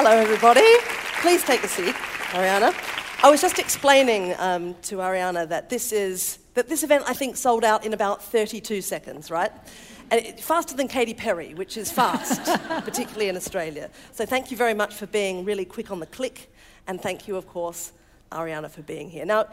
Hello, 0.00 0.12
everybody. 0.12 0.62
Please 1.22 1.42
take 1.42 1.64
a 1.64 1.66
seat, 1.66 1.96
Arianna. 2.30 2.72
I 3.24 3.28
was 3.32 3.40
just 3.40 3.58
explaining 3.58 4.32
um, 4.38 4.76
to 4.82 4.98
Arianna 4.98 5.48
that 5.48 5.70
this 5.70 5.90
is 5.90 6.38
that 6.54 6.68
this 6.68 6.84
event 6.84 7.02
I 7.08 7.14
think 7.14 7.36
sold 7.36 7.64
out 7.64 7.84
in 7.84 7.92
about 7.92 8.22
32 8.22 8.80
seconds, 8.80 9.28
right? 9.28 9.50
And 10.12 10.24
it, 10.24 10.38
faster 10.38 10.76
than 10.76 10.86
Katy 10.86 11.14
Perry, 11.14 11.52
which 11.54 11.76
is 11.76 11.90
fast, 11.90 12.44
particularly 12.84 13.28
in 13.28 13.36
Australia. 13.36 13.90
So 14.12 14.24
thank 14.24 14.52
you 14.52 14.56
very 14.56 14.72
much 14.72 14.94
for 14.94 15.08
being 15.08 15.44
really 15.44 15.64
quick 15.64 15.90
on 15.90 15.98
the 15.98 16.06
click, 16.06 16.48
and 16.86 17.00
thank 17.00 17.26
you, 17.26 17.34
of 17.34 17.48
course, 17.48 17.90
Arianna, 18.30 18.70
for 18.70 18.82
being 18.82 19.10
here. 19.10 19.26
Now, 19.26 19.46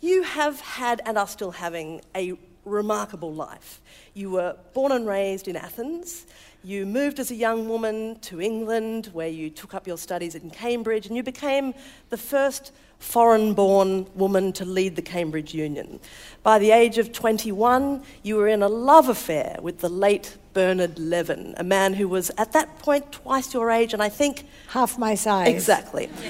you 0.00 0.22
have 0.22 0.60
had 0.60 1.02
and 1.04 1.18
are 1.18 1.26
still 1.26 1.50
having 1.50 2.00
a 2.14 2.38
remarkable 2.68 3.32
life. 3.32 3.80
You 4.14 4.30
were 4.30 4.56
born 4.74 4.92
and 4.92 5.06
raised 5.06 5.48
in 5.48 5.56
Athens. 5.56 6.26
You 6.64 6.86
moved 6.86 7.18
as 7.20 7.30
a 7.30 7.34
young 7.34 7.68
woman 7.68 8.18
to 8.20 8.40
England, 8.40 9.10
where 9.12 9.28
you 9.28 9.48
took 9.50 9.74
up 9.74 9.86
your 9.86 9.98
studies 9.98 10.34
in 10.34 10.50
Cambridge, 10.50 11.06
and 11.06 11.16
you 11.16 11.22
became 11.22 11.72
the 12.10 12.16
first 12.16 12.72
foreign 12.98 13.54
born 13.54 14.06
woman 14.14 14.52
to 14.52 14.64
lead 14.64 14.96
the 14.96 15.02
Cambridge 15.02 15.54
Union. 15.54 16.00
By 16.42 16.58
the 16.58 16.72
age 16.72 16.98
of 16.98 17.12
21, 17.12 18.02
you 18.22 18.36
were 18.36 18.48
in 18.48 18.62
a 18.62 18.68
love 18.68 19.08
affair 19.08 19.58
with 19.62 19.78
the 19.78 19.88
late 19.88 20.36
Bernard 20.52 20.98
Levin, 20.98 21.54
a 21.56 21.64
man 21.64 21.94
who 21.94 22.08
was 22.08 22.32
at 22.36 22.52
that 22.52 22.78
point 22.80 23.12
twice 23.12 23.54
your 23.54 23.70
age, 23.70 23.94
and 23.94 24.02
I 24.02 24.08
think. 24.08 24.44
Half 24.68 24.98
my 24.98 25.14
size. 25.14 25.48
Exactly. 25.48 26.10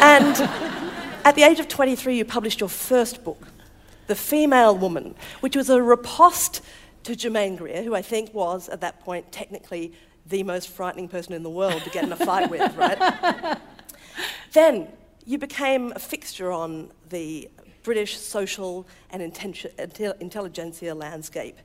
and 0.00 0.36
at 1.24 1.34
the 1.36 1.42
age 1.44 1.60
of 1.60 1.68
23, 1.68 2.16
you 2.16 2.24
published 2.24 2.58
your 2.58 2.68
first 2.68 3.22
book, 3.22 3.46
The 4.10 4.16
Female 4.16 4.76
Woman, 4.76 5.14
which 5.38 5.54
was 5.54 5.70
a 5.70 5.80
riposte 5.80 6.62
to 7.04 7.14
Germaine 7.14 7.54
Greer, 7.54 7.84
who 7.84 7.94
I 7.94 8.02
think 8.02 8.34
was, 8.34 8.68
at 8.68 8.80
that 8.80 8.98
point, 8.98 9.30
technically 9.30 9.92
the 10.26 10.42
most 10.42 10.68
frightening 10.68 11.06
person 11.06 11.32
in 11.32 11.44
the 11.44 11.48
world 11.48 11.84
to 11.84 11.90
get 11.90 12.02
in 12.02 12.10
a 12.10 12.16
fight 12.16 12.50
with, 12.50 12.74
right? 12.76 13.56
then 14.52 14.88
you 15.26 15.38
became 15.38 15.92
a 15.94 16.00
fixture 16.00 16.50
on 16.50 16.90
the 17.10 17.48
British 17.84 18.18
social 18.18 18.84
and 19.10 19.22
intelligentsia 19.22 20.92
landscape. 20.92 21.58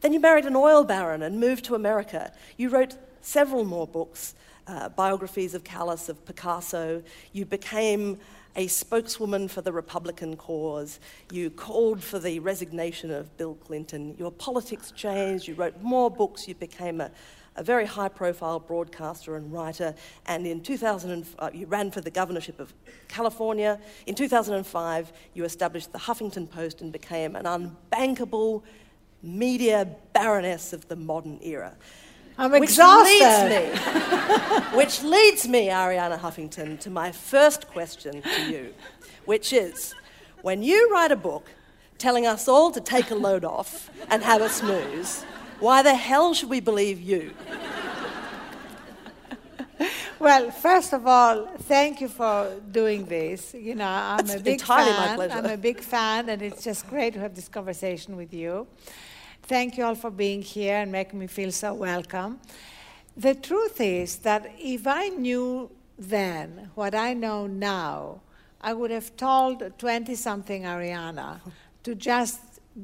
Then 0.00 0.12
you 0.12 0.18
married 0.18 0.46
an 0.46 0.56
oil 0.56 0.82
baron 0.82 1.22
and 1.22 1.38
moved 1.38 1.64
to 1.66 1.76
America. 1.76 2.32
You 2.56 2.70
wrote 2.70 2.96
several 3.20 3.62
more 3.62 3.86
books, 3.86 4.34
uh, 4.66 4.88
biographies 4.88 5.54
of 5.54 5.62
Callas, 5.62 6.08
of 6.08 6.26
Picasso. 6.26 7.00
You 7.32 7.44
became 7.44 8.18
a 8.56 8.66
spokeswoman 8.66 9.48
for 9.48 9.62
the 9.62 9.72
Republican 9.72 10.36
cause. 10.36 11.00
You 11.30 11.50
called 11.50 12.02
for 12.02 12.18
the 12.18 12.38
resignation 12.40 13.10
of 13.10 13.36
Bill 13.36 13.54
Clinton. 13.54 14.14
Your 14.18 14.30
politics 14.30 14.90
changed. 14.92 15.48
You 15.48 15.54
wrote 15.54 15.80
more 15.80 16.10
books. 16.10 16.46
You 16.46 16.54
became 16.54 17.00
a, 17.00 17.10
a 17.56 17.62
very 17.62 17.86
high 17.86 18.08
profile 18.08 18.60
broadcaster 18.60 19.36
and 19.36 19.52
writer. 19.52 19.94
And 20.26 20.46
in 20.46 20.60
2000, 20.60 21.26
uh, 21.38 21.50
you 21.52 21.66
ran 21.66 21.90
for 21.90 22.00
the 22.00 22.10
governorship 22.10 22.60
of 22.60 22.74
California. 23.08 23.80
In 24.06 24.14
2005, 24.14 25.12
you 25.34 25.44
established 25.44 25.92
the 25.92 25.98
Huffington 25.98 26.50
Post 26.50 26.82
and 26.82 26.92
became 26.92 27.36
an 27.36 27.44
unbankable 27.44 28.62
media 29.22 29.88
baroness 30.12 30.72
of 30.72 30.88
the 30.88 30.96
modern 30.96 31.38
era. 31.42 31.76
I'm 32.38 32.50
which 32.50 32.62
exhausted. 32.62 33.50
Leads 33.50 33.86
me, 33.86 34.76
which 34.76 35.02
leads 35.02 35.46
me, 35.46 35.68
Arianna 35.68 36.18
Huffington, 36.18 36.78
to 36.80 36.90
my 36.90 37.12
first 37.12 37.68
question 37.68 38.22
to 38.22 38.50
you, 38.50 38.74
which 39.24 39.52
is 39.52 39.94
when 40.42 40.62
you 40.62 40.90
write 40.92 41.12
a 41.12 41.16
book 41.16 41.46
telling 41.98 42.26
us 42.26 42.48
all 42.48 42.70
to 42.72 42.80
take 42.80 43.10
a 43.10 43.14
load 43.14 43.44
off 43.44 43.90
and 44.10 44.22
have 44.22 44.42
a 44.42 44.48
snooze, 44.48 45.22
why 45.60 45.82
the 45.82 45.94
hell 45.94 46.34
should 46.34 46.48
we 46.50 46.60
believe 46.60 47.00
you? 47.00 47.32
Well, 50.18 50.52
first 50.52 50.92
of 50.92 51.04
all, 51.04 51.48
thank 51.62 52.00
you 52.00 52.06
for 52.06 52.54
doing 52.70 53.06
this. 53.06 53.54
You 53.54 53.74
know, 53.74 53.84
I'm 53.88 54.18
That's 54.18 54.36
a 54.36 54.40
big 54.40 54.60
entirely 54.60 54.92
fan. 54.92 55.08
my 55.08 55.14
pleasure. 55.16 55.34
I'm 55.34 55.46
a 55.46 55.56
big 55.56 55.80
fan, 55.80 56.28
and 56.28 56.40
it's 56.40 56.62
just 56.62 56.88
great 56.88 57.14
to 57.14 57.20
have 57.20 57.34
this 57.34 57.48
conversation 57.48 58.16
with 58.16 58.32
you. 58.32 58.68
Thank 59.42 59.76
you 59.76 59.84
all 59.84 59.96
for 59.96 60.10
being 60.10 60.40
here 60.40 60.76
and 60.76 60.92
making 60.92 61.18
me 61.18 61.26
feel 61.26 61.50
so 61.50 61.74
welcome. 61.74 62.38
The 63.16 63.34
truth 63.34 63.80
is 63.80 64.16
that 64.18 64.50
if 64.56 64.86
I 64.86 65.08
knew 65.08 65.70
then 65.98 66.70
what 66.76 66.94
I 66.94 67.12
know 67.14 67.48
now, 67.48 68.20
I 68.60 68.72
would 68.72 68.92
have 68.92 69.16
told 69.16 69.78
20 69.78 70.14
something 70.14 70.62
Arianna 70.62 71.40
to 71.82 71.94
just 71.96 72.40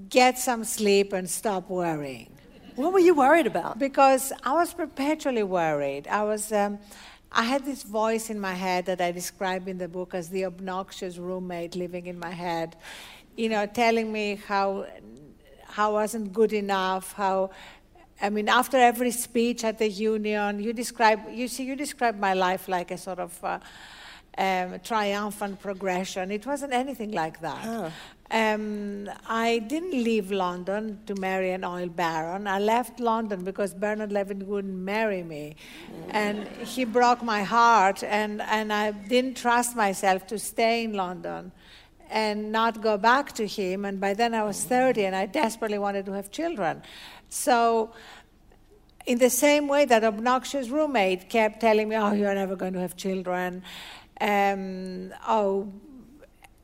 get 0.09 0.37
some 0.37 0.65
sleep 0.65 1.13
and 1.13 1.31
stop 1.31 1.71
worrying. 1.71 2.33
What 2.75 2.93
were 2.93 2.99
you 2.99 3.15
worried 3.15 3.47
about? 3.47 3.79
Because 3.79 4.33
I 4.43 4.53
was 4.53 4.75
perpetually 4.75 5.45
worried. 5.45 6.09
I 6.09 6.25
was. 6.25 6.53
Um, 6.53 6.79
I 7.31 7.43
had 7.43 7.67
this 7.67 7.83
voice 7.83 8.31
in 8.31 8.41
my 8.41 8.55
head 8.55 8.87
that 8.87 9.03
I 9.03 9.13
describe 9.13 9.69
in 9.69 9.77
the 9.77 9.87
book 9.87 10.15
as 10.15 10.31
the 10.31 10.47
obnoxious 10.47 11.19
roommate 11.19 11.77
living 11.77 12.07
in 12.07 12.19
my 12.19 12.31
head, 12.31 12.75
you 13.37 13.51
know, 13.51 13.67
telling 13.67 14.11
me 14.11 14.41
how 14.49 14.87
how 15.69 15.93
wasn't 15.93 16.33
good 16.33 16.53
enough, 16.53 17.13
how 17.13 17.51
I 18.21 18.31
mean, 18.31 18.49
after 18.49 18.77
every 18.77 19.13
speech 19.13 19.63
at 19.65 19.79
the 19.79 19.89
union, 19.89 20.61
you 20.61 20.73
describe, 20.73 21.21
you 21.33 21.47
see, 21.47 21.65
you 21.65 21.77
describe 21.77 22.19
my 22.19 22.35
life 22.35 22.67
like 22.67 22.91
a 22.91 22.99
sort 22.99 23.21
of 23.21 23.45
uh, 23.45 23.61
um, 24.37 24.81
triumphant 24.81 25.61
progression. 25.61 26.33
It 26.33 26.45
wasn't 26.45 26.73
anything 26.73 27.13
like 27.13 27.41
that. 27.41 27.59
Huh. 27.59 27.91
Um, 28.31 29.09
I 29.27 29.61
didn't 29.61 29.93
leave 29.93 30.33
London 30.33 30.99
to 31.07 31.15
marry 31.15 31.53
an 31.53 31.65
oil 31.65 31.89
baron. 31.89 32.47
I 32.47 32.59
left 32.59 33.01
London 33.01 33.45
because 33.45 33.73
Bernard 33.73 34.13
Levin 34.13 34.47
wouldn't 34.47 34.75
marry 34.75 35.23
me. 35.23 35.57
And 36.11 36.47
he 36.59 36.85
broke 36.85 37.23
my 37.23 37.43
heart, 37.43 38.03
and, 38.03 38.43
and 38.43 38.73
I 38.73 38.91
didn't 38.91 39.37
trust 39.37 39.77
myself 39.77 40.27
to 40.27 40.39
stay 40.39 40.85
in 40.85 40.93
London 40.93 41.53
and 42.11 42.51
not 42.53 42.81
go 42.81 42.97
back 42.97 43.33
to 43.33 43.47
him. 43.47 43.85
And 43.85 44.01
by 44.01 44.15
then 44.15 44.35
I 44.35 44.43
was 44.43 44.65
30 44.65 45.05
and 45.05 45.17
I 45.17 45.27
desperately 45.27 45.79
wanted 45.79 46.07
to 46.07 46.13
have 46.13 46.31
children. 46.31 46.83
So, 47.29 47.93
in 49.07 49.19
the 49.19 49.31
same 49.31 49.69
way 49.69 49.87
that 49.87 50.05
obnoxious 50.05 50.69
roommate 50.69 51.31
kept 51.31 51.61
telling 51.61 51.89
me, 51.89 51.97
"Oh, 51.97 52.13
you're 52.13 52.35
never 52.35 52.57
going 52.57 52.75
to 52.75 52.81
have 52.81 52.95
children," 52.97 53.63
um, 54.21 55.15
oh, 55.27 55.73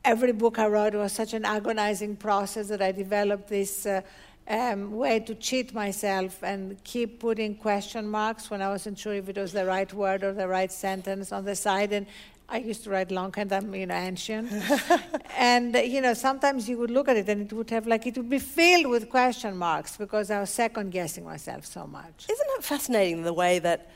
every 0.03 0.31
book 0.31 0.59
I 0.59 0.67
wrote 0.67 0.93
was 0.93 1.11
such 1.11 1.33
an 1.33 1.45
agonizing 1.45 2.15
process 2.15 2.67
that 2.67 2.81
I 2.81 2.91
developed 2.91 3.47
this. 3.47 3.85
Uh, 3.85 4.01
um, 4.47 4.91
way 4.91 5.19
to 5.21 5.33
cheat 5.33 5.73
myself 5.73 6.43
and 6.43 6.83
keep 6.83 7.19
putting 7.19 7.55
question 7.55 8.07
marks 8.07 8.49
when 8.49 8.61
I 8.61 8.69
wasn't 8.69 8.99
sure 8.99 9.13
if 9.13 9.27
it 9.27 9.37
was 9.37 9.53
the 9.53 9.65
right 9.65 9.91
word 9.91 10.23
or 10.23 10.33
the 10.33 10.47
right 10.47 10.71
sentence 10.71 11.31
on 11.31 11.45
the 11.45 11.55
side. 11.55 11.91
And 11.91 12.05
I 12.47 12.57
used 12.57 12.83
to 12.83 12.89
write 12.91 13.11
long 13.11 13.33
and 13.37 13.51
I'm 13.51 13.73
you 13.73 13.87
know 13.87 13.95
ancient, 13.95 14.51
and 15.37 15.75
you 15.75 16.01
know 16.01 16.13
sometimes 16.13 16.69
you 16.69 16.77
would 16.77 16.91
look 16.91 17.07
at 17.09 17.17
it 17.17 17.27
and 17.27 17.41
it 17.41 17.53
would 17.53 17.69
have 17.71 17.87
like 17.87 18.05
it 18.05 18.17
would 18.17 18.29
be 18.29 18.39
filled 18.39 18.87
with 18.87 19.09
question 19.09 19.57
marks 19.57 19.97
because 19.97 20.29
I 20.29 20.39
was 20.39 20.51
second 20.51 20.91
guessing 20.91 21.25
myself 21.25 21.65
so 21.65 21.87
much. 21.87 22.25
Isn't 22.29 22.47
it 22.57 22.63
fascinating 22.63 23.23
the 23.23 23.33
way 23.33 23.59
that 23.59 23.89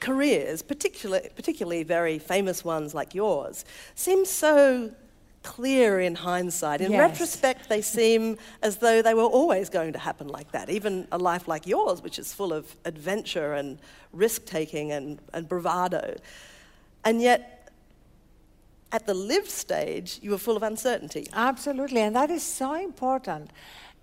careers, 0.00 0.62
particularly, 0.62 1.28
particularly 1.36 1.82
very 1.82 2.18
famous 2.18 2.64
ones 2.64 2.94
like 2.94 3.14
yours, 3.14 3.64
seem 3.94 4.24
so 4.24 4.90
clear 5.42 6.00
in 6.00 6.14
hindsight. 6.14 6.80
In 6.80 6.92
Yes. 6.92 7.00
retrospect, 7.00 7.68
they 7.68 7.80
seem 7.80 8.36
as 8.62 8.76
though 8.76 9.00
they 9.02 9.14
were 9.14 9.22
always 9.22 9.70
going 9.70 9.92
to 9.94 9.98
happen 9.98 10.28
like 10.28 10.52
that. 10.52 10.68
Even 10.68 11.08
a 11.12 11.18
life 11.18 11.48
like 11.48 11.66
yours, 11.66 12.02
which 12.02 12.18
is 12.18 12.32
full 12.34 12.52
of 12.52 12.76
adventure 12.84 13.54
and 13.54 13.78
risk 14.12 14.44
taking 14.44 14.92
and, 14.92 15.18
and 15.32 15.48
bravado. 15.48 16.16
And 17.04 17.22
yet, 17.22 17.59
at 18.92 19.06
the 19.06 19.14
live 19.14 19.48
stage, 19.48 20.18
you 20.22 20.30
were 20.32 20.38
full 20.38 20.56
of 20.56 20.62
uncertainty. 20.62 21.26
Absolutely, 21.32 22.00
and 22.00 22.14
that 22.16 22.30
is 22.30 22.42
so 22.42 22.74
important 22.74 23.50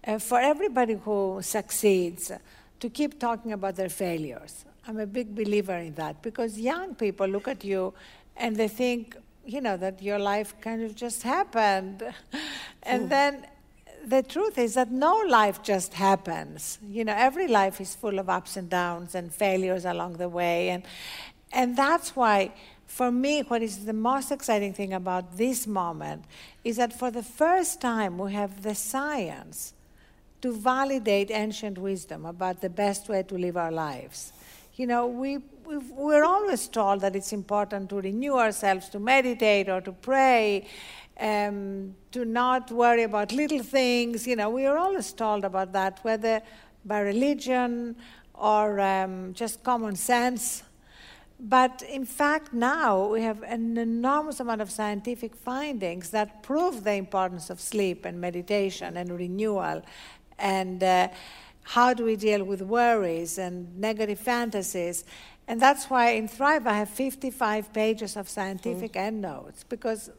uh, 0.06 0.20
for 0.20 0.40
everybody 0.40 0.94
who 0.94 1.40
succeeds 1.42 2.32
to 2.80 2.90
keep 2.90 3.20
talking 3.20 3.52
about 3.52 3.76
their 3.76 3.90
failures. 3.90 4.66
I'm 4.88 5.00
a 5.00 5.06
big 5.06 5.36
believer 5.36 5.76
in 5.76 5.96
that 5.96 6.22
because 6.22 6.58
young 6.58 6.96
people 6.96 7.28
look 7.28 7.48
at 7.48 7.64
you 7.64 7.94
and 8.38 8.56
they 8.56 8.70
think, 8.70 9.18
you 9.46 9.60
know, 9.60 9.76
that 9.78 10.02
your 10.02 10.20
life 10.20 10.54
kind 10.62 10.82
of 10.84 10.96
just 10.96 11.24
happened. 11.24 12.04
and 12.84 13.10
then 13.10 13.46
the 14.06 14.24
truth 14.24 14.58
is 14.58 14.76
that 14.76 14.92
no 14.92 15.18
life 15.28 15.62
just 15.62 15.94
happens. 15.94 16.80
You 16.88 17.04
know, 17.04 17.14
every 17.18 17.48
life 17.48 17.82
is 17.82 17.96
full 17.96 18.20
of 18.20 18.30
ups 18.30 18.56
and 18.56 18.70
downs 18.70 19.16
and 19.16 19.34
failures 19.34 19.84
along 19.84 20.14
the 20.14 20.30
way. 20.30 20.70
And, 20.70 20.84
and 21.52 21.76
that's 21.76 22.16
why, 22.16 22.54
for 22.88 23.12
me, 23.12 23.42
what 23.42 23.62
is 23.62 23.86
the 23.86 23.94
most 23.94 24.32
exciting 24.32 24.74
thing 24.74 24.94
about 24.94 25.38
this 25.38 25.68
moment 25.68 26.24
is 26.64 26.78
that 26.78 26.98
for 26.98 27.12
the 27.12 27.22
first 27.22 27.82
time 27.82 28.18
we 28.18 28.34
have 28.34 28.64
the 28.64 28.74
science 28.74 29.74
to 30.42 30.54
validate 30.54 31.30
ancient 31.30 31.78
wisdom 31.78 32.26
about 32.26 32.62
the 32.62 32.70
best 32.70 33.10
way 33.10 33.24
to 33.24 33.36
live 33.36 33.58
our 33.58 33.72
lives. 33.72 34.32
You 34.76 34.88
know, 34.88 35.08
we, 35.08 35.40
we've, 35.66 35.90
we're 35.92 36.24
always 36.24 36.68
told 36.68 37.02
that 37.02 37.16
it's 37.16 37.34
important 37.34 37.90
to 37.90 37.98
renew 37.98 38.36
ourselves, 38.36 38.90
to 38.90 39.00
meditate 39.00 39.70
or 39.70 39.82
to 39.82 39.92
pray, 39.92 40.68
um, 41.20 41.96
to 42.12 42.24
not 42.26 42.72
worry 42.72 43.04
about 43.04 43.32
little 43.32 43.64
things. 43.64 44.28
You 44.28 44.36
know, 44.36 44.50
we 44.50 44.66
are 44.66 44.78
always 44.78 45.12
told 45.14 45.44
about 45.44 45.74
that, 45.74 46.00
whether 46.04 46.42
by 46.86 47.00
religion 47.00 47.96
or 48.34 48.80
um, 48.80 49.34
just 49.34 49.64
common 49.64 49.96
sense. 49.96 50.64
But 51.40 51.84
in 51.84 52.04
fact, 52.06 52.52
now 52.52 53.08
we 53.08 53.22
have 53.22 53.44
an 53.44 53.78
enormous 53.78 54.40
amount 54.40 54.62
of 54.62 54.72
scientific 54.72 55.36
findings 55.36 56.10
that 56.10 56.42
prove 56.42 56.84
the 56.84 56.94
importance 56.94 57.50
of 57.50 57.62
sleep 57.62 58.06
and 58.06 58.20
meditation 58.20 58.98
and 58.98 59.12
renewal 59.12 59.84
and 60.40 60.84
uh, 60.84 61.10
how 61.64 61.94
do 61.94 62.06
we 62.06 62.16
deal 62.16 62.44
with 62.44 62.62
worries 62.62 63.38
and 63.38 63.78
negative 63.78 64.20
fantasies. 64.20 65.04
And 65.48 65.62
that's 65.62 65.90
why 65.90 66.12
in 66.12 66.28
Thrive 66.28 66.66
I 66.66 66.74
have 66.74 66.90
55 66.90 67.72
pages 67.72 68.16
of 68.18 68.28
scientific 68.30 68.94
mm. 68.94 69.02
endnotes 69.02 69.64
because 69.64 70.10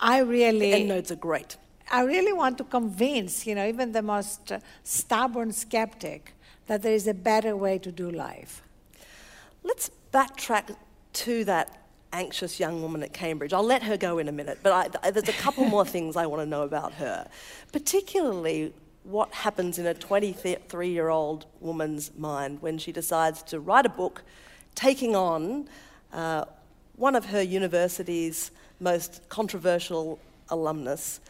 I 0.00 0.20
really. 0.20 0.70
The 0.70 0.80
endnotes 0.80 1.10
are 1.10 1.16
great. 1.16 1.56
I 1.90 2.02
really 2.04 2.32
want 2.32 2.56
to 2.58 2.64
convince, 2.64 3.46
you 3.46 3.54
know, 3.54 3.66
even 3.66 3.92
the 3.92 4.02
most 4.02 4.52
stubborn 4.82 5.52
skeptic 5.52 6.34
that 6.66 6.82
there 6.82 6.94
is 6.94 7.06
a 7.06 7.14
better 7.14 7.54
way 7.54 7.78
to 7.78 7.92
do 7.92 8.10
life. 8.10 8.62
Let's 9.62 9.90
backtrack 10.12 10.76
to 11.12 11.44
that 11.44 11.82
anxious 12.12 12.60
young 12.60 12.82
woman 12.82 13.02
at 13.02 13.12
Cambridge. 13.12 13.52
I'll 13.52 13.62
let 13.62 13.82
her 13.84 13.96
go 13.96 14.18
in 14.18 14.28
a 14.28 14.32
minute, 14.32 14.58
but 14.62 14.94
I, 15.02 15.10
there's 15.10 15.28
a 15.28 15.32
couple 15.32 15.64
more 15.64 15.84
things 15.94 16.16
I 16.16 16.26
want 16.26 16.42
to 16.42 16.46
know 16.46 16.62
about 16.62 16.92
her, 16.94 17.26
particularly 17.72 18.72
what 19.04 19.32
happens 19.32 19.78
in 19.78 19.86
a 19.86 19.94
23 19.94 20.88
year 20.88 21.08
old 21.08 21.46
woman's 21.60 22.12
mind 22.16 22.62
when 22.62 22.78
she 22.78 22.92
decides 22.92 23.42
to 23.42 23.58
write 23.58 23.86
a 23.86 23.88
book 23.88 24.22
taking 24.74 25.16
on 25.16 25.68
uh, 26.12 26.44
one 26.96 27.16
of 27.16 27.26
her 27.26 27.42
university's 27.42 28.50
most 28.78 29.28
controversial 29.28 30.18
alumnus, 30.50 31.20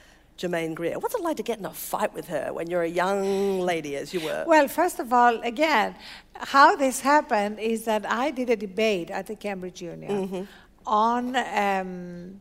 Germaine 0.43 0.75
Greer. 0.75 0.99
What's 0.99 1.15
it 1.15 1.23
like 1.23 1.37
to 1.37 1.45
get 1.45 1.61
in 1.61 1.67
a 1.67 1.73
fight 1.73 2.13
with 2.13 2.27
her 2.27 2.53
when 2.53 2.69
you're 2.69 2.83
a 2.83 2.95
young 3.03 3.61
lady, 3.61 3.97
as 3.97 4.13
you 4.13 4.21
were? 4.21 4.45
Well, 4.47 4.67
first 4.67 4.99
of 4.99 5.13
all, 5.13 5.41
again, 5.43 5.95
how 6.35 6.75
this 6.75 7.01
happened 7.01 7.61
is 7.61 7.85
that 7.85 8.05
I 8.05 8.33
did 8.33 8.51
a 8.51 8.57
debate 8.57 9.09
at 9.11 9.29
the 9.29 9.37
Cambridge 9.37 9.81
Union 9.81 10.29
mm-hmm. 10.29 10.43
on 10.85 11.37
um, 11.37 12.41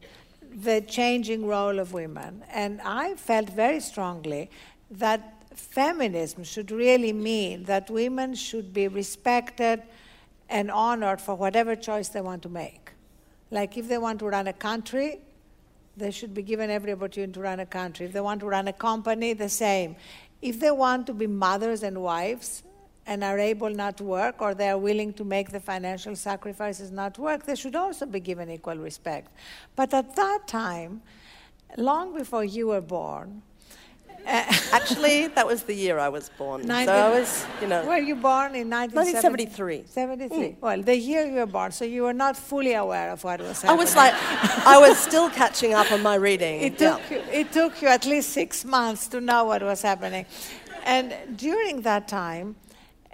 the 0.70 0.82
changing 0.82 1.46
role 1.46 1.78
of 1.78 1.94
women. 1.94 2.44
And 2.52 2.82
I 2.82 3.14
felt 3.16 3.50
very 3.50 3.80
strongly 3.80 4.50
that 4.90 5.22
feminism 5.56 6.44
should 6.44 6.72
really 6.72 7.14
mean 7.14 7.66
that 7.66 7.90
women 7.92 8.34
should 8.34 8.74
be 8.74 8.88
respected 8.88 9.84
and 10.50 10.72
honored 10.72 11.22
for 11.22 11.36
whatever 11.36 11.76
choice 11.76 12.10
they 12.10 12.22
want 12.22 12.42
to 12.44 12.50
make. 12.50 12.94
Like 13.52 13.78
if 13.78 13.88
they 13.88 14.00
want 14.00 14.18
to 14.20 14.26
run 14.26 14.48
a 14.48 14.54
country, 14.54 15.20
they 15.98 16.12
should 16.12 16.34
be 16.34 16.42
given 16.42 16.70
every 16.70 16.94
opportunity 16.94 17.34
to 17.34 17.40
run 17.42 17.60
a 17.60 17.66
country. 17.66 18.06
If 18.06 18.14
they 18.14 18.22
want 18.22 18.40
to 18.42 18.46
run 18.46 18.68
a 18.68 18.74
company, 18.74 19.34
the 19.34 19.50
same. 19.50 19.96
If 20.42 20.60
they 20.60 20.72
want 20.72 21.08
to 21.08 21.14
be 21.14 21.28
mothers 21.28 21.84
and 21.84 22.02
wives 22.02 22.64
and 23.06 23.24
are 23.24 23.38
able 23.38 23.70
not 23.70 23.98
to 23.98 24.04
work 24.04 24.42
or 24.42 24.54
they 24.54 24.70
are 24.70 24.78
willing 24.78 25.14
to 25.14 25.24
make 25.24 25.52
the 25.52 25.60
financial 25.60 26.16
sacrifices 26.16 26.92
not 26.92 27.16
to 27.16 27.22
work, 27.22 27.46
they 27.46 27.56
should 27.56 27.76
also 27.76 28.06
be 28.06 28.20
given 28.20 28.50
equal 28.50 28.78
respect. 28.78 29.32
But 29.76 29.94
at 29.94 30.16
that 30.16 30.48
time, 30.48 31.02
long 31.78 32.16
before 32.16 32.44
you 32.44 32.68
were 32.68 32.82
born, 32.82 33.42
Actually, 34.72 35.28
that 35.28 35.46
was 35.46 35.64
the 35.64 35.74
year 35.74 36.00
I 36.00 36.10
was 36.10 36.30
born. 36.38 36.66
19, 36.66 36.86
so 36.86 36.94
I 36.94 37.10
was, 37.10 37.46
you 37.62 37.68
know. 37.68 37.86
Were 37.86 37.98
you 37.98 38.16
born 38.16 38.56
in 38.56 38.70
1973? 38.70 39.84
73. 39.88 40.38
Mm. 40.38 40.56
Well, 40.62 40.82
the 40.82 40.96
year 40.96 41.26
you 41.26 41.34
were 41.34 41.46
born, 41.46 41.72
so 41.72 41.86
you 41.86 42.04
were 42.04 42.14
not 42.14 42.38
fully 42.38 42.74
aware 42.74 43.12
of 43.12 43.24
what 43.24 43.40
was 43.40 43.62
happening. 43.62 43.80
I 43.80 43.84
was 43.84 43.96
like, 43.96 44.14
I 44.66 44.78
was 44.78 44.98
still 44.98 45.30
catching 45.30 45.74
up 45.74 45.92
on 45.92 46.02
my 46.04 46.16
reading. 46.16 46.62
It 46.72 46.78
took, 46.78 47.02
yeah. 47.10 47.18
you, 47.18 47.24
it 47.32 47.52
took 47.52 47.82
you 47.82 47.88
at 47.88 48.06
least 48.06 48.30
six 48.30 48.64
months 48.64 49.08
to 49.08 49.20
know 49.20 49.46
what 49.46 49.62
was 49.64 49.82
happening. 49.82 50.26
And 50.86 51.14
during 51.36 51.82
that 51.82 52.08
time, 52.08 52.56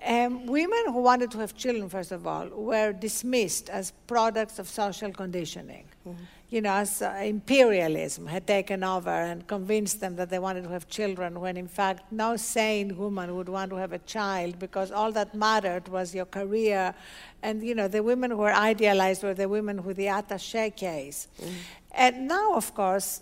um, 0.06 0.46
women 0.46 0.84
who 0.88 1.02
wanted 1.02 1.32
to 1.32 1.40
have 1.40 1.56
children, 1.56 1.90
first 1.90 2.12
of 2.12 2.28
all, 2.28 2.48
were 2.50 2.94
dismissed 2.94 3.70
as 3.70 3.94
products 4.06 4.60
of 4.60 4.68
social 4.68 5.12
conditioning. 5.12 5.86
Mm-hmm 6.08 6.24
you 6.50 6.62
know, 6.62 6.72
as 6.72 7.02
uh, 7.02 7.22
imperialism 7.24 8.26
had 8.26 8.48
taken 8.48 8.82
over 8.82 9.10
and 9.10 9.46
convinced 9.48 10.00
them 10.00 10.16
that 10.16 10.30
they 10.30 10.40
wanted 10.40 10.64
to 10.64 10.70
have 10.70 10.88
children, 10.88 11.42
when 11.42 11.58
in 11.58 11.68
fact 11.68 12.10
no 12.12 12.38
sane 12.38 12.96
woman 12.98 13.36
would 13.36 13.50
want 13.50 13.70
to 13.70 13.76
have 13.76 13.92
a 13.92 14.00
child 14.00 14.58
because 14.58 14.90
all 14.90 15.12
that 15.12 15.36
mattered 15.36 15.90
was 15.90 16.16
your 16.16 16.26
career. 16.26 16.96
And, 17.44 17.62
you 17.62 17.76
know, 17.76 17.90
the 17.90 18.02
women 18.02 18.32
who 18.32 18.38
were 18.38 18.54
idealized 18.54 19.24
were 19.24 19.34
the 19.34 19.50
women 19.50 19.84
with 19.84 19.98
the 19.98 20.08
attache 20.08 20.70
case. 20.72 21.28
Mm. 21.42 21.54
And 21.92 22.28
now, 22.30 22.54
of 22.56 22.74
course, 22.74 23.22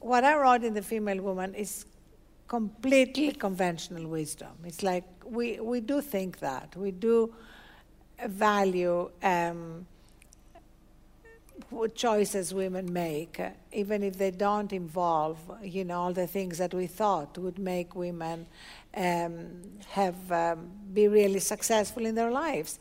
what 0.00 0.24
I 0.24 0.36
wrote 0.36 0.64
in 0.64 0.72
The 0.72 0.82
Female 0.82 1.20
Woman 1.20 1.54
is 1.54 1.84
completely 2.48 3.32
conventional 3.32 4.08
wisdom. 4.08 4.52
It's 4.64 4.82
like 4.82 5.04
we, 5.26 5.60
we 5.60 5.80
do 5.80 6.00
think 6.00 6.38
that. 6.38 6.74
We 6.74 6.90
do 6.90 7.34
value. 8.26 9.10
Um, 9.22 9.86
choices 11.94 12.54
women 12.54 12.92
make, 12.92 13.40
even 13.72 14.02
if 14.02 14.18
they 14.18 14.30
don't 14.30 14.72
involve, 14.72 15.38
you 15.62 15.84
know, 15.84 16.00
all 16.00 16.12
the 16.12 16.26
things 16.26 16.58
that 16.58 16.72
we 16.72 16.86
thought 16.86 17.36
would 17.38 17.58
make 17.58 17.94
women 17.94 18.46
um, 18.96 19.62
have 19.88 20.32
um, 20.32 20.70
be 20.92 21.08
really 21.08 21.40
successful 21.40 22.06
in 22.06 22.14
their 22.14 22.30
lives. 22.30 22.78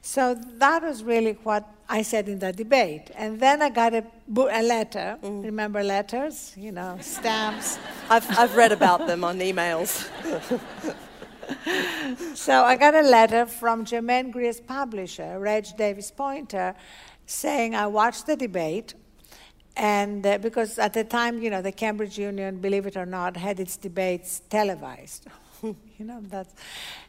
So 0.00 0.34
that 0.34 0.82
was 0.82 1.02
really 1.02 1.32
what 1.42 1.68
I 1.88 2.02
said 2.02 2.28
in 2.28 2.38
that 2.38 2.56
debate. 2.56 3.10
And 3.14 3.38
then 3.40 3.62
I 3.62 3.68
got 3.68 3.94
a, 3.94 4.04
a 4.36 4.62
letter. 4.62 5.18
Mm. 5.22 5.44
Remember 5.44 5.82
letters? 5.82 6.54
You 6.56 6.72
know, 6.72 6.98
stamps. 7.00 7.78
I've, 8.10 8.38
I've 8.38 8.56
read 8.56 8.72
about 8.72 9.06
them 9.06 9.24
on 9.24 9.38
emails. 9.38 10.08
so 12.36 12.62
I 12.64 12.76
got 12.76 12.94
a 12.94 13.02
letter 13.02 13.46
from 13.46 13.84
Germaine 13.84 14.30
Greer's 14.30 14.60
publisher, 14.60 15.38
Reg 15.38 15.66
Davis 15.76 16.10
Poynter, 16.10 16.74
saying, 17.28 17.74
I 17.74 17.86
watched 17.86 18.26
the 18.26 18.36
debate, 18.36 18.94
and 19.76 20.26
uh, 20.26 20.38
because 20.38 20.78
at 20.78 20.94
the 20.94 21.04
time, 21.04 21.40
you 21.42 21.50
know, 21.50 21.62
the 21.62 21.72
Cambridge 21.72 22.18
Union, 22.18 22.58
believe 22.58 22.86
it 22.86 22.96
or 22.96 23.06
not, 23.06 23.36
had 23.36 23.60
its 23.60 23.76
debates 23.76 24.42
televised. 24.48 25.26
you 25.62 25.76
know, 26.00 26.20
that's. 26.22 26.54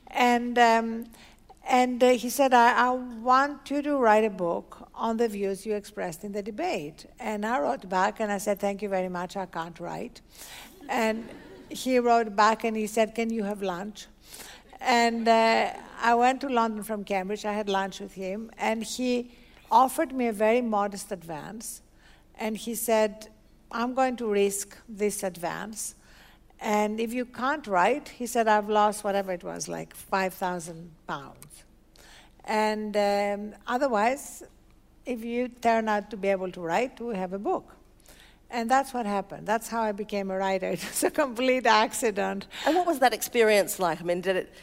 And, 0.07 0.60
um, 0.60 1.06
and 1.68 2.04
uh, 2.04 2.10
he 2.10 2.30
said, 2.30 2.54
I, 2.54 2.88
I 2.88 2.89
want 2.92 3.71
you 3.71 3.81
to 3.81 3.95
write 3.98 4.25
a 4.25 4.30
book 4.30 4.89
on 4.94 5.18
the 5.18 5.27
views 5.30 5.66
you 5.66 5.74
expressed 5.75 6.24
in 6.24 6.33
the 6.33 6.44
debate. 6.44 7.06
And 7.19 7.45
I 7.45 7.60
wrote 7.60 7.88
back 7.88 8.19
and 8.19 8.31
I 8.31 8.39
said, 8.39 8.60
Thank 8.60 8.81
you 8.81 8.89
very 8.89 9.10
much, 9.10 9.38
I 9.38 9.45
can't 9.45 9.80
write. 9.80 10.22
And 10.89 11.30
he 11.69 11.98
wrote 12.00 12.36
back 12.36 12.65
and 12.65 12.75
he 12.75 12.88
said, 12.88 13.15
Can 13.15 13.30
you 13.30 13.44
have 13.44 13.62
lunch? 13.62 14.08
And 14.82 15.27
uh, 15.27 15.74
I 16.01 16.15
went 16.15 16.41
to 16.41 16.50
London 16.50 16.84
from 16.84 17.03
Cambridge. 17.03 17.46
I 17.46 17.53
had 17.53 17.70
lunch 17.70 18.00
with 18.00 18.13
him, 18.13 18.50
and 18.58 18.84
he 18.84 19.32
offered 19.72 20.14
me 20.14 20.28
a 20.28 20.34
very 20.34 20.62
modest 20.62 21.12
advance, 21.12 21.82
and 22.36 22.58
he 22.58 22.76
said, 22.76 23.28
I'm 23.72 23.94
going 23.94 24.16
to 24.18 24.28
risk 24.28 24.78
this 24.88 25.24
advance. 25.24 25.96
And 26.60 27.00
if 27.00 27.14
you 27.14 27.26
can't 27.26 27.66
write, 27.68 28.10
he 28.10 28.26
said, 28.26 28.48
I've 28.48 28.70
lost 28.70 29.04
whatever 29.04 29.32
it 29.32 29.44
was, 29.44 29.68
like 29.68 29.96
5,000 29.96 30.92
pounds. 31.08 31.64
And 32.46 32.98
um, 32.98 33.56
otherwise, 33.68 34.44
if 35.06 35.24
you 35.24 35.48
turn 35.48 35.88
out 35.88 36.10
to 36.12 36.18
be 36.18 36.28
able 36.28 36.52
to 36.52 36.62
write, 36.62 37.00
we 37.00 37.16
have 37.16 37.34
a 37.34 37.40
book. 37.40 37.78
And 38.51 38.70
that's 38.70 38.94
what 38.94 39.06
happened. 39.06 39.46
That's 39.46 39.68
how 39.68 39.82
I 39.82 39.91
became 39.91 40.32
a 40.32 40.38
writer. 40.38 40.70
It 40.79 40.84
was 40.88 41.03
a 41.03 41.12
complete 41.12 41.68
accident. 41.68 42.48
And 42.65 42.75
what 42.75 42.88
was 42.88 43.00
that 43.00 43.13
experience 43.13 43.79
like? 43.79 44.01
I 44.01 44.03
mean, 44.03 44.22
did 44.22 44.36
it, 44.36 44.53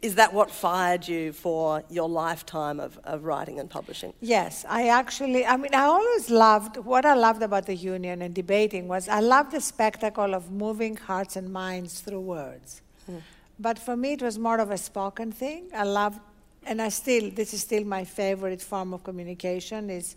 is 0.00 0.14
that 0.14 0.32
what 0.32 0.50
fired 0.50 1.08
you 1.08 1.32
for 1.32 1.82
your 1.90 2.08
lifetime 2.08 2.78
of, 2.78 2.98
of 3.02 3.24
writing 3.24 3.58
and 3.58 3.68
publishing? 3.68 4.12
Yes, 4.20 4.64
I 4.68 4.88
actually, 4.88 5.44
I 5.44 5.56
mean, 5.56 5.74
I 5.74 5.84
always 5.84 6.30
loved, 6.30 6.76
what 6.76 7.04
I 7.04 7.14
loved 7.14 7.42
about 7.42 7.66
the 7.66 7.74
union 7.74 8.22
and 8.22 8.32
debating 8.32 8.86
was 8.86 9.08
I 9.08 9.20
loved 9.20 9.50
the 9.50 9.60
spectacle 9.60 10.34
of 10.34 10.52
moving 10.52 10.96
hearts 10.96 11.34
and 11.34 11.52
minds 11.52 12.00
through 12.00 12.20
words. 12.20 12.82
Hmm. 13.06 13.18
But 13.58 13.78
for 13.78 13.96
me, 13.96 14.12
it 14.12 14.22
was 14.22 14.38
more 14.38 14.58
of 14.60 14.70
a 14.70 14.78
spoken 14.78 15.32
thing. 15.32 15.68
I 15.74 15.82
loved, 15.82 16.20
and 16.64 16.80
I 16.80 16.90
still, 16.90 17.30
this 17.30 17.52
is 17.52 17.62
still 17.62 17.84
my 17.84 18.04
favorite 18.04 18.62
form 18.62 18.94
of 18.94 19.02
communication 19.02 19.90
is 19.90 20.16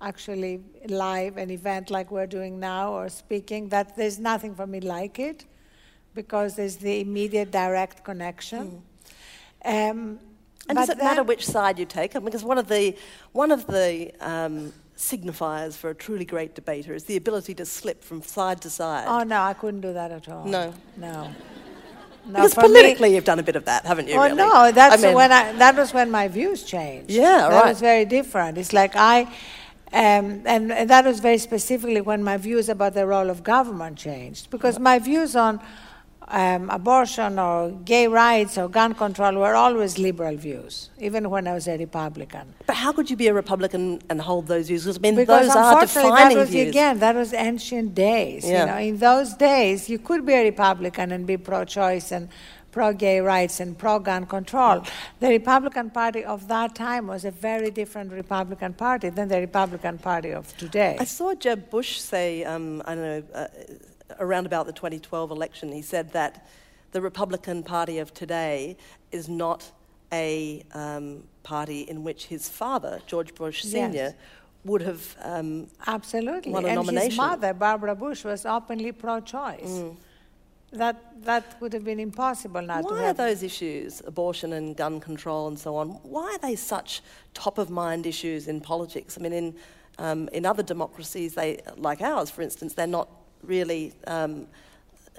actually 0.00 0.60
live, 0.88 1.36
an 1.36 1.50
event 1.50 1.90
like 1.90 2.10
we're 2.10 2.26
doing 2.26 2.60
now 2.60 2.92
or 2.92 3.08
speaking, 3.08 3.68
that 3.68 3.96
there's 3.96 4.18
nothing 4.18 4.54
for 4.54 4.66
me 4.66 4.80
like 4.80 5.18
it 5.18 5.46
because 6.14 6.56
there's 6.56 6.76
the 6.76 7.00
immediate 7.00 7.50
direct 7.50 8.04
connection. 8.04 8.82
Mm. 9.64 9.90
Um, 9.90 10.18
and 10.68 10.78
does 10.78 10.88
it 10.88 10.98
matter 10.98 11.22
which 11.22 11.46
side 11.46 11.78
you 11.78 11.84
take? 11.84 12.12
Because 12.12 12.44
one 12.44 12.58
of 12.58 12.68
the, 12.68 12.96
one 13.32 13.50
of 13.50 13.66
the 13.66 14.12
um, 14.20 14.72
signifiers 14.96 15.74
for 15.74 15.90
a 15.90 15.94
truly 15.94 16.24
great 16.24 16.54
debater 16.54 16.94
is 16.94 17.04
the 17.04 17.16
ability 17.16 17.54
to 17.54 17.66
slip 17.66 18.02
from 18.02 18.22
side 18.22 18.60
to 18.62 18.70
side. 18.70 19.06
Oh, 19.08 19.24
no, 19.24 19.42
I 19.42 19.52
couldn't 19.54 19.80
do 19.80 19.92
that 19.92 20.10
at 20.10 20.28
all. 20.28 20.46
No. 20.46 20.72
No. 20.96 21.30
No, 22.26 22.40
because 22.40 22.54
politically, 22.54 23.10
me, 23.10 23.16
you've 23.16 23.24
done 23.24 23.38
a 23.38 23.42
bit 23.42 23.54
of 23.54 23.66
that, 23.66 23.84
haven't 23.84 24.08
you? 24.08 24.14
Oh 24.14 24.22
really? 24.22 24.36
no, 24.36 24.72
that's 24.72 25.02
I 25.02 25.06
mean, 25.06 25.14
when 25.14 25.30
I, 25.30 25.52
that 25.52 25.76
was 25.76 25.92
when 25.92 26.10
my 26.10 26.26
views 26.26 26.62
changed. 26.62 27.10
Yeah, 27.10 27.48
that 27.50 27.50
right. 27.50 27.66
was 27.66 27.80
very 27.80 28.06
different. 28.06 28.56
It's 28.56 28.72
like 28.72 28.96
I, 28.96 29.30
um, 29.94 30.42
and, 30.44 30.72
and, 30.72 30.90
that 30.90 31.04
was 31.04 31.20
very 31.20 31.38
specifically 31.38 32.00
when 32.00 32.24
my 32.24 32.36
views 32.36 32.68
about 32.68 32.94
the 32.94 33.06
role 33.06 33.30
of 33.30 33.44
government 33.44 33.96
changed, 33.96 34.50
because 34.50 34.80
my 34.80 34.98
views 34.98 35.36
on 35.36 35.60
um, 36.28 36.68
abortion 36.70 37.38
or 37.38 37.70
gay 37.84 38.08
rights 38.08 38.58
or 38.58 38.68
gun 38.68 38.94
control 38.94 39.34
were 39.34 39.54
always 39.54 39.96
liberal 39.96 40.36
views, 40.36 40.90
even 40.98 41.30
when 41.30 41.46
I 41.46 41.52
was 41.52 41.68
a 41.68 41.76
Republican. 41.76 42.54
But 42.66 42.76
how 42.76 42.92
could 42.92 43.08
you 43.08 43.16
be 43.16 43.28
a 43.28 43.34
Republican 43.34 44.00
and 44.08 44.20
hold 44.20 44.48
those 44.48 44.66
views? 44.66 44.82
Because 44.84 44.98
I 44.98 45.00
mean, 45.00 45.14
Because 45.14 45.46
those 45.46 45.56
are 45.56 45.80
defining 45.80 46.10
that 46.14 46.40
was 46.40 46.50
views. 46.50 46.68
again 46.70 46.98
that 46.98 47.14
was 47.14 47.32
ancient 47.32 47.94
days. 47.94 48.48
Yeah. 48.48 48.60
You 48.60 48.66
know, 48.66 48.78
in 48.78 48.98
those 48.98 49.34
days, 49.34 49.88
you 49.88 49.98
could 49.98 50.24
be 50.26 50.32
a 50.32 50.42
Republican 50.42 51.12
and 51.12 51.26
be 51.26 51.36
pro-choice 51.36 52.10
and 52.10 52.28
pro-gay 52.74 53.20
rights 53.20 53.60
and 53.60 53.78
pro-gun 53.78 54.26
control. 54.26 54.82
The 55.20 55.28
Republican 55.28 55.90
Party 55.90 56.24
of 56.24 56.48
that 56.48 56.74
time 56.74 57.06
was 57.06 57.24
a 57.24 57.30
very 57.30 57.70
different 57.70 58.10
Republican 58.12 58.72
Party 58.74 59.10
than 59.10 59.28
the 59.28 59.40
Republican 59.48 59.96
Party 59.98 60.30
of 60.40 60.44
today. 60.56 60.96
I 60.98 61.04
saw 61.04 61.34
Jeb 61.34 61.70
Bush 61.70 62.00
say, 62.00 62.42
um, 62.42 62.82
I 62.84 62.94
don't 62.96 63.04
know, 63.04 63.22
uh, 63.32 63.46
around 64.18 64.46
about 64.46 64.66
the 64.66 64.72
2012 64.72 65.30
election, 65.30 65.70
he 65.70 65.82
said 65.82 66.12
that 66.14 66.48
the 66.90 67.00
Republican 67.00 67.62
Party 67.62 67.98
of 68.00 68.12
today 68.12 68.76
is 69.12 69.28
not 69.28 69.70
a 70.12 70.64
um, 70.72 71.22
party 71.44 71.82
in 71.82 72.02
which 72.02 72.26
his 72.26 72.48
father, 72.48 73.00
George 73.06 73.32
Bush 73.36 73.64
Yes. 73.64 73.92
Sr., 73.92 74.14
would 74.64 74.82
have. 74.82 75.16
Um, 75.22 75.68
Absolutely. 75.86 76.50
won 76.50 76.64
a 76.64 76.68
and 76.68 76.76
nomination. 76.76 77.10
his 77.10 77.16
mother, 77.16 77.52
Barbara 77.54 77.94
Bush, 77.94 78.24
was 78.24 78.44
openly 78.44 78.90
pro-choice. 78.92 79.74
That 80.74 81.14
that 81.24 81.60
would 81.60 81.72
have 81.72 81.84
been 81.84 82.00
impossible 82.00 82.62
now 82.62 82.82
to 82.82 82.88
why 82.88 83.04
are 83.06 83.12
those 83.12 83.42
issues, 83.42 84.02
abortion 84.06 84.52
and 84.52 84.76
gun 84.76 85.00
control 85.00 85.48
and 85.48 85.58
so 85.58 85.76
on, 85.76 85.88
why 86.02 86.32
are 86.34 86.38
they 86.38 86.56
such 86.56 87.02
top 87.32 87.58
of 87.58 87.70
mind 87.70 88.06
issues 88.06 88.48
in 88.48 88.60
politics? 88.60 89.16
I 89.18 89.22
mean, 89.22 89.32
in, 89.32 89.54
um, 89.98 90.28
in 90.32 90.44
other 90.44 90.62
democracies, 90.62 91.34
they, 91.34 91.60
like 91.76 92.00
ours, 92.02 92.30
for 92.30 92.42
instance, 92.42 92.74
they're 92.74 92.86
not 92.86 93.08
really 93.42 93.92
um, 94.06 94.46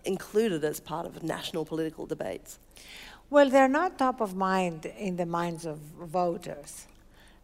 included 0.03 0.63
as 0.63 0.79
part 0.79 1.05
of 1.05 1.23
national 1.23 1.65
political 1.65 2.05
debates. 2.05 2.59
Well, 3.29 3.49
they're 3.49 3.67
not 3.67 3.97
top 3.97 4.21
of 4.21 4.35
mind 4.35 4.85
in 4.85 5.15
the 5.15 5.25
minds 5.25 5.65
of 5.65 5.77
voters. 5.77 6.85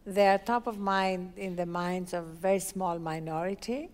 They're 0.06 0.38
top 0.38 0.68
of 0.68 0.78
mind 0.78 1.34
in 1.38 1.56
the 1.56 1.66
minds 1.66 2.14
of 2.14 2.24
a 2.26 2.32
very 2.32 2.60
small 2.60 3.00
minority 3.00 3.90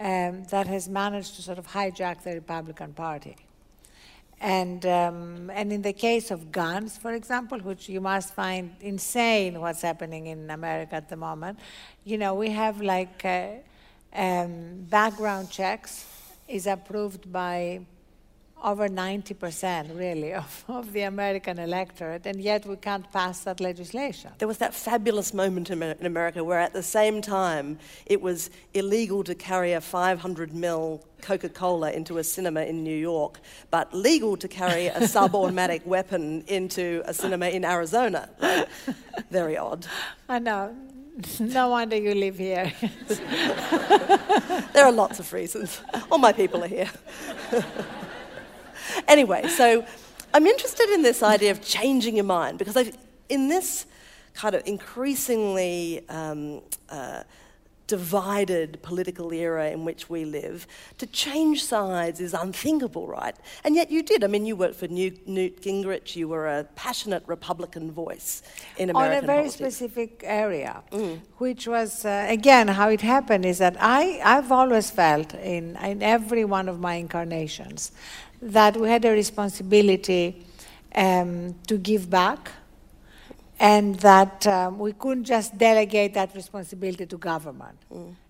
um, 0.00 0.44
that 0.44 0.66
has 0.66 0.88
managed 0.88 1.36
to 1.36 1.42
sort 1.42 1.58
of 1.58 1.68
hijack 1.68 2.22
the 2.22 2.34
Republican 2.34 2.92
Party. 2.92 3.36
And, 4.40 4.86
um, 4.86 5.50
and 5.52 5.72
in 5.72 5.82
the 5.82 5.92
case 5.92 6.30
of 6.30 6.52
guns, 6.52 6.96
for 6.96 7.12
example, 7.12 7.58
which 7.58 7.88
you 7.88 8.00
must 8.00 8.34
find 8.34 8.74
insane 8.80 9.60
what's 9.60 9.82
happening 9.82 10.28
in 10.28 10.50
America 10.50 10.94
at 10.94 11.08
the 11.08 11.16
moment, 11.16 11.58
you 12.04 12.18
know, 12.18 12.34
we 12.34 12.50
have 12.50 12.80
like 12.80 13.24
uh, 13.24 13.48
um, 14.14 14.86
background 14.88 15.50
checks 15.50 16.06
is 16.46 16.66
approved 16.66 17.32
by 17.32 17.80
over 18.62 18.88
90% 18.88 19.98
really 19.98 20.34
of, 20.34 20.64
of 20.68 20.92
the 20.92 21.02
American 21.02 21.58
electorate, 21.58 22.26
and 22.26 22.40
yet 22.40 22.66
we 22.66 22.76
can't 22.76 23.10
pass 23.12 23.40
that 23.40 23.60
legislation. 23.60 24.30
There 24.38 24.48
was 24.48 24.58
that 24.58 24.74
fabulous 24.74 25.32
moment 25.32 25.70
in 25.70 26.06
America 26.06 26.42
where, 26.42 26.58
at 26.58 26.72
the 26.72 26.82
same 26.82 27.22
time, 27.22 27.78
it 28.06 28.20
was 28.20 28.50
illegal 28.74 29.24
to 29.24 29.34
carry 29.34 29.72
a 29.72 29.80
500 29.80 30.52
ml 30.52 31.02
Coca 31.20 31.48
Cola 31.48 31.90
into 31.90 32.18
a 32.18 32.24
cinema 32.24 32.62
in 32.62 32.84
New 32.84 32.96
York, 32.96 33.40
but 33.70 33.92
legal 33.92 34.36
to 34.36 34.48
carry 34.48 34.86
a 34.86 35.06
sub 35.14 35.34
automatic 35.34 35.82
weapon 35.84 36.44
into 36.46 37.02
a 37.06 37.14
cinema 37.14 37.48
in 37.48 37.64
Arizona. 37.64 38.28
Right? 38.40 38.68
Very 39.30 39.56
odd. 39.56 39.86
I 40.28 40.38
know. 40.38 40.76
No 41.40 41.70
wonder 41.70 41.96
you 41.96 42.14
live 42.14 42.38
here. 42.38 42.72
There 44.72 44.84
are 44.86 44.92
lots 44.92 45.18
of 45.18 45.32
reasons. 45.32 45.80
All 46.08 46.18
my 46.18 46.32
people 46.32 46.62
are 46.62 46.68
here. 46.68 46.90
anyway, 49.08 49.48
so 49.48 49.84
I'm 50.34 50.46
interested 50.46 50.90
in 50.90 51.02
this 51.02 51.22
idea 51.22 51.50
of 51.50 51.62
changing 51.62 52.16
your 52.16 52.24
mind 52.24 52.58
because 52.58 52.76
I, 52.76 52.92
in 53.28 53.48
this 53.48 53.86
kind 54.34 54.54
of 54.54 54.62
increasingly 54.66 56.08
um, 56.08 56.62
uh, 56.88 57.22
divided 57.88 58.80
political 58.82 59.32
era 59.32 59.70
in 59.70 59.84
which 59.84 60.08
we 60.08 60.24
live, 60.24 60.66
to 60.98 61.06
change 61.06 61.64
sides 61.64 62.20
is 62.20 62.34
unthinkable, 62.34 63.08
right? 63.08 63.34
And 63.64 63.74
yet 63.74 63.90
you 63.90 64.02
did. 64.02 64.22
I 64.22 64.26
mean, 64.28 64.44
you 64.44 64.54
worked 64.54 64.76
for 64.76 64.86
Newt, 64.86 65.26
Newt 65.26 65.62
Gingrich. 65.62 66.14
You 66.14 66.28
were 66.28 66.46
a 66.46 66.64
passionate 66.76 67.24
Republican 67.26 67.90
voice 67.90 68.42
in 68.76 68.90
American 68.90 69.16
on 69.16 69.24
a 69.24 69.26
very 69.26 69.48
politics. 69.48 69.54
specific 69.54 70.20
area, 70.22 70.82
which 71.38 71.66
was, 71.66 72.04
uh, 72.04 72.26
again, 72.28 72.68
how 72.68 72.90
it 72.90 73.00
happened 73.00 73.44
is 73.44 73.58
that 73.58 73.76
I, 73.80 74.20
I've 74.22 74.52
always 74.52 74.90
felt 74.90 75.34
in, 75.34 75.76
in 75.76 76.02
every 76.02 76.44
one 76.44 76.68
of 76.68 76.78
my 76.78 76.94
incarnations 76.94 77.90
that 78.40 78.76
we 78.76 78.88
had 78.88 79.04
a 79.04 79.10
responsibility 79.10 80.44
um, 80.94 81.54
to 81.66 81.78
give 81.78 82.08
back 82.08 82.50
and 83.60 83.96
that 83.96 84.46
um, 84.46 84.78
we 84.78 84.92
couldn't 84.92 85.24
just 85.24 85.58
delegate 85.58 86.14
that 86.14 86.34
responsibility 86.34 87.06
to 87.06 87.18
government. 87.18 87.76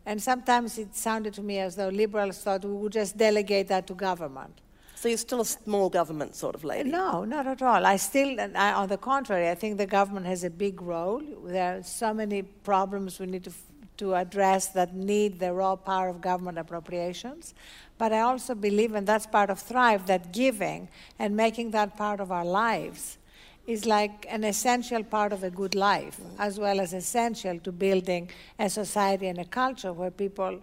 And 0.06 0.22
sometimes 0.22 0.78
it 0.78 0.96
sounded 0.96 1.34
to 1.34 1.42
me 1.42 1.58
as 1.58 1.76
though 1.76 1.88
liberals 1.88 2.38
thought 2.38 2.64
we 2.64 2.72
would 2.72 2.92
just 2.92 3.16
delegate 3.18 3.68
that 3.68 3.86
to 3.88 3.94
government. 3.94 4.58
So 4.94 5.08
you're 5.08 5.18
still 5.18 5.42
a 5.42 5.44
small 5.44 5.90
government 5.90 6.34
sort 6.34 6.56
of 6.56 6.64
lady. 6.64 6.90
No, 6.90 7.24
not 7.24 7.46
at 7.46 7.62
all. 7.62 7.86
I 7.86 7.96
still, 7.98 8.40
I, 8.40 8.72
on 8.72 8.88
the 8.88 8.96
contrary, 8.96 9.48
I 9.48 9.54
think 9.54 9.78
the 9.78 9.86
government 9.86 10.26
has 10.26 10.42
a 10.42 10.50
big 10.50 10.82
role. 10.82 11.22
There 11.44 11.78
are 11.78 11.82
so 11.82 12.12
many 12.12 12.42
problems 12.42 13.20
we 13.20 13.26
need 13.26 13.44
to, 13.44 13.52
to 13.99 14.14
address 14.14 14.69
that 14.69 14.95
need 14.95 15.38
the 15.38 15.52
raw 15.52 15.76
power 15.76 16.09
of 16.09 16.21
government 16.21 16.59
appropriations. 16.59 17.55
But 17.99 18.12
I 18.12 18.21
also 18.21 18.55
believe, 18.55 18.95
and 18.95 19.07
that's 19.07 19.26
part 19.26 19.50
of 19.50 19.59
Thrive, 19.59 20.07
that 20.07 20.33
giving 20.33 20.88
and 21.19 21.37
making 21.37 21.73
that 21.73 21.97
part 21.97 22.21
of 22.21 22.33
our 22.33 22.45
lives 22.45 23.19
is 23.67 23.85
like 23.85 24.26
an 24.31 24.45
essential 24.45 25.05
part 25.05 25.33
of 25.33 25.45
a 25.45 25.50
good 25.50 25.75
life, 25.75 26.19
as 26.38 26.59
well 26.59 26.81
as 26.81 26.95
essential 26.95 27.59
to 27.59 27.71
building 27.71 28.31
a 28.59 28.71
society 28.71 29.26
and 29.26 29.38
a 29.38 29.45
culture 29.45 29.93
where 29.93 30.11
people 30.11 30.62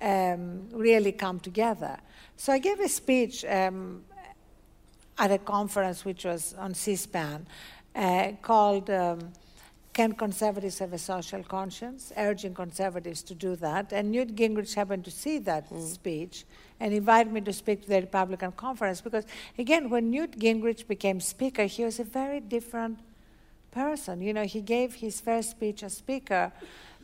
um, 0.00 0.68
really 0.72 1.12
come 1.12 1.38
together. 1.40 1.98
So 2.36 2.52
I 2.52 2.58
gave 2.58 2.80
a 2.80 2.88
speech 2.88 3.44
um, 3.44 4.02
at 5.18 5.30
a 5.30 5.38
conference 5.38 6.04
which 6.04 6.24
was 6.24 6.54
on 6.58 6.74
C-SPAN 6.74 7.46
uh, 7.94 8.32
called 8.40 8.88
um, 8.88 9.32
"Can 9.92 10.12
Conservatives 10.12 10.78
Have 10.78 10.92
a 10.92 10.98
Social 10.98 11.42
Conscience?" 11.42 12.12
urging 12.16 12.54
conservatives 12.54 13.22
to 13.24 13.34
do 13.34 13.56
that. 13.56 13.92
And 13.92 14.10
Newt 14.10 14.34
Gingrich 14.34 14.74
happened 14.74 15.04
to 15.04 15.10
see 15.10 15.38
that 15.40 15.66
hmm. 15.66 15.80
speech 15.80 16.44
and 16.80 16.92
invited 16.92 17.32
me 17.32 17.40
to 17.42 17.52
speak 17.52 17.82
to 17.82 17.88
the 17.88 18.00
Republican 18.00 18.52
conference 18.52 19.00
because, 19.00 19.24
again, 19.58 19.90
when 19.90 20.10
Newt 20.10 20.38
Gingrich 20.38 20.86
became 20.88 21.20
speaker, 21.20 21.64
he 21.64 21.84
was 21.84 22.00
a 22.00 22.04
very 22.04 22.40
different 22.40 22.98
person. 23.70 24.20
You 24.20 24.32
know, 24.32 24.44
he 24.44 24.60
gave 24.60 24.94
his 24.94 25.20
first 25.20 25.50
speech 25.50 25.82
as 25.82 25.94
speaker 25.94 26.52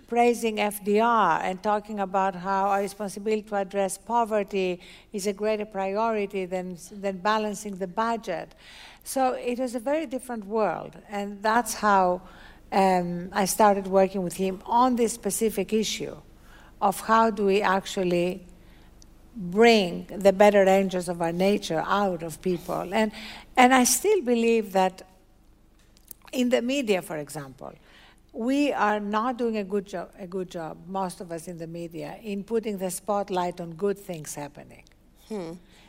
praising 0.08 0.56
FDR 0.56 1.40
and 1.42 1.62
talking 1.62 2.00
about 2.00 2.34
how 2.34 2.68
our 2.68 2.80
responsibility 2.80 3.42
to 3.42 3.56
address 3.56 3.98
poverty 3.98 4.80
is 5.12 5.26
a 5.26 5.32
greater 5.34 5.66
priority 5.66 6.46
than, 6.46 6.78
than 6.90 7.18
balancing 7.18 7.76
the 7.76 7.86
budget. 7.86 8.54
So 9.04 9.34
it 9.34 9.58
was 9.58 9.74
a 9.74 9.80
very 9.80 10.06
different 10.06 10.46
world, 10.46 10.96
and 11.10 11.42
that's 11.42 11.74
how 11.74 12.22
um, 12.72 13.30
I 13.32 13.44
started 13.46 13.86
working 13.86 14.22
with 14.22 14.34
him 14.34 14.62
on 14.66 14.96
this 14.96 15.12
specific 15.12 15.72
issue 15.72 16.16
of 16.80 17.00
how 17.00 17.30
do 17.30 17.46
we 17.46 17.62
actually 17.62 18.46
bring 19.34 20.06
the 20.06 20.32
better 20.32 20.68
angels 20.68 21.08
of 21.08 21.22
our 21.22 21.32
nature 21.32 21.82
out 21.86 22.22
of 22.22 22.40
people. 22.42 22.92
And, 22.92 23.12
and 23.56 23.72
I 23.72 23.84
still 23.84 24.20
believe 24.22 24.72
that 24.72 25.02
in 26.32 26.48
the 26.48 26.60
media, 26.60 27.02
for 27.02 27.16
example, 27.16 27.72
we 28.32 28.72
are 28.72 29.00
not 29.00 29.38
doing 29.38 29.56
a 29.56 29.64
good 29.64 29.86
job, 29.86 30.10
a 30.18 30.26
good 30.26 30.50
job, 30.50 30.76
most 30.86 31.20
of 31.20 31.32
us 31.32 31.48
in 31.48 31.58
the 31.58 31.66
media, 31.66 32.18
in 32.22 32.44
putting 32.44 32.78
the 32.78 32.90
spotlight 32.90 33.60
on 33.60 33.72
good 33.72 33.98
things 33.98 34.34
happening. 34.34 34.82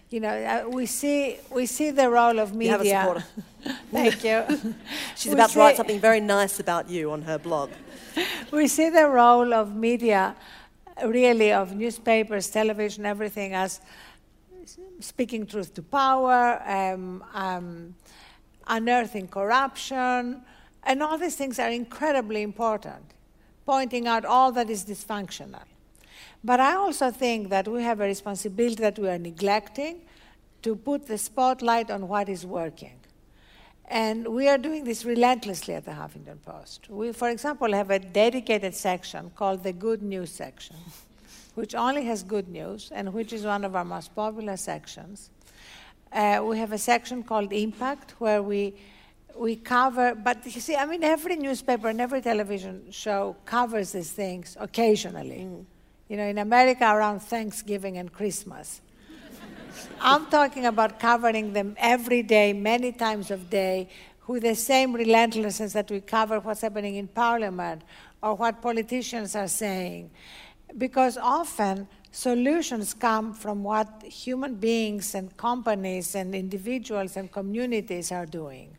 You 0.09 0.19
know, 0.21 0.29
uh, 0.29 0.67
we 0.69 0.87
see 0.87 1.37
we 1.51 1.67
see 1.67 1.91
the 1.91 2.09
role 2.09 2.39
of 2.39 2.51
You 2.51 2.57
media. 2.57 2.71
have 2.71 2.81
a 2.81 2.89
supporter. 2.89 3.25
Thank 3.91 4.23
you. 4.23 4.73
She's 5.15 5.27
We 5.27 5.33
about 5.33 5.51
to 5.51 5.59
write 5.59 5.77
something 5.77 5.99
very 5.99 6.19
nice 6.19 6.59
about 6.59 6.89
you 6.89 7.11
on 7.11 7.21
her 7.21 7.37
blog. 7.37 7.69
we 8.51 8.67
see 8.67 8.89
the 8.89 9.07
role 9.07 9.53
of 9.53 9.75
media, 9.75 10.35
really, 11.05 11.51
of 11.51 11.75
newspapers, 11.75 12.49
television, 12.49 13.05
everything 13.05 13.53
as 13.53 13.81
speaking 14.99 15.45
truth 15.45 15.75
to 15.75 15.83
power, 15.83 16.61
um, 16.65 17.23
um, 17.33 17.95
unearthing 18.67 19.27
corruption, 19.27 20.41
and 20.83 21.03
all 21.03 21.19
these 21.19 21.35
things 21.35 21.59
are 21.59 21.69
incredibly 21.69 22.41
important, 22.41 23.13
pointing 23.65 24.07
out 24.07 24.25
all 24.25 24.51
that 24.51 24.69
is 24.71 24.85
dysfunctional. 24.85 25.63
But 26.43 26.59
I 26.59 26.75
also 26.75 27.11
think 27.11 27.49
that 27.49 27.67
we 27.67 27.83
have 27.83 27.99
a 27.99 28.05
responsibility 28.05 28.75
that 28.75 28.97
we 28.97 29.09
are 29.09 29.17
neglecting 29.17 30.01
to 30.61 30.75
put 30.75 31.07
the 31.07 31.17
spotlight 31.17 31.91
on 31.91 32.07
what 32.07 32.29
is 32.29 32.45
working. 32.45 32.99
And 33.85 34.27
we 34.27 34.47
are 34.47 34.57
doing 34.57 34.83
this 34.83 35.03
relentlessly 35.03 35.73
at 35.73 35.85
the 35.85 35.91
Huffington 35.91 36.41
Post. 36.45 36.89
We, 36.89 37.11
for 37.11 37.29
example, 37.29 37.73
have 37.73 37.89
a 37.89 37.99
dedicated 37.99 38.75
section 38.75 39.31
called 39.35 39.63
the 39.63 39.73
Good 39.73 40.03
News 40.03 40.31
section, 40.31 40.75
which 41.55 41.73
only 41.73 42.05
has 42.05 42.21
good 42.23 42.47
news 42.47 42.91
and 42.93 43.13
which 43.13 43.33
is 43.33 43.43
one 43.43 43.65
of 43.65 43.75
our 43.75 43.85
most 43.85 44.15
popular 44.15 44.57
sections. 44.57 45.31
Uh, 46.11 46.43
we 46.45 46.57
have 46.57 46.71
a 46.71 46.77
section 46.77 47.23
called 47.23 47.51
Impact 47.51 48.15
where 48.19 48.41
we 48.41 48.75
we 49.35 49.55
cover, 49.55 50.15
but 50.15 50.43
you 50.43 50.59
see, 50.59 50.75
I 50.75 50.85
mean, 50.85 51.01
every 51.01 51.37
newspaper 51.37 51.87
and 51.87 52.01
every 52.01 52.21
television 52.21 52.91
show 52.91 53.37
covers 53.45 53.93
these 53.93 54.11
things 54.11 54.57
occasionally. 54.59 55.47
Mm. 55.47 55.65
You 56.09 56.17
know, 56.17 56.25
in 56.25 56.39
America 56.39 56.85
around 56.85 57.19
Thanksgiving 57.19 57.99
and 57.99 58.11
Christmas. 58.11 58.81
I'm 60.01 60.25
talking 60.25 60.65
about 60.65 60.99
covering 60.99 61.53
them 61.53 61.75
every 61.77 62.23
day, 62.23 62.51
many 62.51 62.91
times 62.91 63.29
of 63.29 63.47
day, 63.51 63.89
with 64.25 64.41
the 64.41 64.55
same 64.55 64.93
relentlessness 64.93 65.73
that 65.73 65.91
we 65.91 66.01
cover 66.01 66.39
what's 66.39 66.61
happening 66.61 66.95
in 66.95 67.07
Parliament 67.07 67.83
or 68.23 68.33
what 68.33 68.59
politicians 68.59 69.35
are 69.35 69.47
saying. 69.47 70.09
Because 70.75 71.15
often 71.15 71.87
solutions 72.11 72.95
come 72.95 73.31
from 73.31 73.63
what 73.63 74.01
human 74.01 74.55
beings 74.55 75.13
and 75.13 75.37
companies 75.37 76.15
and 76.15 76.33
individuals 76.33 77.17
and 77.17 77.31
communities 77.31 78.11
are 78.11 78.25
doing. 78.25 78.75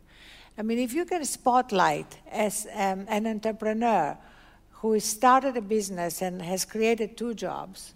I 0.58 0.62
mean, 0.62 0.80
if 0.80 0.92
you 0.92 1.04
can 1.04 1.24
spotlight 1.24 2.18
as 2.28 2.66
um, 2.74 3.06
an 3.08 3.28
entrepreneur 3.28 4.18
who 4.80 4.98
started 4.98 5.56
a 5.56 5.60
business 5.60 6.22
and 6.22 6.40
has 6.42 6.64
created 6.64 7.16
two 7.16 7.34
jobs, 7.34 7.92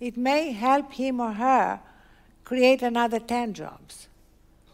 it 0.00 0.16
may 0.16 0.52
help 0.52 0.92
him 0.92 1.20
or 1.20 1.32
her 1.32 1.80
create 2.44 2.82
another 2.82 3.18
10 3.18 3.52
jobs 3.52 4.08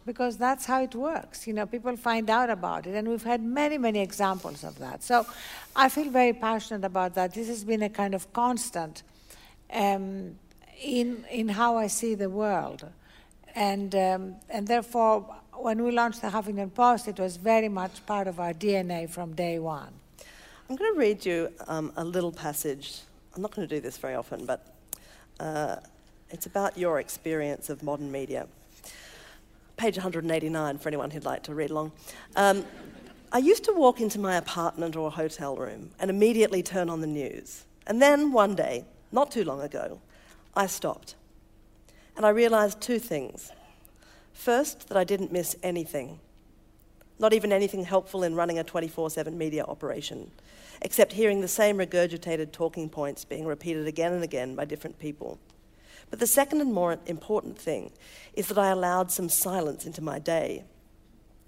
because 0.07 0.37
that's 0.37 0.67
how 0.67 0.83
it 0.83 0.95
works. 0.95 1.47
You 1.47 1.55
know, 1.55 1.67
people 1.67 1.97
find 1.97 2.29
out 2.31 2.51
about 2.51 2.87
it, 2.87 2.95
and 2.95 3.09
we've 3.09 3.23
had 3.23 3.43
many, 3.43 3.79
many 3.79 4.01
examples 4.01 4.63
of 4.63 4.79
that. 4.79 5.03
So 5.03 5.27
I 5.75 5.89
feel 5.89 6.11
very 6.11 6.33
passionate 6.33 6.85
about 6.85 7.15
that. 7.15 7.35
This 7.35 7.49
has 7.49 7.65
been 7.65 7.83
a 7.83 7.89
kind 7.89 8.15
of 8.15 8.33
constant 8.33 9.03
um, 9.73 10.37
in, 10.83 11.25
in 11.31 11.49
how 11.49 11.79
I 11.79 11.87
see 11.87 12.15
the 12.15 12.29
world. 12.29 12.87
And, 13.55 13.95
um, 13.95 14.37
and 14.51 14.69
therefore, 14.69 15.23
when 15.53 15.83
we 15.83 15.91
launched 15.91 16.21
the 16.23 16.29
Huffington 16.29 16.75
Post, 16.75 17.09
it 17.09 17.19
was 17.19 17.37
very 17.37 17.69
much 17.69 18.05
part 18.07 18.27
of 18.27 18.41
our 18.41 18.53
DNA 18.53 19.09
from 19.09 19.35
day 19.35 19.59
one. 19.59 19.95
I'm 20.71 20.77
going 20.77 20.95
to 20.95 20.99
read 20.99 21.27
you 21.27 21.53
um, 21.67 21.93
a 21.95 22.05
little 22.05 22.33
passage. 22.33 23.03
I'm 23.35 23.43
not 23.43 23.55
going 23.55 23.69
to 23.69 23.75
do 23.75 23.83
this 23.83 23.99
very 23.99 24.15
often, 24.15 24.47
but 24.47 24.75
uh, 25.39 25.77
it's 26.31 26.47
about 26.47 26.79
your 26.79 27.01
experience 27.01 27.69
of 27.69 27.83
modern 27.83 28.11
media. 28.11 28.47
Page 29.77 29.97
189 29.97 30.79
for 30.79 30.89
anyone 30.89 31.11
who'd 31.11 31.27
like 31.27 31.43
to 31.43 31.55
read 31.55 31.69
along. 31.69 31.93
Um, 32.35 32.65
I 33.31 33.39
used 33.39 33.65
to 33.65 33.73
walk 33.73 34.01
into 34.01 34.19
my 34.19 34.37
apartment 34.37 34.97
or 34.97 35.11
hotel 35.11 35.55
room 35.55 35.91
and 35.99 36.09
immediately 36.09 36.63
turn 36.63 36.89
on 36.89 37.03
the 37.03 37.07
news. 37.07 37.65
And 37.87 38.01
then 38.01 38.33
one 38.33 38.55
day, 38.55 38.87
not 39.13 39.31
too 39.31 39.45
long 39.45 39.61
ago, 39.61 40.01
I 40.57 40.67
stopped. 40.67 41.15
And 42.17 42.25
I 42.25 42.31
realized 42.31 42.81
two 42.81 42.99
things. 42.99 43.51
First, 44.33 44.89
that 44.89 44.97
I 44.97 45.05
didn't 45.05 45.31
miss 45.31 45.57
anything, 45.63 46.21
not 47.19 47.33
even 47.33 47.53
anything 47.53 47.85
helpful 47.85 48.23
in 48.23 48.35
running 48.35 48.59
a 48.59 48.65
24 48.65 49.11
7 49.11 49.37
media 49.37 49.65
operation, 49.65 50.31
except 50.83 51.13
hearing 51.13 51.41
the 51.41 51.49
same 51.49 51.79
regurgitated 51.79 52.53
talking 52.53 52.89
points 52.89 53.25
being 53.25 53.47
repeated 53.47 53.87
again 53.87 54.13
and 54.13 54.25
again 54.25 54.55
by 54.55 54.65
different 54.65 54.99
people. 54.99 55.39
But 56.11 56.21
the 56.21 56.27
second 56.27 56.61
and 56.61 56.73
more 56.73 56.99
important 57.07 57.59
thing 57.59 57.91
is 58.35 58.49
that 58.49 58.59
I 58.59 58.69
allowed 58.69 59.11
some 59.11 59.29
silence 59.29 59.87
into 59.87 60.03
my 60.03 60.19
day 60.19 60.65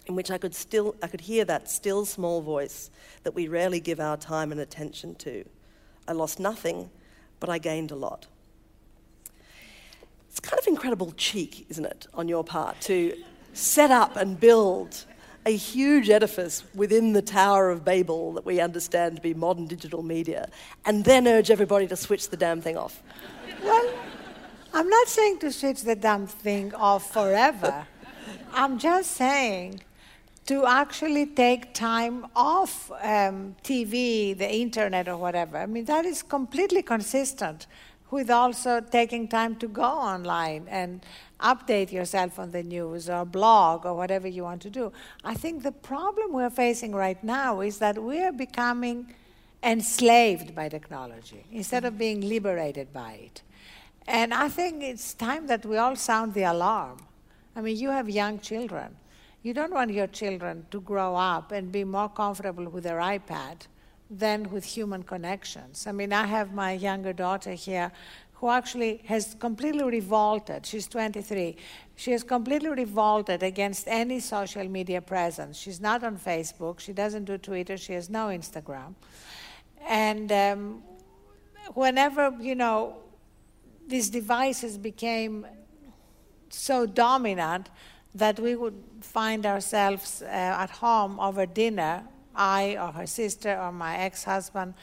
in 0.07 0.15
which 0.15 0.31
I 0.31 0.39
could 0.39 0.55
still 0.55 0.95
I 1.03 1.09
could 1.09 1.23
hear 1.23 1.45
that 1.45 1.71
still 1.71 2.05
small 2.05 2.41
voice 2.41 2.91
that 3.25 3.35
we 3.35 3.49
rarely 3.49 3.81
give 3.81 4.01
our 4.01 4.17
time 4.17 4.53
and 4.53 4.61
attention 4.61 5.15
to. 5.17 5.45
I 6.09 6.13
lost 6.13 6.39
nothing, 6.39 6.91
but 7.41 7.51
I 7.51 7.59
gained 7.59 7.91
a 7.91 7.97
lot. 7.97 8.27
It's 10.31 10.41
kind 10.41 10.61
of 10.61 10.67
incredible 10.67 11.13
cheek, 11.17 11.67
isn't 11.71 11.85
it, 11.85 12.07
on 12.15 12.29
your 12.29 12.45
part 12.45 12.81
to 12.83 13.15
set 13.53 13.91
up 13.91 14.17
and 14.17 14.39
build 14.39 15.05
a 15.47 15.57
huge 15.57 16.11
edifice 16.11 16.65
within 16.75 17.13
the 17.13 17.23
Tower 17.23 17.71
of 17.71 17.85
Babel 17.85 18.33
that 18.33 18.45
we 18.45 18.61
understand 18.61 19.17
to 19.17 19.23
be 19.23 19.33
modern 19.33 19.67
digital 19.67 20.03
media, 20.03 20.49
and 20.85 21.05
then 21.05 21.29
urge 21.29 21.53
everybody 21.53 21.87
to 21.87 21.97
switch 21.97 22.29
the 22.29 22.37
damn 22.37 22.61
thing 22.61 22.77
off. 22.77 23.01
Well, 23.63 23.95
I'm 24.75 24.89
not 24.89 25.07
saying 25.07 25.39
to 25.39 25.53
switch 25.53 25.83
the 25.83 25.95
damn 25.95 26.27
thing 26.27 26.75
off 26.75 27.13
forever. 27.13 27.87
I'm 28.53 28.77
just 28.79 29.13
saying 29.13 29.83
to 30.47 30.67
actually 30.67 31.27
take 31.27 31.73
time 31.75 32.27
off 32.35 32.91
um, 33.03 33.55
TV, 33.63 34.37
the 34.37 34.53
internet, 34.53 35.07
or 35.09 35.17
whatever. 35.17 35.59
I 35.59 35.67
mean, 35.67 35.85
that 35.85 36.05
is 36.05 36.23
completely 36.23 36.83
consistent 36.83 37.67
with 38.11 38.31
also 38.31 38.81
taking 38.81 39.29
time 39.29 39.57
to 39.57 39.69
go 39.69 39.83
online 39.83 40.67
and 40.69 41.05
update 41.41 41.93
yourself 41.93 42.39
on 42.39 42.51
the 42.51 42.63
news 42.63 43.11
or 43.11 43.25
blog 43.25 43.85
or 43.85 43.95
whatever 43.95 44.29
you 44.29 44.43
want 44.43 44.63
to 44.63 44.71
do. 44.71 44.93
I 45.25 45.35
think 45.35 45.63
the 45.63 45.73
problem 45.73 46.33
we're 46.33 46.51
facing 46.51 46.93
right 46.95 47.23
now 47.23 47.61
is 47.61 47.79
that 47.79 48.03
we're 48.03 48.33
becoming 48.33 49.15
enslaved 49.63 50.55
by 50.55 50.69
technology 50.69 51.45
instead 51.53 51.85
of 51.85 51.99
being 51.99 52.21
liberated 52.21 52.93
by 52.93 53.13
it. 53.13 53.43
And 54.07 54.33
I 54.33 54.49
think 54.49 54.83
it's 54.83 55.15
time 55.15 55.49
that 55.49 55.67
we 55.67 55.77
all 55.77 55.97
sound 55.97 56.35
the 56.35 56.45
alarm. 56.45 56.99
I 57.57 57.61
mean, 57.61 57.77
you 57.77 57.91
have 57.91 58.09
young 58.09 58.39
children. 58.39 58.97
You 59.43 59.53
don't 59.53 59.73
want 59.73 59.91
your 59.91 60.07
children 60.07 60.67
to 60.71 60.81
grow 60.81 61.17
up 61.17 61.53
and 61.53 61.73
be 61.73 61.85
more 61.85 62.09
comfortable 62.09 62.69
with 62.69 62.85
their 62.85 62.99
iPad 62.99 63.67
than 64.11 64.51
with 64.51 64.65
human 64.65 65.03
connections. 65.03 65.87
I 65.87 65.93
mean, 65.93 66.13
I 66.13 66.27
have 66.27 66.55
my 66.55 66.73
younger 66.73 67.13
daughter 67.13 67.53
here 67.53 67.93
who 68.35 68.51
actually 68.51 69.03
has 69.07 69.35
completely 69.39 69.83
revolted. 69.83 70.67
She's 70.67 70.87
23. 70.87 71.57
She 71.97 72.13
has 72.13 72.23
completely 72.23 72.69
revolted 72.69 73.43
against 73.43 73.89
any 73.89 74.21
social 74.21 74.69
media 74.69 75.01
presence. 75.01 75.57
She's 75.57 75.81
not 75.81 76.05
on 76.05 76.19
Facebook. 76.19 76.79
She 76.79 76.93
doesn't 76.93 77.25
do 77.25 77.39
Twitter. 77.39 77.77
She 77.79 77.95
has 77.95 78.11
no 78.11 78.27
Instagram. 78.27 78.95
And 79.89 80.31
um, 80.31 80.83
whenever, 81.73 82.37
you 82.39 82.55
know, 82.55 82.99
these 83.89 84.11
devices 84.11 84.77
became 84.77 85.47
so 86.51 86.87
dominant 86.87 87.71
that 88.15 88.39
we 88.39 88.55
would 88.55 88.83
find 89.01 89.47
ourselves 89.47 90.23
uh, 90.23 90.27
at 90.27 90.71
home 90.71 91.19
over 91.21 91.47
dinner 91.47 92.03
I 92.37 92.77
or 92.77 92.93
her 92.93 93.07
sister 93.07 93.59
or 93.59 93.73
my 93.73 93.97
ex 93.97 94.25
husband 94.25 94.75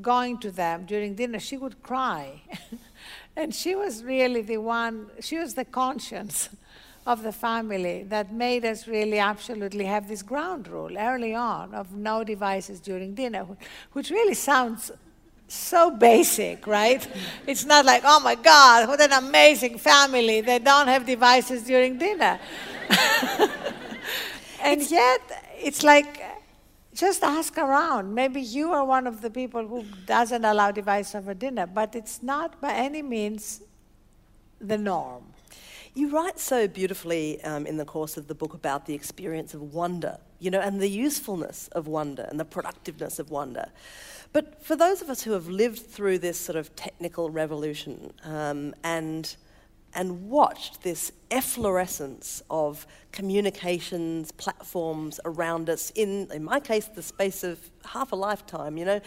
going 0.00 0.38
to 0.38 0.50
them 0.50 0.86
during 0.86 1.14
dinner, 1.14 1.38
she 1.38 1.56
would 1.56 1.82
cry. 1.82 2.42
and 3.36 3.54
she 3.54 3.74
was 3.74 4.02
really 4.02 4.42
the 4.42 4.58
one, 4.58 5.06
she 5.20 5.38
was 5.38 5.54
the 5.54 5.64
conscience 5.64 6.48
of 7.06 7.22
the 7.22 7.32
family 7.32 8.02
that 8.04 8.32
made 8.32 8.64
us 8.64 8.88
really 8.88 9.18
absolutely 9.18 9.84
have 9.84 10.08
this 10.08 10.22
ground 10.22 10.66
rule 10.68 10.96
early 10.98 11.34
on 11.34 11.74
of 11.74 11.92
no 11.92 12.24
devices 12.24 12.80
during 12.80 13.14
dinner, 13.14 13.46
which 13.92 14.10
really 14.10 14.34
sounds 14.34 14.90
so 15.46 15.90
basic, 15.90 16.66
right? 16.66 17.06
It's 17.46 17.66
not 17.66 17.84
like, 17.84 18.02
oh 18.06 18.20
my 18.20 18.34
God, 18.34 18.88
what 18.88 19.00
an 19.00 19.12
amazing 19.12 19.78
family. 19.78 20.40
They 20.40 20.58
don't 20.58 20.88
have 20.88 21.04
devices 21.04 21.62
during 21.62 21.98
dinner. 21.98 22.40
and 24.62 24.90
yet, 24.90 25.20
it's 25.62 25.82
like 25.82 26.33
just 26.94 27.22
ask 27.22 27.58
around. 27.58 28.14
Maybe 28.14 28.40
you 28.40 28.72
are 28.72 28.84
one 28.84 29.06
of 29.06 29.20
the 29.20 29.30
people 29.30 29.66
who 29.66 29.84
doesn't 30.06 30.44
allow 30.44 30.70
device 30.70 31.14
over 31.14 31.34
dinner, 31.34 31.66
but 31.66 31.94
it's 31.94 32.22
not 32.22 32.60
by 32.60 32.72
any 32.72 33.02
means 33.02 33.62
the 34.60 34.78
norm. 34.78 35.24
You 35.94 36.08
write 36.08 36.40
so 36.40 36.66
beautifully 36.66 37.42
um, 37.44 37.66
in 37.66 37.76
the 37.76 37.84
course 37.84 38.16
of 38.16 38.26
the 38.26 38.34
book 38.34 38.54
about 38.54 38.86
the 38.86 38.94
experience 38.94 39.54
of 39.54 39.74
wonder, 39.74 40.18
you 40.40 40.50
know, 40.50 40.60
and 40.60 40.80
the 40.80 40.88
usefulness 40.88 41.68
of 41.68 41.86
wonder 41.86 42.26
and 42.28 42.40
the 42.40 42.44
productiveness 42.44 43.18
of 43.18 43.30
wonder. 43.30 43.66
But 44.32 44.64
for 44.64 44.74
those 44.74 45.02
of 45.02 45.08
us 45.08 45.22
who 45.22 45.30
have 45.32 45.48
lived 45.48 45.78
through 45.78 46.18
this 46.18 46.38
sort 46.38 46.56
of 46.56 46.74
technical 46.74 47.30
revolution 47.30 48.12
um, 48.24 48.74
and 48.82 49.36
and 49.94 50.28
watched 50.28 50.82
this 50.82 51.12
efflorescence 51.30 52.42
of 52.50 52.86
communications 53.12 54.32
platforms 54.32 55.20
around 55.24 55.70
us 55.70 55.90
in, 55.94 56.28
in 56.32 56.44
my 56.44 56.60
case, 56.60 56.86
the 56.86 57.02
space 57.02 57.44
of 57.44 57.58
half 57.84 58.12
a 58.12 58.16
lifetime, 58.16 58.76
you 58.76 58.84
know. 58.84 59.00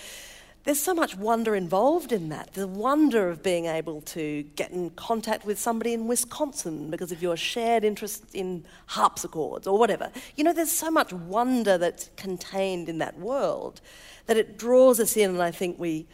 There's 0.63 0.81
so 0.81 0.93
much 0.93 1.15
wonder 1.15 1.55
involved 1.55 2.11
in 2.11 2.27
that. 2.27 2.51
The 2.53 2.67
wonder 2.67 3.29
of 3.29 3.41
being 3.41 3.67
able 3.67 4.01
to 4.01 4.43
get 4.57 4.71
in 4.71 4.89
contact 4.89 5.45
with 5.45 5.57
somebody 5.57 5.93
in 5.93 6.07
Wisconsin 6.07 6.91
because 6.91 7.13
of 7.13 7.21
your 7.21 7.37
shared 7.37 7.85
interest 7.85 8.25
in 8.33 8.65
harpsichords 8.87 9.65
or 9.65 9.79
whatever. 9.79 10.11
You 10.35 10.43
know, 10.43 10.51
there's 10.51 10.71
so 10.71 10.91
much 10.91 11.13
wonder 11.13 11.77
that's 11.77 12.09
contained 12.17 12.89
in 12.89 12.97
that 12.97 13.17
world 13.17 13.79
that 14.25 14.35
it 14.35 14.57
draws 14.57 14.99
us 14.99 15.15
in, 15.15 15.29
and 15.29 15.41
I 15.41 15.51
think 15.51 15.79
we 15.79 16.05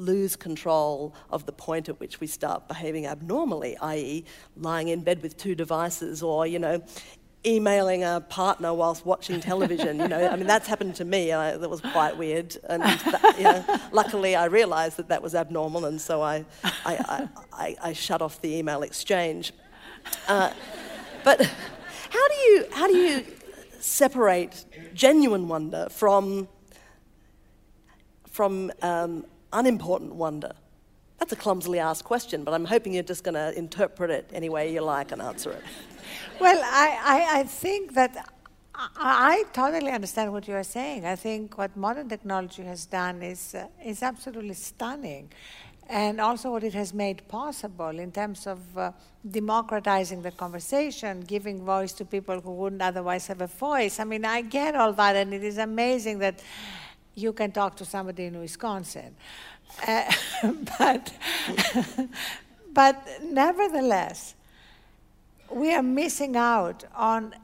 lose 0.00 0.36
control 0.36 1.14
of 1.30 1.46
the 1.46 1.52
point 1.52 1.88
at 1.88 2.00
which 2.00 2.20
we 2.20 2.26
start 2.26 2.68
behaving 2.68 3.06
abnormally, 3.06 3.76
i.e., 3.78 4.24
lying 4.56 4.88
in 4.88 5.02
bed 5.02 5.22
with 5.22 5.36
two 5.36 5.54
devices 5.54 6.22
or, 6.22 6.46
you 6.46 6.58
know, 6.58 6.82
emailing 7.46 8.04
a 8.04 8.20
partner 8.28 8.74
whilst 8.74 9.06
watching 9.06 9.40
television. 9.40 9.98
You 9.98 10.08
know, 10.08 10.28
I 10.28 10.36
mean, 10.36 10.46
that's 10.46 10.66
happened 10.66 10.94
to 10.96 11.04
me. 11.04 11.32
I, 11.32 11.56
that 11.56 11.70
was 11.70 11.80
quite 11.80 12.16
weird. 12.16 12.56
And 12.68 12.82
that, 12.82 13.34
you 13.38 13.44
know, 13.44 13.78
luckily, 13.92 14.36
I 14.36 14.46
realised 14.46 14.96
that 14.98 15.08
that 15.08 15.22
was 15.22 15.34
abnormal, 15.34 15.86
and 15.86 16.00
so 16.00 16.22
I, 16.22 16.44
I, 16.84 17.28
I, 17.52 17.76
I, 17.82 17.92
shut 17.92 18.20
off 18.20 18.40
the 18.40 18.54
email 18.56 18.82
exchange. 18.82 19.52
Uh, 20.28 20.52
but 21.24 21.40
how 22.10 22.28
do 22.28 22.34
you 22.34 22.66
how 22.72 22.86
do 22.86 22.96
you 22.96 23.24
separate 23.78 24.64
genuine 24.94 25.48
wonder 25.48 25.88
from 25.90 26.48
from 28.30 28.70
um, 28.82 29.24
unimportant 29.52 30.14
wonder? 30.14 30.52
That's 31.18 31.32
a 31.32 31.36
clumsily 31.36 31.78
asked 31.78 32.04
question, 32.04 32.44
but 32.44 32.54
I'm 32.54 32.64
hoping 32.64 32.94
you're 32.94 33.02
just 33.02 33.24
going 33.24 33.34
to 33.34 33.56
interpret 33.56 34.10
it 34.10 34.30
any 34.32 34.48
way 34.48 34.72
you 34.72 34.80
like 34.80 35.12
and 35.12 35.20
answer 35.20 35.52
it. 35.52 35.62
Well, 36.40 36.58
I, 36.64 36.98
I, 37.04 37.40
I 37.40 37.42
think 37.44 37.92
that 37.94 38.26
I, 38.96 39.44
totally 39.52 39.90
understand 39.90 40.32
what 40.32 40.48
you 40.48 40.54
are 40.54 40.64
saying. 40.64 41.04
I 41.04 41.14
think 41.14 41.58
what 41.58 41.76
modern 41.76 42.08
technology 42.08 42.62
has 42.62 42.86
done 42.86 43.22
is, 43.22 43.54
uh, 43.54 43.66
is 43.84 44.02
absolutely 44.02 44.54
stunning. 44.54 45.30
And 45.88 46.20
also 46.20 46.52
what 46.52 46.64
it 46.64 46.72
has 46.74 46.94
made 46.94 47.26
possible 47.28 47.98
in 47.98 48.10
terms 48.10 48.46
of 48.46 48.78
uh, 48.78 48.92
democratizing 49.28 50.22
the 50.22 50.30
conversation, 50.30 51.20
giving 51.20 51.62
voice 51.62 51.92
to 51.94 52.04
people 52.04 52.40
who 52.40 52.52
wouldn't 52.52 52.80
otherwise 52.80 53.26
have 53.26 53.40
a 53.40 53.48
voice. 53.48 54.00
I 54.00 54.04
mean, 54.04 54.24
I 54.24 54.42
get 54.42 54.74
all 54.76 54.92
that, 54.94 55.16
and 55.16 55.34
it 55.34 55.42
is 55.42 55.58
amazing 55.58 56.20
that 56.20 56.42
you 57.20 57.32
can 57.32 57.52
talk 57.52 57.76
to 57.76 57.84
somebody 57.84 58.24
in 58.24 58.38
Wisconsin. 58.38 59.14
Uh, 59.86 60.12
but, 60.78 61.12
but 62.72 63.08
nevertheless, 63.22 64.34
we 65.50 65.74
are 65.74 65.82
missing 65.82 66.36
out 66.36 66.84
on 66.94 67.34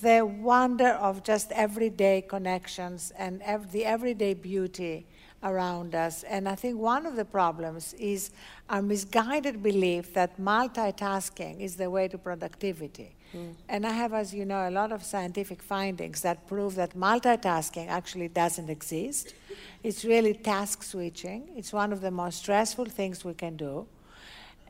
the 0.00 0.24
wonder 0.26 0.88
of 0.88 1.22
just 1.22 1.52
everyday 1.52 2.20
connections 2.22 3.12
and 3.16 3.40
ev- 3.42 3.70
the 3.72 3.84
everyday 3.84 4.34
beauty 4.34 5.06
around 5.42 5.94
us. 5.94 6.24
And 6.24 6.48
I 6.48 6.56
think 6.56 6.78
one 6.78 7.06
of 7.06 7.14
the 7.16 7.24
problems 7.24 7.94
is 7.94 8.30
our 8.68 8.82
misguided 8.82 9.62
belief 9.62 10.12
that 10.14 10.38
multitasking 10.40 11.60
is 11.60 11.76
the 11.76 11.90
way 11.90 12.08
to 12.08 12.18
productivity. 12.18 13.14
Mm. 13.34 13.54
And 13.68 13.86
I 13.86 13.92
have, 13.92 14.14
as 14.14 14.32
you 14.32 14.44
know, 14.44 14.68
a 14.68 14.70
lot 14.70 14.92
of 14.92 15.02
scientific 15.02 15.62
findings 15.62 16.22
that 16.22 16.46
prove 16.46 16.74
that 16.76 16.96
multitasking 16.96 17.88
actually 17.88 18.28
doesn't 18.28 18.70
exist. 18.70 19.34
It's 19.82 20.04
really 20.04 20.34
task 20.34 20.82
switching, 20.82 21.48
it's 21.56 21.72
one 21.72 21.92
of 21.92 22.00
the 22.00 22.10
most 22.10 22.38
stressful 22.38 22.86
things 22.86 23.24
we 23.24 23.34
can 23.34 23.56
do. 23.56 23.86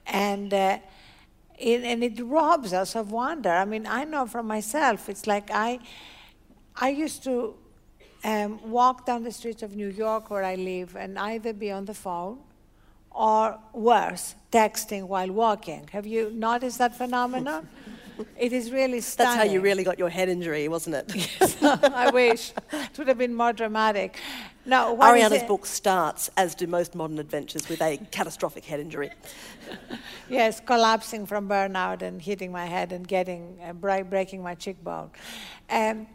And 0.06 0.52
uh, 0.52 0.78
it, 1.58 1.82
and 1.82 2.02
it 2.02 2.20
robs 2.24 2.72
us 2.72 2.96
of 2.96 3.12
wonder. 3.12 3.50
I 3.50 3.64
mean, 3.64 3.86
I 3.86 4.04
know 4.04 4.26
from 4.26 4.46
myself, 4.46 5.08
it's 5.08 5.26
like 5.26 5.50
I, 5.52 5.78
I 6.76 6.90
used 6.90 7.24
to 7.24 7.54
um, 8.24 8.70
walk 8.70 9.06
down 9.06 9.22
the 9.22 9.32
streets 9.32 9.62
of 9.62 9.76
New 9.76 9.88
York 9.88 10.30
where 10.30 10.44
I 10.44 10.54
live 10.54 10.96
and 10.96 11.18
either 11.18 11.52
be 11.52 11.70
on 11.70 11.84
the 11.84 11.94
phone 11.94 12.38
or 13.10 13.58
worse, 13.72 14.34
texting 14.52 15.04
while 15.04 15.30
walking. 15.30 15.88
Have 15.92 16.06
you 16.06 16.30
noticed 16.30 16.78
that 16.78 16.96
phenomenon? 16.96 17.68
it 18.36 18.52
is 18.52 18.70
really 18.70 19.00
stunning. 19.00 19.36
That's 19.36 19.48
how 19.48 19.52
you 19.52 19.60
really 19.60 19.84
got 19.84 19.98
your 19.98 20.08
head 20.08 20.28
injury, 20.28 20.68
wasn't 20.68 20.96
it? 20.96 21.14
yes, 21.14 21.56
I 21.62 22.10
wish. 22.10 22.52
It 22.72 22.98
would 22.98 23.08
have 23.08 23.18
been 23.18 23.34
more 23.34 23.52
dramatic. 23.52 24.18
No, 24.66 24.96
Arianna's 24.96 25.44
book 25.44 25.64
starts, 25.64 26.30
as 26.36 26.54
do 26.54 26.66
most 26.66 26.94
modern 26.94 27.18
adventures, 27.18 27.68
with 27.68 27.80
a 27.80 27.96
catastrophic 28.10 28.64
head 28.64 28.80
injury. 28.80 29.10
yes, 30.28 30.60
collapsing 30.60 31.26
from 31.26 31.48
burnout 31.48 32.02
and 32.02 32.20
hitting 32.20 32.52
my 32.52 32.66
head 32.66 32.92
and 32.92 33.08
getting 33.08 33.58
uh, 33.64 33.72
breaking 33.72 34.42
my 34.42 34.54
cheekbone. 34.54 35.10
Um, 35.70 36.06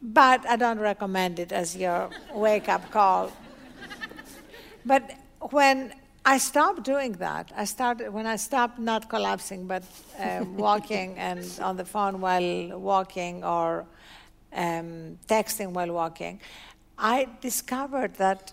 but 0.00 0.46
I 0.46 0.56
don't 0.56 0.78
recommend 0.78 1.38
it 1.38 1.52
as 1.52 1.76
your 1.76 2.10
wake 2.32 2.68
up 2.68 2.90
call. 2.90 3.32
But 4.84 5.10
when 5.40 5.92
I 6.28 6.38
stopped 6.38 6.82
doing 6.82 7.12
that, 7.12 7.52
I 7.56 7.64
started 7.66 8.12
when 8.12 8.26
I 8.26 8.34
stopped 8.34 8.80
not 8.80 9.08
collapsing, 9.08 9.68
but 9.68 9.84
uh, 10.18 10.44
walking 10.56 11.16
and 11.16 11.44
on 11.62 11.76
the 11.76 11.84
phone 11.84 12.20
while 12.20 12.80
walking 12.80 13.44
or 13.44 13.86
um, 14.52 15.20
texting 15.28 15.68
while 15.70 15.92
walking, 15.92 16.40
I 16.98 17.28
discovered 17.40 18.14
that 18.14 18.52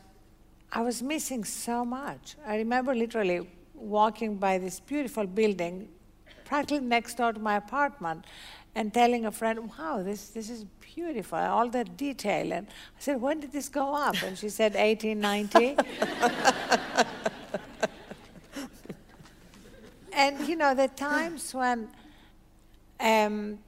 I 0.72 0.82
was 0.82 1.02
missing 1.02 1.44
so 1.44 1.84
much. 1.84 2.36
I 2.46 2.58
remember 2.58 2.94
literally 2.94 3.48
walking 3.74 4.38
by 4.38 4.60
this 4.60 4.80
beautiful 4.80 5.26
building, 5.26 5.90
practically 6.46 6.86
next 6.86 7.18
door 7.18 7.34
to 7.34 7.40
my 7.40 7.56
apartment, 7.56 8.26
and 8.76 8.94
telling 8.94 9.26
a 9.26 9.32
friend, 9.32 9.72
wow, 9.80 10.04
this, 10.04 10.30
this 10.30 10.52
is 10.52 10.66
beautiful, 10.94 11.40
all 11.40 11.70
that 11.70 11.98
detail. 11.98 12.54
And 12.54 12.68
I 12.68 13.00
said, 13.00 13.20
when 13.20 13.40
did 13.40 13.52
this 13.52 13.68
go 13.68 13.96
up? 13.96 14.22
And 14.22 14.38
she 14.38 14.50
said, 14.50 14.76
1890. 14.76 15.78
and, 20.24 20.48
you 20.48 20.56
know, 20.56 20.74
the 20.74 20.88
times 20.88 21.54
when 21.54 21.90
um, 23.00 23.60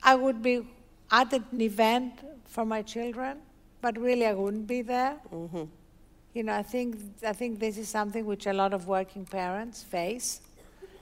I 0.00 0.14
would 0.14 0.42
be 0.42 0.64
at 1.10 1.32
an 1.32 1.60
event 1.60 2.20
for 2.44 2.64
my 2.64 2.82
children, 2.82 3.38
but 3.80 3.98
really 3.98 4.26
I 4.26 4.32
wouldn't 4.32 4.68
be 4.68 4.82
there. 4.82 5.16
Mm-hmm. 5.32 5.64
You 6.34 6.42
know, 6.44 6.54
I 6.54 6.62
think, 6.62 6.96
I 7.26 7.32
think 7.32 7.58
this 7.58 7.78
is 7.78 7.88
something 7.88 8.24
which 8.26 8.46
a 8.46 8.52
lot 8.52 8.72
of 8.72 8.86
working 8.86 9.24
parents 9.24 9.82
face. 9.82 10.40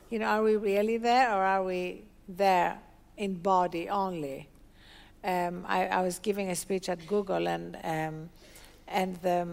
You 0.09 0.19
know, 0.19 0.27
are 0.27 0.43
we 0.43 0.57
really 0.57 0.97
there 0.97 1.31
or 1.31 1.43
are 1.43 1.63
we 1.63 2.05
there 2.27 2.79
in 3.19 3.35
body 3.35 3.91
only? 3.91 4.49
Um, 5.25 5.65
I, 5.69 5.89
I, 5.89 6.03
was 6.03 6.19
giving 6.19 6.49
a 6.49 6.57
speech 6.57 6.89
at 6.89 7.07
Google, 7.07 7.47
and 7.47 7.77
um, 7.85 8.29
and 8.89 9.15
the, 9.23 9.47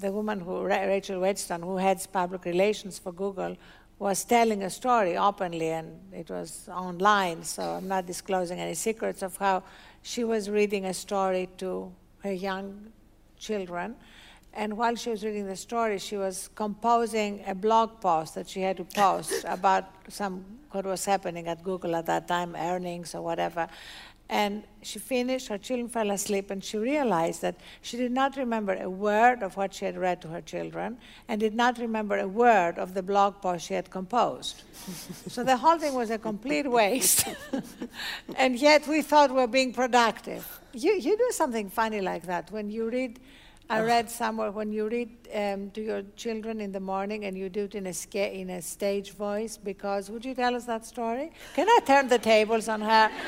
the 0.00 0.10
woman 0.10 0.40
who 0.40 0.64
Rachel 0.64 1.20
Whetstone, 1.20 1.62
who 1.62 1.76
heads 1.76 2.08
public 2.08 2.44
relations 2.44 2.98
for 2.98 3.12
Google, 3.12 3.56
was 3.98 4.24
telling 4.24 4.62
a 4.62 4.70
story 4.70 5.16
openly, 5.16 5.70
and 5.70 5.98
it 6.12 6.28
was 6.30 6.68
online. 6.68 7.42
So 7.42 7.62
I'm 7.62 7.88
not 7.88 8.06
disclosing 8.06 8.60
any 8.60 8.74
secrets 8.74 9.22
of 9.22 9.36
how 9.36 9.62
she 10.02 10.24
was 10.24 10.50
reading 10.50 10.84
a 10.84 10.94
story 10.94 11.48
to 11.58 11.92
her 12.18 12.32
young 12.32 12.92
children. 13.38 13.96
And 14.52 14.76
while 14.76 14.94
she 14.96 15.10
was 15.10 15.24
reading 15.24 15.46
the 15.46 15.56
story, 15.56 15.98
she 15.98 16.16
was 16.16 16.48
composing 16.54 17.42
a 17.46 17.54
blog 17.54 18.00
post 18.00 18.34
that 18.34 18.48
she 18.48 18.60
had 18.60 18.76
to 18.78 18.84
post 18.84 19.44
about 19.48 19.84
some 20.08 20.44
what 20.72 20.84
was 20.84 21.04
happening 21.04 21.48
at 21.48 21.62
Google 21.62 21.96
at 21.96 22.06
that 22.06 22.28
time, 22.28 22.54
earnings 22.54 23.14
or 23.14 23.22
whatever. 23.22 23.66
And 24.28 24.64
she 24.82 24.98
finished, 24.98 25.46
her 25.48 25.58
children 25.58 25.88
fell 25.88 26.10
asleep, 26.10 26.50
and 26.50 26.62
she 26.62 26.78
realized 26.78 27.42
that 27.42 27.56
she 27.80 27.96
did 27.96 28.10
not 28.10 28.36
remember 28.36 28.74
a 28.74 28.90
word 28.90 29.42
of 29.42 29.56
what 29.56 29.72
she 29.72 29.84
had 29.84 29.96
read 29.96 30.20
to 30.22 30.28
her 30.28 30.40
children 30.40 30.98
and 31.28 31.40
did 31.40 31.54
not 31.54 31.78
remember 31.78 32.18
a 32.18 32.26
word 32.26 32.78
of 32.78 32.94
the 32.94 33.02
blog 33.02 33.40
post 33.40 33.66
she 33.66 33.74
had 33.74 33.88
composed. 33.88 34.62
so 35.28 35.44
the 35.44 35.56
whole 35.56 35.78
thing 35.78 35.94
was 35.94 36.10
a 36.10 36.18
complete 36.18 36.68
waste. 36.68 37.28
and 38.36 38.56
yet 38.56 38.86
we 38.88 39.00
thought 39.00 39.30
we 39.30 39.36
were 39.36 39.46
being 39.46 39.72
productive. 39.72 40.60
You, 40.72 40.94
you 40.94 41.16
do 41.16 41.28
something 41.30 41.70
funny 41.70 42.00
like 42.00 42.26
that 42.26 42.50
when 42.50 42.68
you 42.68 42.90
read. 42.90 43.20
I 43.68 43.80
read 43.80 44.08
somewhere 44.08 44.52
when 44.52 44.70
you 44.70 44.88
read 44.88 45.10
um, 45.34 45.70
to 45.72 45.82
your 45.82 46.02
children 46.14 46.60
in 46.60 46.70
the 46.70 46.78
morning 46.80 47.24
and 47.24 47.36
you 47.36 47.48
do 47.48 47.64
it 47.64 47.74
in 47.74 47.88
a, 47.88 47.92
ska- 47.92 48.32
in 48.32 48.50
a 48.50 48.62
stage 48.62 49.10
voice 49.12 49.56
because 49.56 50.08
would 50.08 50.24
you 50.24 50.34
tell 50.34 50.54
us 50.54 50.66
that 50.66 50.86
story? 50.86 51.32
Can 51.54 51.68
I 51.68 51.80
turn 51.84 52.06
the 52.06 52.18
tables 52.18 52.68
on 52.68 52.80
her? 52.80 53.10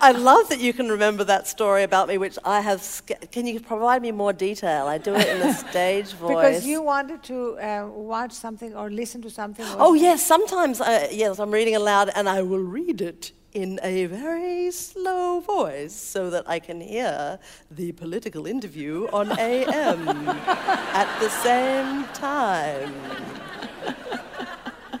I 0.00 0.10
love 0.10 0.48
that 0.48 0.58
you 0.58 0.72
can 0.72 0.88
remember 0.88 1.24
that 1.24 1.46
story 1.46 1.82
about 1.84 2.08
me, 2.08 2.18
which 2.18 2.36
I 2.44 2.60
have. 2.60 3.02
Can 3.30 3.46
you 3.46 3.58
provide 3.60 4.02
me 4.02 4.10
more 4.10 4.34
detail? 4.34 4.86
I 4.86 4.98
do 4.98 5.14
it 5.14 5.26
in 5.28 5.40
a 5.40 5.54
stage 5.70 6.12
voice. 6.12 6.34
Because 6.36 6.66
you 6.66 6.82
wanted 6.82 7.22
to 7.22 7.58
uh, 7.58 7.86
watch 7.86 8.32
something 8.32 8.74
or 8.74 8.90
listen 8.90 9.22
to 9.22 9.30
something. 9.30 9.64
Oh, 9.78 9.94
yes. 9.94 10.26
Sometimes, 10.26 10.80
I, 10.80 11.08
yes, 11.10 11.38
I'm 11.38 11.50
reading 11.50 11.76
aloud 11.76 12.10
and 12.14 12.28
I 12.28 12.42
will 12.42 12.58
read 12.58 13.00
it 13.00 13.32
in 13.54 13.78
a 13.84 14.06
very 14.06 14.70
slow 14.72 15.38
voice 15.38 15.94
so 15.94 16.28
that 16.28 16.48
I 16.48 16.58
can 16.58 16.80
hear 16.80 17.38
the 17.70 17.92
political 17.92 18.46
interview 18.46 19.06
on 19.12 19.30
AM 19.38 20.08
at 20.08 21.20
the 21.20 21.28
same 21.30 22.04
time. 22.14 22.92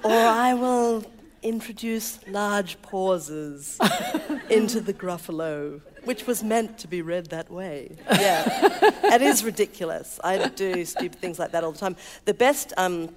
or 0.04 0.12
I 0.12 0.54
will 0.54 1.04
introduce 1.42 2.20
large 2.28 2.80
pauses 2.80 3.78
into 4.48 4.80
the 4.80 4.94
Gruffalo, 4.94 5.80
which 6.04 6.26
was 6.26 6.42
meant 6.44 6.78
to 6.78 6.88
be 6.88 7.02
read 7.02 7.26
that 7.26 7.50
way. 7.50 7.96
Yeah, 8.08 8.44
it 9.14 9.20
is 9.20 9.44
ridiculous. 9.44 10.20
I 10.22 10.48
do 10.48 10.84
stupid 10.84 11.20
things 11.20 11.38
like 11.38 11.50
that 11.52 11.64
all 11.64 11.72
the 11.72 11.78
time. 11.78 11.96
The 12.24 12.34
best 12.34 12.72
um, 12.76 13.10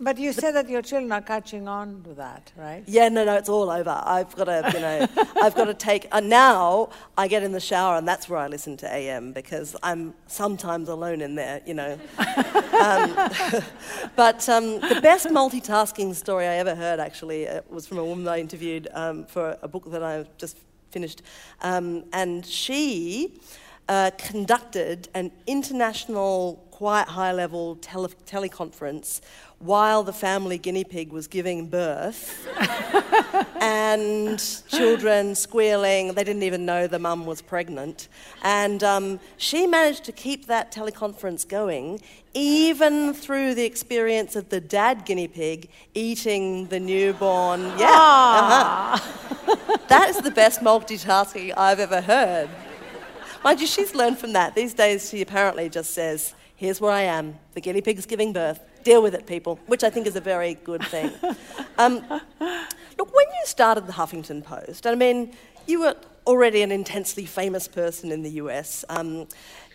but 0.00 0.18
you 0.18 0.32
said 0.32 0.52
that 0.52 0.68
your 0.68 0.82
children 0.82 1.12
are 1.12 1.20
catching 1.20 1.68
on 1.68 2.02
to 2.04 2.14
that, 2.14 2.52
right? 2.56 2.82
Yeah, 2.86 3.08
no, 3.08 3.24
no, 3.24 3.36
it's 3.36 3.48
all 3.48 3.70
over. 3.70 4.02
I've 4.04 4.34
got 4.34 4.44
to, 4.44 4.70
you 4.74 4.80
know, 4.80 5.06
I've 5.42 5.54
got 5.54 5.66
to 5.66 5.74
take. 5.74 6.08
And 6.12 6.28
now 6.28 6.88
I 7.16 7.28
get 7.28 7.42
in 7.42 7.52
the 7.52 7.60
shower, 7.60 7.96
and 7.96 8.08
that's 8.08 8.28
where 8.28 8.38
I 8.38 8.48
listen 8.48 8.76
to 8.78 8.94
AM 8.94 9.32
because 9.32 9.76
I'm 9.82 10.14
sometimes 10.26 10.88
alone 10.88 11.20
in 11.20 11.34
there, 11.34 11.60
you 11.66 11.74
know. 11.74 11.92
um, 12.18 13.14
but 14.16 14.48
um, 14.48 14.80
the 14.80 15.00
best 15.02 15.26
multitasking 15.26 16.14
story 16.14 16.46
I 16.46 16.56
ever 16.56 16.74
heard, 16.74 16.98
actually, 16.98 17.48
uh, 17.48 17.60
was 17.68 17.86
from 17.86 17.98
a 17.98 18.04
woman 18.04 18.26
I 18.28 18.40
interviewed 18.40 18.88
um, 18.92 19.24
for 19.26 19.58
a 19.62 19.68
book 19.68 19.90
that 19.90 20.02
I've 20.02 20.36
just 20.36 20.56
finished, 20.90 21.22
um, 21.60 22.04
and 22.12 22.44
she 22.44 23.40
uh, 23.88 24.10
conducted 24.16 25.08
an 25.14 25.30
international, 25.46 26.61
quite 26.82 27.06
high 27.06 27.30
level 27.30 27.76
tele- 27.76 28.08
teleconference 28.26 29.20
while 29.60 30.02
the 30.02 30.12
family 30.12 30.58
guinea 30.58 30.82
pig 30.82 31.12
was 31.12 31.28
giving 31.28 31.68
birth 31.68 32.44
and 33.60 34.36
children 34.66 35.36
squealing. 35.36 36.12
They 36.14 36.24
didn't 36.24 36.42
even 36.42 36.66
know 36.66 36.88
the 36.88 36.98
mum 36.98 37.24
was 37.24 37.40
pregnant. 37.40 38.08
And 38.42 38.82
um, 38.82 39.20
she 39.36 39.68
managed 39.68 40.02
to 40.06 40.10
keep 40.10 40.46
that 40.46 40.72
teleconference 40.72 41.48
going 41.48 42.00
even 42.34 43.14
through 43.14 43.54
the 43.54 43.64
experience 43.64 44.34
of 44.34 44.48
the 44.48 44.60
dad 44.60 45.04
guinea 45.04 45.28
pig 45.28 45.68
eating 45.94 46.66
the 46.66 46.80
newborn. 46.80 47.60
Yeah. 47.78 47.90
Uh-huh. 47.92 49.76
that 49.86 50.08
is 50.08 50.16
the 50.16 50.32
best 50.32 50.62
multitasking 50.62 51.54
I've 51.56 51.78
ever 51.78 52.00
heard. 52.00 52.50
Mind 53.44 53.60
you, 53.60 53.68
she's 53.68 53.94
learned 53.94 54.18
from 54.18 54.32
that. 54.32 54.56
These 54.56 54.74
days, 54.74 55.10
she 55.10 55.22
apparently 55.22 55.68
just 55.68 55.92
says, 55.92 56.34
Here's 56.62 56.80
where 56.80 56.92
I 56.92 57.00
am. 57.00 57.40
The 57.54 57.60
guinea 57.60 57.80
pig's 57.80 58.06
giving 58.06 58.32
birth. 58.32 58.60
Deal 58.84 59.02
with 59.02 59.14
it, 59.14 59.26
people, 59.26 59.58
which 59.66 59.82
I 59.82 59.90
think 59.90 60.06
is 60.06 60.14
a 60.14 60.20
very 60.20 60.54
good 60.54 60.84
thing. 60.84 61.10
Um, 61.78 61.94
look, 62.98 63.14
when 63.14 63.26
you 63.26 63.46
started 63.46 63.86
the 63.86 63.94
Huffington 63.94 64.44
Post, 64.44 64.86
I 64.86 64.94
mean, 64.94 65.34
you 65.66 65.80
were 65.80 65.96
already 66.26 66.62
an 66.62 66.70
intensely 66.70 67.24
famous 67.24 67.66
person 67.66 68.12
in 68.12 68.22
the 68.22 68.30
US. 68.42 68.84
Um, 68.90 69.26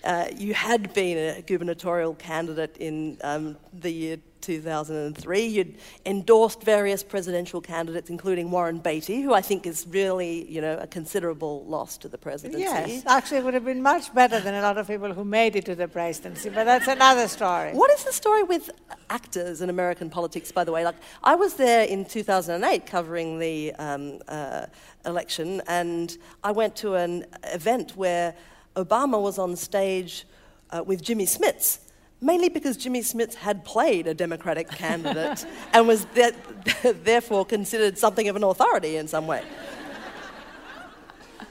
uh, 0.04 0.28
you 0.34 0.54
had 0.54 0.94
been 0.94 1.18
a 1.18 1.42
gubernatorial 1.42 2.14
candidate 2.14 2.78
in 2.78 3.18
um, 3.24 3.58
the 3.74 3.92
year 3.92 4.18
2003. 4.42 5.46
You'd 5.46 5.76
endorsed 6.06 6.64
various 6.64 7.04
presidential 7.04 7.62
candidates, 7.62 8.10
including 8.10 8.52
Warren 8.52 8.80
Beatty, 8.80 9.22
who 9.22 9.34
I 9.34 9.42
think 9.42 9.66
is 9.66 9.86
really, 9.90 10.50
you 10.50 10.62
know, 10.62 10.78
a 10.78 10.88
considerable 10.88 11.66
loss 11.66 11.98
to 11.98 12.08
the 12.08 12.18
presidency. 12.18 12.62
Yes, 12.62 13.04
actually, 13.06 13.38
it 13.38 13.44
would 13.44 13.54
have 13.54 13.66
been 13.66 13.82
much 13.82 14.14
better 14.14 14.40
than 14.40 14.54
a 14.54 14.62
lot 14.62 14.78
of 14.78 14.88
people 14.88 15.14
who 15.14 15.24
made 15.24 15.56
it 15.56 15.66
to 15.66 15.76
the 15.76 15.88
presidency, 15.88 16.50
but 16.50 16.64
that's 16.64 16.88
another 16.88 17.28
story. 17.28 17.72
What 17.74 17.92
is 17.92 18.04
the 18.04 18.14
story 18.14 18.44
with 18.44 18.70
actors 19.10 19.62
in 19.62 19.70
American 19.70 20.10
politics, 20.10 20.52
by 20.52 20.64
the 20.64 20.72
way? 20.72 20.84
Like, 20.84 20.96
I 21.24 21.36
was 21.36 21.56
there 21.56 21.84
in 21.86 22.06
2008 22.06 22.86
covering 22.86 23.40
the 23.40 23.74
um, 23.74 24.20
uh, 24.28 24.68
election, 25.06 25.62
and 25.68 26.18
I 26.44 26.52
went 26.52 26.76
to 26.78 26.96
an 26.96 27.26
event 27.46 27.96
where 27.96 28.36
Obama 28.76 29.22
was 29.22 29.40
on 29.40 29.56
stage 29.56 30.26
uh, 30.70 30.84
with 30.86 31.02
Jimmy 31.02 31.26
Smits 31.26 31.80
mainly 32.22 32.50
because 32.50 32.78
Jimmy 32.78 33.02
Smits 33.02 33.36
had 33.36 33.64
played 33.64 34.08
a 34.08 34.14
Democratic 34.14 34.70
candidate 34.70 35.46
and 35.74 35.88
was 35.88 36.06
therefore 36.84 37.46
considered 37.46 37.98
something 37.98 38.28
of 38.28 38.36
an 38.36 38.44
authority 38.44 38.98
in 38.98 39.08
some 39.08 39.28
way. 39.28 39.44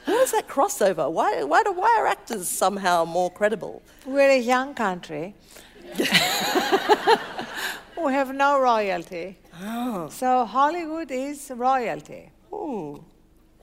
What 0.04 0.22
is 0.22 0.32
that 0.32 0.46
crossover? 0.46 1.10
Why, 1.10 1.42
why, 1.42 1.64
do, 1.64 1.72
why 1.72 1.96
are 1.98 2.06
actors 2.06 2.48
somehow 2.48 3.04
more 3.04 3.30
credible? 3.30 3.82
We're 4.04 4.30
a 4.30 4.38
young 4.38 4.72
country. 4.74 5.34
we 5.98 6.04
have 8.12 8.32
no 8.32 8.60
royalty. 8.60 9.38
Oh. 9.60 10.08
So 10.08 10.44
Hollywood 10.44 11.10
is 11.10 11.50
royalty. 11.54 12.30
Ooh. 12.52 13.04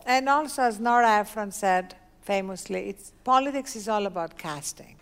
And 0.06 0.28
also, 0.28 0.64
as 0.64 0.80
Nora 0.80 1.20
Ephron 1.20 1.52
said 1.52 1.96
famously, 2.22 2.90
it's, 2.90 3.14
politics 3.24 3.78
is 3.78 3.88
all 3.88 4.06
about 4.06 4.38
casting. 4.38 4.98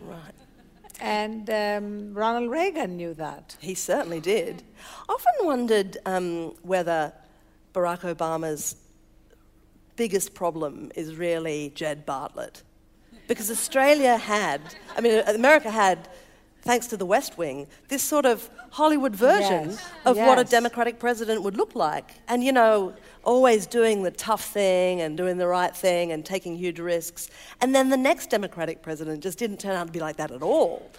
Right. 0.00 0.35
And 1.00 1.50
um, 1.50 2.14
Ronald 2.14 2.50
Reagan 2.50 2.96
knew 2.96 3.14
that. 3.14 3.56
He 3.60 3.74
certainly 3.74 4.20
did. 4.20 4.62
Often 5.08 5.32
wondered 5.42 5.98
um, 6.06 6.54
whether 6.62 7.12
Barack 7.74 8.00
Obama's 8.00 8.76
biggest 9.96 10.34
problem 10.34 10.90
is 10.94 11.16
really 11.16 11.72
Jed 11.74 12.06
Bartlet. 12.06 12.62
Because 13.28 13.50
Australia 13.50 14.16
had, 14.16 14.60
I 14.96 15.00
mean, 15.00 15.22
America 15.26 15.70
had, 15.70 16.08
thanks 16.62 16.86
to 16.88 16.96
the 16.96 17.06
West 17.06 17.36
Wing, 17.36 17.66
this 17.88 18.02
sort 18.02 18.24
of 18.24 18.48
Hollywood 18.70 19.16
version 19.16 19.70
yes. 19.70 19.88
of 20.04 20.16
yes. 20.16 20.28
what 20.28 20.38
a 20.38 20.44
Democratic 20.44 20.98
president 20.98 21.42
would 21.42 21.56
look 21.56 21.74
like. 21.74 22.14
And, 22.28 22.44
you 22.44 22.52
know, 22.52 22.94
always 23.26 23.66
doing 23.66 24.02
the 24.04 24.10
tough 24.12 24.44
thing 24.44 25.02
and 25.02 25.16
doing 25.16 25.36
the 25.36 25.46
right 25.46 25.76
thing 25.76 26.12
and 26.12 26.24
taking 26.24 26.56
huge 26.56 26.78
risks. 26.78 27.28
And 27.60 27.74
then 27.74 27.90
the 27.90 27.96
next 27.96 28.30
Democratic 28.30 28.80
president 28.80 29.22
just 29.22 29.36
didn't 29.36 29.58
turn 29.58 29.76
out 29.76 29.88
to 29.88 29.92
be 29.92 30.00
like 30.00 30.16
that 30.16 30.30
at 30.30 30.42
all. 30.42 30.90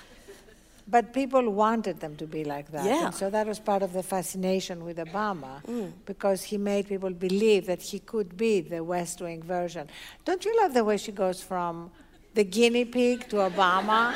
But 0.89 1.13
people 1.13 1.49
wanted 1.49 1.99
them 1.99 2.15
to 2.17 2.27
be 2.27 2.43
like 2.45 2.71
that. 2.71 2.85
Yeah. 2.85 3.07
And 3.07 3.15
so 3.15 3.29
that 3.29 3.45
was 3.47 3.59
part 3.59 3.81
of 3.81 3.91
the 3.91 4.03
fascination 4.03 4.85
with 4.85 4.97
Obama, 4.97 5.61
mm. 5.65 5.91
because 6.05 6.43
he 6.43 6.57
made 6.57 6.87
people 6.87 7.09
believe 7.09 7.65
that 7.65 7.81
he 7.81 7.99
could 7.99 8.37
be 8.37 8.61
the 8.61 8.83
West 8.83 9.19
Wing 9.19 9.41
version. 9.43 9.89
Don't 10.23 10.45
you 10.45 10.55
love 10.61 10.73
the 10.73 10.85
way 10.85 10.97
she 10.97 11.11
goes 11.11 11.41
from 11.41 11.91
the 12.37 12.43
guinea 12.43 12.85
pig 12.85 13.27
to 13.29 13.37
Obama? 13.37 14.15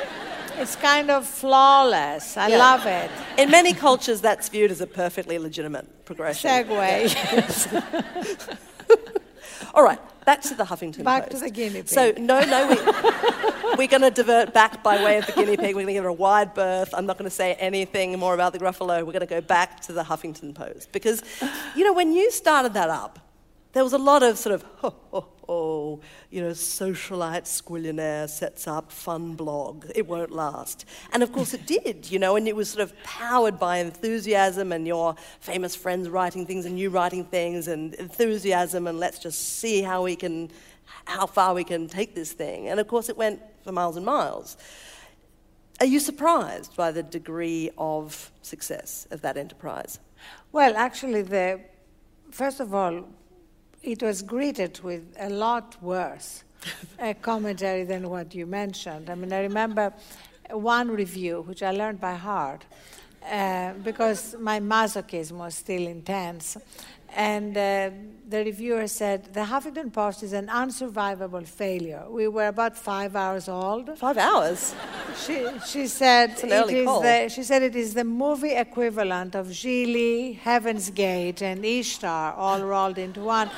It's 0.56 0.76
kind 0.76 1.10
of 1.10 1.26
flawless. 1.26 2.36
I 2.36 2.48
yeah. 2.48 2.58
love 2.58 2.86
it. 2.86 3.10
In 3.36 3.50
many 3.50 3.72
cultures, 3.72 4.20
that's 4.20 4.48
viewed 4.48 4.70
as 4.70 4.80
a 4.80 4.86
perfectly 4.86 5.40
legitimate 5.40 6.04
progression. 6.04 6.48
Segue. 6.48 7.14
Yeah. 7.72 8.96
All 9.74 9.82
right, 9.82 9.98
back 10.24 10.40
to 10.42 10.54
the 10.54 10.62
Huffington 10.62 11.02
back 11.02 11.30
Post. 11.30 11.32
to 11.32 11.48
the 11.48 11.50
guinea 11.50 11.82
pig. 11.82 11.88
So, 11.88 12.12
no, 12.16 12.38
no, 12.44 12.68
we, 12.68 12.76
we're 13.76 13.88
going 13.88 14.02
to 14.02 14.10
divert 14.10 14.54
back 14.54 14.84
by 14.84 15.02
way 15.02 15.18
of 15.18 15.26
the 15.26 15.32
guinea 15.32 15.56
pig. 15.56 15.74
We're 15.74 15.82
going 15.82 15.86
to 15.88 15.92
give 15.94 16.04
it 16.04 16.08
a 16.08 16.12
wide 16.12 16.54
berth. 16.54 16.94
I'm 16.94 17.06
not 17.06 17.18
going 17.18 17.28
to 17.28 17.34
say 17.34 17.54
anything 17.54 18.16
more 18.20 18.34
about 18.34 18.52
the 18.52 18.60
Gruffalo. 18.60 19.04
We're 19.04 19.18
going 19.18 19.20
to 19.20 19.26
go 19.26 19.40
back 19.40 19.80
to 19.86 19.92
the 19.92 20.04
Huffington 20.04 20.54
Post. 20.54 20.92
Because, 20.92 21.22
you 21.74 21.82
know, 21.82 21.92
when 21.92 22.12
you 22.12 22.30
started 22.30 22.74
that 22.74 22.90
up, 22.90 23.18
there 23.72 23.82
was 23.82 23.94
a 23.94 23.98
lot 23.98 24.22
of 24.22 24.38
sort 24.38 24.54
of, 24.54 24.62
ho, 24.76 24.94
ho, 25.10 25.28
ho, 25.52 26.00
you 26.30 26.40
know, 26.42 26.50
socialite 26.50 27.44
squillionaire 27.44 28.28
sets 28.28 28.66
up 28.66 28.90
fun 28.90 29.34
blog. 29.34 29.86
It 29.94 30.06
won't 30.06 30.30
last. 30.30 30.84
And 31.12 31.22
of 31.22 31.32
course 31.32 31.52
it 31.54 31.66
did, 31.66 32.10
you 32.10 32.18
know, 32.18 32.36
and 32.36 32.48
it 32.48 32.56
was 32.56 32.70
sort 32.70 32.82
of 32.82 32.92
powered 33.04 33.58
by 33.58 33.78
enthusiasm 33.78 34.72
and 34.72 34.86
your 34.86 35.14
famous 35.40 35.74
friends 35.76 36.08
writing 36.08 36.46
things 36.46 36.64
and 36.64 36.78
you 36.78 36.90
writing 36.90 37.24
things 37.24 37.68
and 37.68 37.94
enthusiasm 37.94 38.86
and 38.86 38.98
let's 38.98 39.18
just 39.18 39.58
see 39.60 39.82
how 39.82 40.02
we 40.04 40.16
can, 40.16 40.50
how 41.04 41.26
far 41.26 41.54
we 41.54 41.64
can 41.64 41.88
take 41.88 42.14
this 42.14 42.32
thing. 42.32 42.68
And 42.68 42.80
of 42.80 42.88
course 42.88 43.08
it 43.08 43.16
went 43.16 43.40
for 43.64 43.72
miles 43.72 43.96
and 43.96 44.06
miles. 44.06 44.56
Are 45.80 45.86
you 45.86 46.00
surprised 46.00 46.76
by 46.76 46.92
the 46.92 47.02
degree 47.02 47.70
of 47.76 48.30
success 48.42 49.06
of 49.10 49.20
that 49.22 49.36
enterprise? 49.36 49.98
Well, 50.52 50.76
actually, 50.76 51.22
the, 51.22 51.60
first 52.30 52.60
of 52.60 52.72
all, 52.74 53.04
it 53.82 54.02
was 54.02 54.22
greeted 54.22 54.80
with 54.80 55.02
a 55.18 55.28
lot 55.28 55.76
worse 55.82 56.44
a 56.98 57.14
commentary 57.22 57.84
than 57.84 58.08
what 58.08 58.34
you 58.34 58.46
mentioned. 58.46 59.10
I 59.10 59.14
mean, 59.14 59.32
I 59.32 59.40
remember 59.40 59.92
one 60.50 60.90
review, 60.90 61.42
which 61.42 61.62
I 61.62 61.72
learned 61.72 62.00
by 62.00 62.14
heart, 62.14 62.64
uh, 63.30 63.72
because 63.84 64.34
my 64.38 64.60
masochism 64.60 65.32
was 65.32 65.54
still 65.54 65.86
intense. 65.86 66.56
And 67.14 67.54
uh, 67.56 67.90
the 68.26 68.38
reviewer 68.38 68.86
said, 68.88 69.34
The 69.34 69.40
Huffington 69.40 69.92
Post 69.92 70.22
is 70.22 70.32
an 70.32 70.46
unsurvivable 70.48 71.46
failure. 71.46 72.04
We 72.08 72.26
were 72.26 72.48
about 72.48 72.76
five 72.76 73.14
hours 73.14 73.48
old. 73.48 73.98
Five 73.98 74.16
hours? 74.16 74.74
She, 75.26 75.46
she 75.66 75.86
said, 75.88 76.30
it 76.30 76.70
is 76.70 76.86
the, 76.86 77.28
she 77.28 77.42
said 77.42 77.62
it 77.62 77.76
is 77.76 77.92
the 77.92 78.04
movie 78.04 78.52
equivalent 78.52 79.34
of 79.34 79.48
Gigli, 79.48 80.38
Heaven's 80.38 80.88
Gate, 80.88 81.42
and 81.42 81.62
Ishtar 81.64 82.32
all 82.32 82.62
rolled 82.62 82.96
into 82.96 83.20
one. 83.20 83.50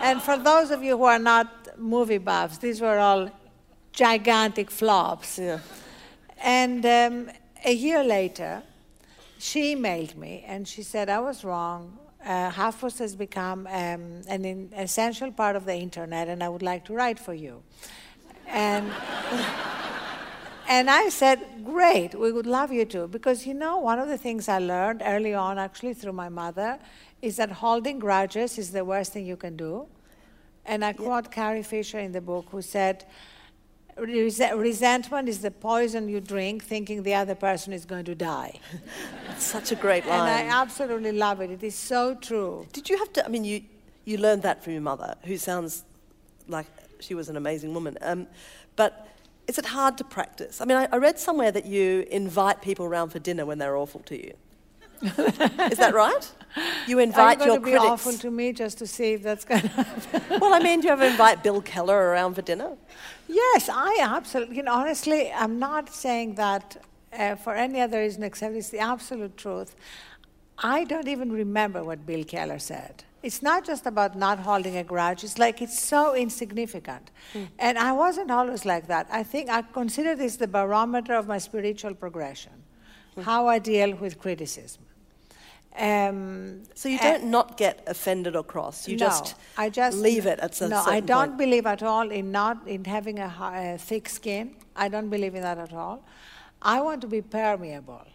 And 0.00 0.20
for 0.20 0.36
those 0.36 0.72
of 0.72 0.82
you 0.82 0.96
who 0.96 1.04
are 1.04 1.20
not 1.20 1.78
movie 1.78 2.18
buffs, 2.18 2.58
these 2.58 2.80
were 2.80 2.98
all 2.98 3.30
gigantic 3.92 4.72
flops. 4.72 5.38
Yeah. 5.38 5.60
And 6.42 6.84
um, 6.84 7.30
a 7.64 7.72
year 7.72 8.02
later, 8.02 8.62
she 9.38 9.74
emailed 9.74 10.16
me 10.16 10.44
and 10.46 10.66
she 10.66 10.82
said, 10.82 11.08
I 11.08 11.20
was 11.20 11.44
wrong 11.44 11.98
uh, 12.24 12.50
has 12.50 13.16
become 13.16 13.66
um, 13.68 14.22
an 14.28 14.44
in, 14.44 14.70
essential 14.76 15.32
part 15.32 15.56
of 15.56 15.64
the 15.64 15.74
internet, 15.74 16.28
and 16.28 16.42
I 16.42 16.48
would 16.48 16.62
like 16.62 16.84
to 16.86 16.92
write 16.92 17.18
for 17.18 17.34
you. 17.34 17.62
And, 18.46 18.90
and 20.68 20.90
I 20.90 21.08
said, 21.08 21.64
Great, 21.64 22.14
we 22.14 22.32
would 22.32 22.46
love 22.46 22.72
you 22.72 22.84
to. 22.86 23.06
Because 23.06 23.46
you 23.46 23.54
know, 23.54 23.78
one 23.78 23.98
of 23.98 24.08
the 24.08 24.18
things 24.18 24.48
I 24.48 24.58
learned 24.58 25.02
early 25.04 25.34
on, 25.34 25.58
actually, 25.58 25.94
through 25.94 26.12
my 26.12 26.28
mother, 26.28 26.78
is 27.22 27.36
that 27.36 27.50
holding 27.50 27.98
grudges 27.98 28.58
is 28.58 28.72
the 28.72 28.84
worst 28.84 29.12
thing 29.12 29.26
you 29.26 29.36
can 29.36 29.56
do. 29.56 29.86
And 30.64 30.84
I 30.84 30.92
quote 30.92 31.26
yeah. 31.26 31.30
Carrie 31.30 31.62
Fisher 31.62 31.98
in 31.98 32.12
the 32.12 32.20
book, 32.20 32.46
who 32.50 32.62
said, 32.62 33.04
resentment 33.98 35.28
is 35.28 35.40
the 35.40 35.50
poison 35.50 36.08
you 36.08 36.20
drink 36.20 36.64
thinking 36.64 37.02
the 37.02 37.14
other 37.14 37.34
person 37.34 37.72
is 37.72 37.84
going 37.84 38.04
to 38.04 38.14
die. 38.14 38.60
It's 39.30 39.44
such 39.44 39.70
a 39.70 39.76
great 39.76 40.04
line. 40.06 40.20
And 40.20 40.50
I 40.50 40.60
absolutely 40.60 41.12
love 41.12 41.40
it. 41.40 41.50
It 41.50 41.62
is 41.62 41.76
so 41.76 42.16
true. 42.16 42.66
Did 42.72 42.90
you 42.90 42.98
have 42.98 43.12
to, 43.12 43.24
I 43.24 43.28
mean, 43.28 43.44
you, 43.44 43.62
you 44.04 44.18
learned 44.18 44.42
that 44.42 44.64
from 44.64 44.72
your 44.72 44.82
mother, 44.82 45.14
who 45.22 45.36
sounds 45.36 45.84
like 46.48 46.66
she 46.98 47.14
was 47.14 47.28
an 47.28 47.36
amazing 47.36 47.72
woman. 47.72 47.96
Um, 48.00 48.26
but 48.74 49.06
is 49.46 49.58
it 49.58 49.66
hard 49.66 49.96
to 49.98 50.04
practice? 50.04 50.60
I 50.60 50.64
mean, 50.64 50.76
I, 50.76 50.88
I 50.90 50.96
read 50.96 51.18
somewhere 51.18 51.52
that 51.52 51.66
you 51.66 52.06
invite 52.10 52.62
people 52.62 52.84
around 52.86 53.10
for 53.10 53.18
dinner 53.18 53.46
when 53.46 53.58
they're 53.58 53.76
awful 53.76 54.00
to 54.00 54.16
you. 54.16 54.34
Is 55.02 55.78
that 55.78 55.92
right? 55.94 56.32
You 56.86 56.98
invite 56.98 57.40
you 57.40 57.46
your 57.46 57.60
be 57.60 57.70
critics. 57.70 57.84
awful 57.84 58.12
to 58.12 58.30
me 58.30 58.52
just 58.52 58.78
to 58.78 58.86
see 58.86 59.12
if 59.12 59.22
that's 59.22 59.44
going 59.44 59.60
to 59.62 59.68
happen? 59.68 60.40
well, 60.40 60.54
I 60.54 60.60
mean, 60.60 60.80
do 60.80 60.88
you 60.88 60.92
ever 60.92 61.04
invite 61.04 61.42
Bill 61.42 61.60
Keller 61.60 62.10
around 62.10 62.34
for 62.34 62.42
dinner? 62.42 62.76
Yes, 63.28 63.68
I 63.68 63.98
absolutely. 64.00 64.56
You 64.56 64.62
know, 64.62 64.74
honestly, 64.74 65.30
I'm 65.30 65.58
not 65.58 65.92
saying 65.92 66.34
that 66.34 66.76
uh, 67.12 67.36
for 67.36 67.54
any 67.54 67.80
other 67.80 67.98
reason 67.98 68.22
except 68.22 68.54
it's 68.54 68.70
the 68.70 68.78
absolute 68.78 69.36
truth. 69.36 69.76
I 70.58 70.84
don't 70.84 71.06
even 71.06 71.30
remember 71.30 71.84
what 71.84 72.04
Bill 72.04 72.24
Keller 72.24 72.58
said. 72.58 73.04
It's 73.22 73.42
not 73.42 73.64
just 73.64 73.86
about 73.86 74.16
not 74.16 74.40
holding 74.40 74.76
a 74.76 74.84
grudge. 74.84 75.22
It's 75.24 75.38
like 75.38 75.60
it's 75.60 75.80
so 75.80 76.14
insignificant. 76.14 77.10
And 77.58 77.78
I 77.78 77.92
wasn't 77.92 78.30
always 78.30 78.64
like 78.64 78.86
that. 78.88 79.08
I 79.10 79.22
think 79.22 79.50
I 79.50 79.62
consider 79.62 80.14
this 80.14 80.36
the 80.36 80.46
barometer 80.46 81.14
of 81.14 81.26
my 81.26 81.38
spiritual 81.38 81.94
progression, 81.94 82.52
how 83.22 83.48
I 83.48 83.58
deal 83.58 83.94
with 83.96 84.18
criticism. 84.18 84.84
Um, 85.76 86.62
So 86.74 86.88
you 86.88 86.98
don't 86.98 87.24
not 87.24 87.56
get 87.56 87.82
offended 87.86 88.34
or 88.36 88.42
cross. 88.44 88.88
You 88.88 88.96
no, 88.96 89.06
just 89.06 89.34
I 89.56 89.70
just 89.70 89.98
leave 89.98 90.26
it 90.26 90.38
at 90.40 90.54
some 90.54 90.70
no. 90.70 90.82
I 90.86 91.00
don't 91.00 91.28
point. 91.28 91.38
believe 91.38 91.66
at 91.66 91.82
all 91.82 92.10
in 92.10 92.32
not 92.32 92.56
in 92.66 92.84
having 92.84 93.18
a, 93.18 93.30
a 93.74 93.78
thick 93.78 94.08
skin. 94.08 94.56
I 94.74 94.88
don't 94.88 95.08
believe 95.08 95.34
in 95.34 95.42
that 95.42 95.58
at 95.58 95.72
all. 95.72 96.02
I 96.62 96.80
want 96.80 97.00
to 97.02 97.06
be 97.06 97.22
permeable. 97.22 98.06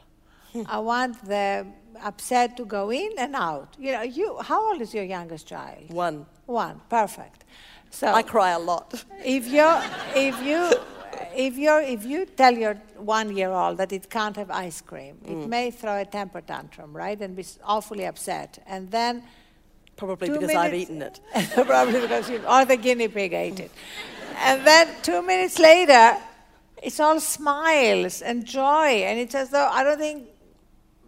Hmm. 0.51 0.63
I 0.67 0.79
want 0.79 1.23
the 1.25 1.65
upset 2.03 2.57
to 2.57 2.65
go 2.65 2.91
in 2.91 3.11
and 3.17 3.35
out. 3.35 3.75
You 3.79 3.91
know, 3.93 4.01
you. 4.01 4.37
How 4.41 4.59
old 4.69 4.81
is 4.81 4.93
your 4.93 5.05
youngest 5.05 5.47
child? 5.47 5.89
One. 5.89 6.25
One. 6.45 6.81
Perfect. 6.89 7.45
So 7.89 8.07
I 8.07 8.23
cry 8.23 8.49
a 8.51 8.59
lot. 8.59 9.05
if 9.23 9.47
you 9.47 9.67
if 10.15 10.35
you 10.43 10.61
if 11.35 11.57
you 11.57 11.77
if 11.79 12.05
you 12.05 12.25
tell 12.25 12.53
your 12.53 12.75
one 12.97 13.35
year 13.35 13.51
old 13.51 13.77
that 13.77 13.91
it 13.91 14.09
can't 14.09 14.35
have 14.35 14.51
ice 14.51 14.81
cream, 14.81 15.15
Mm. 15.25 15.31
it 15.43 15.47
may 15.49 15.71
throw 15.71 15.99
a 15.99 16.05
temper 16.05 16.41
tantrum, 16.41 16.95
right, 16.95 17.19
and 17.21 17.35
be 17.35 17.45
awfully 17.63 18.05
upset, 18.05 18.59
and 18.67 18.89
then 18.91 19.23
Probably 19.95 20.27
because 20.29 20.49
I've 20.55 20.73
eaten 20.73 21.01
it. 21.03 21.19
Probably 21.53 22.01
because 22.01 22.29
you, 22.29 22.41
or 22.47 22.65
the 22.65 22.77
guinea 22.77 23.07
pig 23.07 23.33
ate 23.33 23.59
it. 23.59 23.71
And 24.37 24.65
then 24.65 24.87
two 25.03 25.21
minutes 25.21 25.59
later, 25.59 26.17
it's 26.81 26.99
all 26.99 27.19
smiles 27.19 28.21
and 28.23 28.43
joy, 28.45 29.03
and 29.07 29.19
it's 29.19 29.35
as 29.35 29.49
though 29.49 29.67
I 29.71 29.83
don't 29.83 29.99
think 29.99 30.27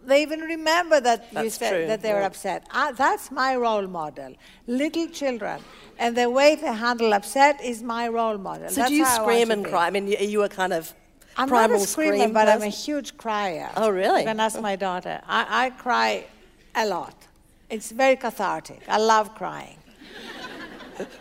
they 0.07 0.21
even 0.21 0.41
remember 0.41 0.99
that 1.01 1.27
you 1.31 1.49
said 1.49 1.69
true, 1.71 1.87
that 1.87 2.01
they 2.01 2.13
were 2.13 2.21
upset. 2.21 2.67
That's 2.95 3.31
my 3.31 3.55
role 3.55 3.87
model. 3.87 4.35
Little 4.67 5.07
children, 5.07 5.61
and 5.97 6.15
the 6.15 6.29
way 6.29 6.55
they 6.55 6.73
handle 6.73 7.13
upset 7.13 7.63
is 7.63 7.83
my 7.83 8.07
role 8.07 8.37
model. 8.37 8.69
So 8.69 8.81
That's 8.81 8.89
do 8.89 8.95
you 8.95 9.05
how 9.05 9.23
I 9.23 9.25
want 9.25 9.41
scream 9.41 9.51
and 9.51 9.65
cry? 9.65 9.87
I 9.87 9.89
mean, 9.89 10.07
you, 10.07 10.17
you 10.17 10.39
were 10.39 10.49
kind 10.49 10.73
of 10.73 10.93
I'm 11.37 11.49
primal 11.49 11.77
not 11.77 11.83
a 11.83 11.87
screamer, 11.87 12.15
scream 12.17 12.33
but 12.33 12.47
I'm 12.47 12.61
a 12.61 12.67
huge 12.67 13.17
crier. 13.17 13.69
Oh, 13.75 13.89
really? 13.89 14.21
You 14.21 14.27
can 14.27 14.39
ask 14.39 14.59
my 14.61 14.75
daughter. 14.75 15.21
I, 15.27 15.65
I 15.65 15.69
cry 15.71 16.25
a 16.75 16.85
lot. 16.85 17.15
It's 17.69 17.91
very 17.91 18.15
cathartic. 18.15 18.81
I 18.87 18.97
love 18.97 19.35
crying. 19.35 19.77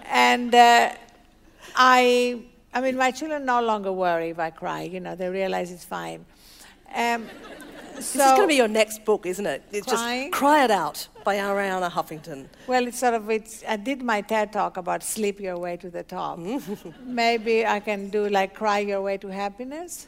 and 0.06 0.54
uh, 0.54 0.92
I, 1.74 2.42
I 2.72 2.80
mean, 2.80 2.96
my 2.96 3.10
children 3.10 3.44
no 3.44 3.60
longer 3.62 3.92
worry 3.92 4.30
if 4.30 4.38
I 4.38 4.50
cry. 4.50 4.82
You 4.82 5.00
know, 5.00 5.16
they 5.16 5.28
realize 5.28 5.72
it's 5.72 5.84
fine. 5.84 6.24
Um, 6.94 7.26
so, 7.94 8.00
This 8.00 8.14
is 8.14 8.20
going 8.20 8.40
to 8.42 8.46
be 8.48 8.54
your 8.56 8.68
next 8.68 9.04
book, 9.04 9.26
isn't 9.26 9.46
it? 9.46 9.62
It's 9.72 9.86
Crying? 9.86 10.30
just 10.30 10.38
Cry 10.38 10.64
It 10.64 10.70
Out 10.70 11.08
by 11.24 11.36
Arianna 11.36 11.90
Huffington. 11.90 12.46
well, 12.66 12.86
it's 12.86 12.98
sort 12.98 13.14
of 13.14 13.30
it's. 13.30 13.62
I 13.66 13.76
did 13.76 14.02
my 14.02 14.20
TED 14.20 14.52
talk 14.52 14.76
about 14.76 15.02
sleep 15.02 15.40
your 15.40 15.58
way 15.58 15.76
to 15.78 15.90
the 15.90 16.02
top. 16.02 16.38
Maybe 17.04 17.66
I 17.66 17.80
can 17.80 18.10
do 18.10 18.28
like 18.28 18.54
cry 18.54 18.80
your 18.80 19.02
way 19.02 19.16
to 19.18 19.28
happiness. 19.28 20.06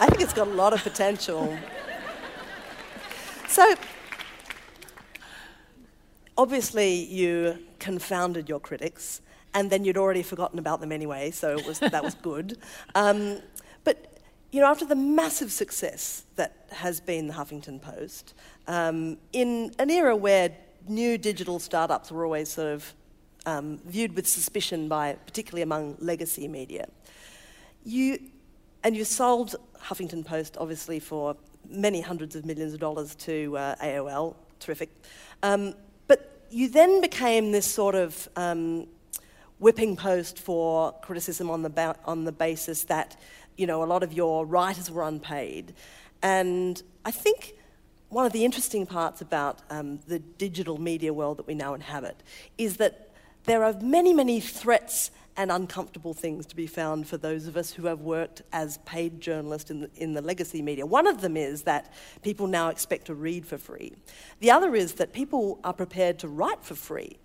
I 0.00 0.06
think 0.06 0.20
it's 0.20 0.32
got 0.32 0.46
a 0.46 0.52
lot 0.52 0.72
of 0.72 0.82
potential. 0.82 1.56
so, 3.48 3.74
obviously, 6.36 6.94
you 6.94 7.58
confounded 7.80 8.48
your 8.48 8.60
critics, 8.60 9.20
and 9.54 9.70
then 9.70 9.84
you'd 9.84 9.96
already 9.96 10.22
forgotten 10.22 10.58
about 10.58 10.80
them 10.80 10.92
anyway, 10.92 11.30
so 11.32 11.56
it 11.56 11.66
was, 11.66 11.80
that 11.80 12.04
was 12.04 12.14
good. 12.14 12.58
Um, 12.94 13.38
you 14.50 14.60
know, 14.60 14.66
after 14.66 14.86
the 14.86 14.96
massive 14.96 15.52
success 15.52 16.24
that 16.36 16.66
has 16.70 17.00
been 17.00 17.26
the 17.26 17.34
Huffington 17.34 17.80
Post, 17.80 18.34
um, 18.66 19.18
in 19.32 19.72
an 19.78 19.90
era 19.90 20.16
where 20.16 20.50
new 20.86 21.18
digital 21.18 21.58
startups 21.58 22.10
were 22.10 22.24
always 22.24 22.48
sort 22.48 22.68
of 22.68 22.94
um, 23.44 23.78
viewed 23.84 24.14
with 24.14 24.26
suspicion 24.26 24.88
by, 24.88 25.14
particularly 25.26 25.62
among 25.62 25.96
legacy 25.98 26.48
media, 26.48 26.88
you 27.84 28.18
and 28.84 28.96
you 28.96 29.04
sold 29.04 29.56
Huffington 29.82 30.24
Post 30.24 30.56
obviously 30.58 31.00
for 31.00 31.36
many 31.68 32.00
hundreds 32.00 32.36
of 32.36 32.46
millions 32.46 32.72
of 32.72 32.80
dollars 32.80 33.14
to 33.16 33.56
uh, 33.56 33.74
AOL. 33.76 34.34
Terrific. 34.60 34.90
Um, 35.42 35.74
but 36.06 36.42
you 36.50 36.68
then 36.68 37.00
became 37.00 37.52
this 37.52 37.66
sort 37.66 37.94
of 37.94 38.28
um, 38.36 38.86
whipping 39.58 39.96
post 39.96 40.38
for 40.38 40.92
criticism 41.02 41.50
on 41.50 41.62
the 41.62 41.70
ba- 41.70 41.98
on 42.04 42.24
the 42.24 42.32
basis 42.32 42.84
that 42.84 43.20
you 43.58 43.66
know 43.66 43.82
a 43.82 43.84
lot 43.84 44.02
of 44.02 44.14
your 44.14 44.46
writers 44.46 44.90
were 44.90 45.06
unpaid, 45.06 45.74
and 46.22 46.82
I 47.04 47.10
think. 47.10 47.54
One 48.10 48.24
of 48.24 48.32
the 48.32 48.46
interesting 48.46 48.86
parts 48.86 49.20
about 49.20 49.60
um, 49.68 49.98
the 50.08 50.18
digital 50.18 50.80
media 50.80 51.12
world 51.12 51.36
that 51.36 51.46
we 51.46 51.54
now 51.54 51.74
inhabit 51.74 52.22
is 52.56 52.78
that 52.78 53.10
there 53.44 53.62
are 53.62 53.74
many, 53.82 54.14
many 54.14 54.40
threats 54.40 55.10
and 55.38 55.52
uncomfortable 55.52 56.12
things 56.12 56.44
to 56.46 56.56
be 56.56 56.66
found 56.66 57.06
for 57.06 57.16
those 57.16 57.46
of 57.46 57.56
us 57.56 57.70
who 57.70 57.86
have 57.86 58.00
worked 58.00 58.42
as 58.52 58.78
paid 58.78 59.20
journalists 59.20 59.70
in 59.70 59.80
the, 59.80 59.90
in 59.94 60.12
the 60.12 60.20
legacy 60.20 60.60
media. 60.60 60.84
One 60.84 61.06
of 61.06 61.20
them 61.20 61.36
is 61.36 61.62
that 61.62 61.92
people 62.22 62.48
now 62.48 62.70
expect 62.70 63.06
to 63.06 63.14
read 63.14 63.46
for 63.46 63.56
free. 63.56 63.92
The 64.40 64.50
other 64.50 64.74
is 64.74 64.94
that 64.94 65.12
people 65.12 65.60
are 65.62 65.72
prepared 65.72 66.18
to 66.18 66.28
write 66.28 66.64
for 66.64 66.74
free. 66.74 67.18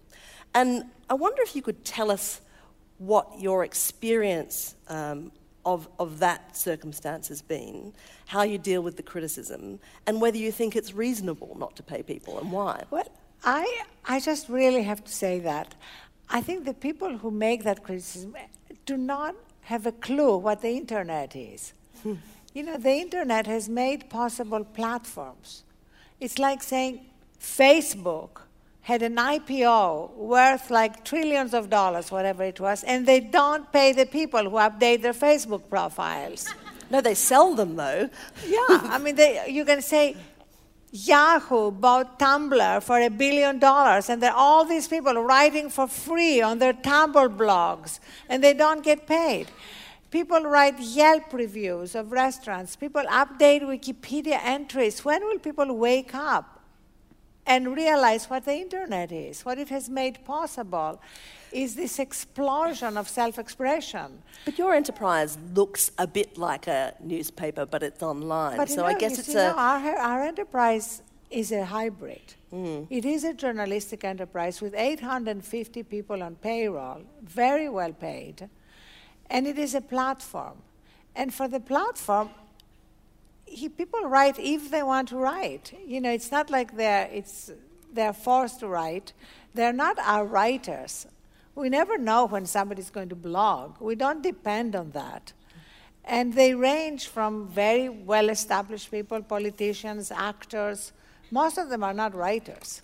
And 0.54 0.86
I 1.10 1.16
wonder 1.16 1.42
if 1.42 1.56
you 1.56 1.64
could 1.64 1.84
tell 1.84 2.12
us 2.12 2.40
what 3.00 3.40
your 3.40 3.64
experience 3.64 4.76
um, 4.90 5.32
of, 5.66 5.88
of 6.00 6.20
that 6.20 6.56
circumstance 6.56 7.28
has 7.30 7.42
been, 7.42 7.94
how 8.28 8.44
you 8.44 8.58
deal 8.58 8.82
with 8.82 8.98
the 8.98 9.04
criticism, 9.04 9.80
and 10.06 10.22
whether 10.22 10.38
you 10.38 10.52
think 10.52 10.76
it's 10.76 10.94
reasonable 10.94 11.56
not 11.60 11.76
to 11.76 11.84
pay 11.84 12.04
people 12.04 12.40
and 12.40 12.52
why. 12.52 12.84
Well, 12.90 13.08
I, 13.44 13.84
I 14.06 14.20
just 14.20 14.50
really 14.50 14.84
have 14.84 15.04
to 15.04 15.12
say 15.12 15.40
that. 15.40 15.76
I 16.30 16.42
think 16.42 16.66
the 16.66 16.74
people 16.74 17.18
who 17.18 17.32
make 17.32 17.64
that 17.64 17.84
criticism 17.84 18.36
do 18.86 18.98
not 18.98 19.36
have 19.62 19.86
a 19.86 19.92
clue 19.92 20.38
what 20.38 20.62
the 20.62 20.72
internet 20.72 21.36
is. 21.36 21.74
you 22.54 22.64
know, 22.64 22.78
the 22.78 22.94
internet 22.94 23.48
has 23.48 23.70
made 23.70 24.10
possible 24.10 24.64
platforms. 24.64 25.64
It's 26.20 26.40
like 26.40 26.64
saying 26.64 27.06
Facebook 27.40 28.42
had 28.84 29.02
an 29.02 29.16
IPO 29.16 30.16
worth 30.18 30.70
like 30.70 31.06
trillions 31.06 31.54
of 31.54 31.70
dollars, 31.70 32.12
whatever 32.12 32.44
it 32.44 32.60
was, 32.60 32.84
and 32.84 33.06
they 33.06 33.22
don't 33.22 33.72
pay 33.72 33.94
the 33.94 34.06
people 34.06 34.44
who 34.44 34.58
update 34.58 35.02
their 35.02 35.14
Facebook 35.14 35.70
profiles. 35.70 36.48
No, 36.92 37.02
they 37.02 37.16
sell 37.16 37.56
them 37.56 37.76
though. 37.76 38.08
Yeah, 38.46 38.60
I 38.70 39.00
mean, 39.00 39.16
they, 39.16 39.46
you 39.50 39.66
can 39.66 39.82
say 39.82 40.16
Yahoo 40.92 41.72
bought 41.72 42.20
Tumblr 42.20 42.84
for 42.84 43.02
a 43.02 43.10
billion 43.10 43.58
dollars, 43.58 44.10
and 44.10 44.22
there 44.22 44.32
are 44.32 44.38
all 44.38 44.64
these 44.64 44.88
people 44.88 45.16
writing 45.16 45.72
for 45.72 45.88
free 45.88 46.40
on 46.40 46.60
their 46.60 46.74
Tumblr 46.74 47.36
blogs, 47.36 48.00
and 48.30 48.44
they 48.44 48.54
don't 48.54 48.84
get 48.84 49.08
paid. 49.08 49.48
People 50.12 50.42
write 50.42 50.80
Yelp 50.80 51.34
reviews 51.34 51.96
of 51.96 52.12
restaurants. 52.12 52.76
People 52.76 53.02
update 53.10 53.64
Wikipedia 53.64 54.40
entries. 54.44 55.04
When 55.04 55.24
will 55.24 55.40
people 55.40 55.76
wake 55.76 56.14
up 56.14 56.53
and 57.46 57.76
realize 57.76 58.30
what 58.30 58.46
the 58.46 58.54
internet 58.54 59.12
is, 59.12 59.44
what 59.44 59.58
it 59.58 59.70
has 59.70 59.90
made 59.90 60.24
possible? 60.26 61.02
Is 61.52 61.76
this 61.76 62.00
explosion 62.00 62.98
of 62.98 63.08
self 63.08 63.38
expression? 63.38 64.24
But 64.46 64.58
your 64.58 64.74
enterprise 64.74 65.38
looks 65.54 65.92
a 65.98 66.08
bit 66.08 66.38
like 66.38 66.68
a 66.68 66.96
newspaper, 67.00 67.66
but 67.66 67.84
it's 67.84 68.02
online. 68.02 68.58
But 68.58 68.70
so 68.70 68.78
know, 68.78 68.86
I 68.86 68.96
guess 68.96 69.20
it's 69.20 69.28
see, 69.28 69.34
a. 69.34 69.54
now 69.54 69.58
our, 69.58 69.98
our 69.98 70.24
enterprise 70.24 71.04
is 71.30 71.52
a 71.52 71.66
hybrid. 71.66 72.36
Mm. 72.52 72.88
It 72.90 73.06
is 73.06 73.24
a 73.24 73.34
journalistic 73.34 74.04
enterprise 74.04 74.62
with 74.62 74.74
850 74.76 75.84
people 75.84 76.24
on 76.24 76.36
payroll, 76.36 77.02
very 77.24 77.70
well 77.70 77.94
paid, 77.94 78.50
and 79.30 79.48
it 79.48 79.58
is 79.58 79.76
a 79.76 79.82
platform. 79.82 80.58
And 81.16 81.34
for 81.34 81.48
the 81.48 81.60
platform, 81.60 82.30
he, 83.56 83.70
people 83.70 84.02
write 84.04 84.38
if 84.40 84.72
they 84.72 84.84
want 84.84 85.10
to 85.10 85.18
write. 85.18 85.74
You 85.86 86.02
know, 86.02 86.12
it's 86.12 86.32
not 86.32 86.50
like 86.50 86.76
they're, 86.76 87.10
it's, 87.12 87.52
they're 87.92 88.14
forced 88.14 88.60
to 88.62 88.68
write. 88.68 89.14
They're 89.54 89.74
not 89.74 89.98
our 90.00 90.26
writers. 90.26 91.08
We 91.56 91.70
never 91.70 91.98
know 91.98 92.26
when 92.26 92.46
somebody's 92.46 92.90
going 92.90 93.10
to 93.10 93.16
blog. 93.16 93.80
We 93.80 93.96
don't 93.96 94.24
depend 94.24 94.76
on 94.76 94.92
that. 94.92 95.34
And 96.06 96.34
they 96.34 96.54
range 96.54 97.08
from 97.08 97.48
very 97.48 97.88
well 97.90 98.30
established 98.30 98.92
people, 98.92 99.22
politicians, 99.22 100.12
actors. 100.12 100.92
Most 101.32 101.58
of 101.58 101.70
them 101.70 101.84
are 101.84 101.94
not 101.94 102.14
writers. 102.16 102.82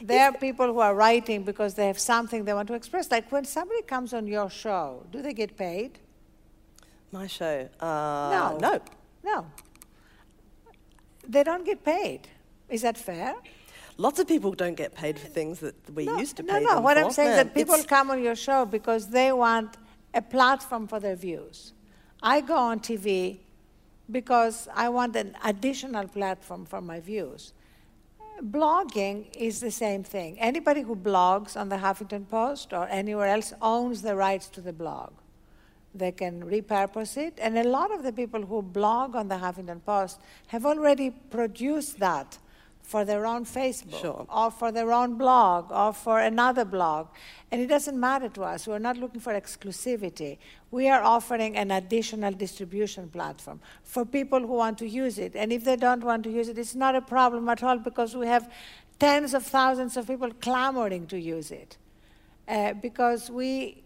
They 0.00 0.18
are 0.18 0.32
people 0.32 0.66
who 0.66 0.80
are 0.80 0.94
writing 0.94 1.42
because 1.42 1.74
they 1.74 1.86
have 1.86 1.98
something 1.98 2.44
they 2.44 2.54
want 2.54 2.68
to 2.68 2.74
express. 2.74 3.10
Like 3.10 3.30
when 3.30 3.44
somebody 3.44 3.82
comes 3.82 4.12
on 4.14 4.26
your 4.26 4.50
show, 4.50 5.04
do 5.12 5.22
they 5.22 5.32
get 5.32 5.56
paid? 5.56 5.98
My 7.12 7.26
show. 7.26 7.68
Uh, 7.78 7.86
No. 7.86 8.58
No. 8.60 8.80
No. 9.22 9.46
They 11.26 11.42
don't 11.44 11.64
get 11.64 11.84
paid. 11.84 12.28
Is 12.68 12.82
that 12.82 12.96
fair? 12.96 13.34
Lots 13.98 14.18
of 14.18 14.26
people 14.26 14.52
don't 14.52 14.74
get 14.74 14.94
paid 14.94 15.18
for 15.18 15.28
things 15.28 15.60
that 15.60 15.74
we 15.94 16.06
no, 16.06 16.16
used 16.16 16.36
to 16.38 16.42
no, 16.42 16.54
pay 16.54 16.64
no. 16.64 16.74
them 16.74 16.82
What 16.82 16.96
for. 16.96 17.04
I'm 17.04 17.10
saying 17.10 17.30
is 17.30 17.36
that 17.36 17.54
people 17.54 17.74
it's- 17.74 17.86
come 17.86 18.10
on 18.10 18.22
your 18.22 18.34
show 18.34 18.64
because 18.64 19.08
they 19.08 19.32
want 19.32 19.76
a 20.14 20.22
platform 20.22 20.86
for 20.86 20.98
their 20.98 21.16
views. 21.16 21.72
I 22.22 22.40
go 22.40 22.56
on 22.56 22.80
TV 22.80 23.40
because 24.10 24.68
I 24.74 24.88
want 24.88 25.16
an 25.16 25.36
additional 25.44 26.06
platform 26.08 26.64
for 26.64 26.80
my 26.80 27.00
views. 27.00 27.52
Blogging 28.42 29.26
is 29.36 29.60
the 29.60 29.70
same 29.70 30.02
thing. 30.02 30.38
Anybody 30.40 30.82
who 30.82 30.96
blogs 30.96 31.56
on 31.56 31.68
the 31.68 31.76
Huffington 31.76 32.28
Post 32.28 32.72
or 32.72 32.88
anywhere 32.88 33.28
else 33.28 33.52
owns 33.62 34.02
the 34.02 34.16
rights 34.16 34.48
to 34.48 34.60
the 34.60 34.72
blog. 34.72 35.12
They 35.94 36.12
can 36.12 36.42
repurpose 36.42 37.16
it, 37.18 37.38
and 37.40 37.58
a 37.58 37.64
lot 37.64 37.92
of 37.92 38.02
the 38.02 38.12
people 38.12 38.42
who 38.42 38.62
blog 38.62 39.14
on 39.14 39.28
the 39.28 39.34
Huffington 39.34 39.84
Post 39.84 40.20
have 40.46 40.64
already 40.64 41.10
produced 41.10 41.98
that 41.98 42.38
for 42.82 43.04
their 43.04 43.26
own 43.26 43.44
Facebook 43.44 44.00
Sure. 44.00 44.26
or 44.28 44.50
for 44.50 44.72
their 44.72 44.92
own 44.92 45.16
blog 45.16 45.70
or 45.70 45.92
for 45.92 46.18
another 46.20 46.64
blog. 46.64 47.08
And 47.50 47.60
it 47.60 47.66
doesn't 47.66 47.98
matter 47.98 48.28
to 48.30 48.42
us. 48.42 48.66
We're 48.66 48.78
not 48.78 48.96
looking 48.96 49.20
for 49.20 49.32
exclusivity. 49.34 50.38
We 50.70 50.88
are 50.88 51.02
offering 51.02 51.56
an 51.56 51.70
additional 51.70 52.32
distribution 52.32 53.08
platform 53.08 53.60
for 53.84 54.04
people 54.04 54.40
who 54.40 54.54
want 54.54 54.78
to 54.78 54.88
use 54.88 55.18
it. 55.18 55.36
And 55.36 55.52
if 55.52 55.64
they 55.64 55.76
don't 55.76 56.02
want 56.02 56.24
to 56.24 56.30
use 56.30 56.48
it, 56.48 56.58
it's 56.58 56.74
not 56.74 56.96
a 56.96 57.00
problem 57.00 57.48
at 57.48 57.62
all 57.62 57.78
because 57.78 58.16
we 58.16 58.26
have 58.26 58.50
tens 58.98 59.32
of 59.34 59.44
thousands 59.44 59.96
of 59.96 60.06
people 60.06 60.30
clamoring 60.40 61.06
to 61.08 61.20
use 61.20 61.50
it. 61.50 61.76
Uh, 62.48 62.72
because 62.74 63.30
we 63.30 63.84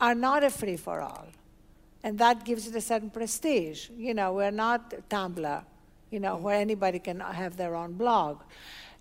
are 0.00 0.14
not 0.14 0.44
a 0.44 0.50
free 0.50 0.76
for 0.76 1.00
all. 1.00 1.26
And 2.02 2.18
that 2.18 2.44
gives 2.44 2.66
it 2.66 2.76
a 2.76 2.80
certain 2.80 3.10
prestige. 3.10 3.90
You 3.96 4.14
know, 4.14 4.32
we're 4.32 4.50
not 4.50 4.94
Tumblr, 5.08 5.64
you 6.10 6.20
know, 6.20 6.36
where 6.36 6.56
anybody 6.56 6.98
can 6.98 7.20
have 7.20 7.56
their 7.56 7.74
own 7.74 7.94
blog. 7.94 8.42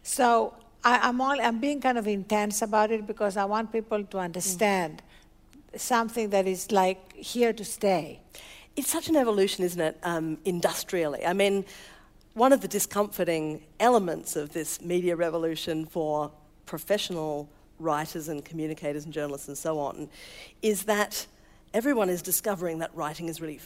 So 0.03 0.55
I, 0.83 0.99
I'm, 1.07 1.19
all, 1.21 1.39
I'm 1.39 1.59
being 1.59 1.81
kind 1.81 1.97
of 1.97 2.07
intense 2.07 2.61
about 2.61 2.91
it 2.91 3.05
because 3.05 3.37
I 3.37 3.45
want 3.45 3.71
people 3.71 4.03
to 4.03 4.17
understand 4.19 5.01
something 5.75 6.29
that 6.29 6.47
is 6.47 6.71
like 6.71 7.13
here 7.13 7.53
to 7.53 7.65
stay. 7.65 8.21
It's 8.75 8.89
such 8.89 9.07
an 9.09 9.15
evolution, 9.15 9.63
isn't 9.63 9.81
it, 9.81 9.97
um, 10.03 10.37
industrially? 10.45 11.25
I 11.25 11.33
mean, 11.33 11.65
one 12.33 12.51
of 12.51 12.61
the 12.61 12.67
discomforting 12.67 13.63
elements 13.79 14.35
of 14.35 14.51
this 14.51 14.81
media 14.81 15.15
revolution 15.15 15.85
for 15.85 16.31
professional 16.65 17.49
writers 17.79 18.27
and 18.27 18.43
communicators 18.43 19.05
and 19.05 19.13
journalists 19.13 19.47
and 19.47 19.57
so 19.57 19.79
on 19.79 20.09
is 20.61 20.83
that 20.83 21.25
everyone 21.75 22.09
is 22.09 22.21
discovering 22.21 22.79
that 22.79 22.89
writing 22.95 23.27
is 23.27 23.41
really 23.41 23.59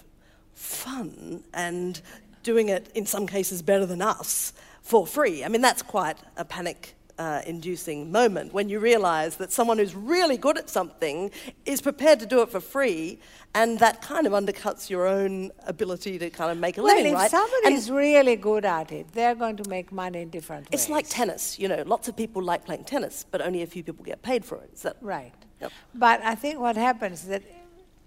fun 0.55 1.43
and 1.53 2.01
doing 2.43 2.70
it 2.70 2.89
in 2.95 3.05
some 3.05 3.28
cases 3.28 3.62
better 3.62 3.86
than 3.86 4.01
us 4.01 4.51
for 4.82 5.05
free. 5.05 5.43
I 5.45 5.47
mean, 5.47 5.62
that's 5.62 5.84
quite 5.84 6.18
a 6.36 6.43
panic 6.43 6.95
uh, 7.20 7.41
inducing 7.45 8.12
moment 8.12 8.51
when 8.53 8.68
you 8.70 8.80
realize 8.80 9.36
that 9.36 9.51
someone 9.51 9.78
who's 9.78 9.93
really 9.93 10.38
good 10.38 10.57
at 10.57 10.70
something 10.70 11.30
is 11.66 11.82
prepared 11.82 12.20
to 12.22 12.26
do 12.26 12.41
it 12.41 12.49
for 12.49 12.62
free, 12.62 13.20
and 13.53 13.78
that 13.80 14.01
kind 14.01 14.26
of 14.26 14.34
undercuts 14.34 14.89
your 14.89 15.05
own 15.05 15.51
ability 15.68 16.18
to 16.18 16.30
kind 16.30 16.49
of 16.49 16.57
make 16.57 16.78
a 16.78 16.82
Well, 16.82 16.95
living, 16.95 17.12
if 17.14 17.20
right? 17.20 17.30
somebody 17.30 17.66
And 17.68 17.76
is 17.76 17.91
really 17.91 18.38
good 18.38 18.66
at 18.66 18.91
it, 18.91 19.12
they're 19.12 19.36
going 19.36 19.57
to 19.57 19.70
make 19.70 19.91
money 19.91 20.22
in 20.22 20.30
different 20.30 20.72
ways. 20.72 20.82
it's 20.82 20.89
like 20.89 21.07
tennis, 21.10 21.60
you 21.60 21.68
know, 21.68 21.84
lots 21.86 22.07
of 22.07 22.16
people 22.16 22.41
like 22.41 22.66
playing 22.66 22.86
tennis, 22.86 23.26
but 23.30 23.41
only 23.41 23.62
a 23.62 23.68
few 23.68 23.84
people 23.84 24.03
get 24.03 24.22
paid 24.24 24.43
for 24.45 24.55
it. 24.64 24.70
Is 24.74 24.82
that 24.84 24.95
Right. 25.01 25.34
Yep. 25.62 25.72
But 25.93 26.22
I 26.24 26.36
think 26.36 26.57
what 26.60 26.78
happens 26.78 27.24
is 27.24 27.28
that 27.28 27.43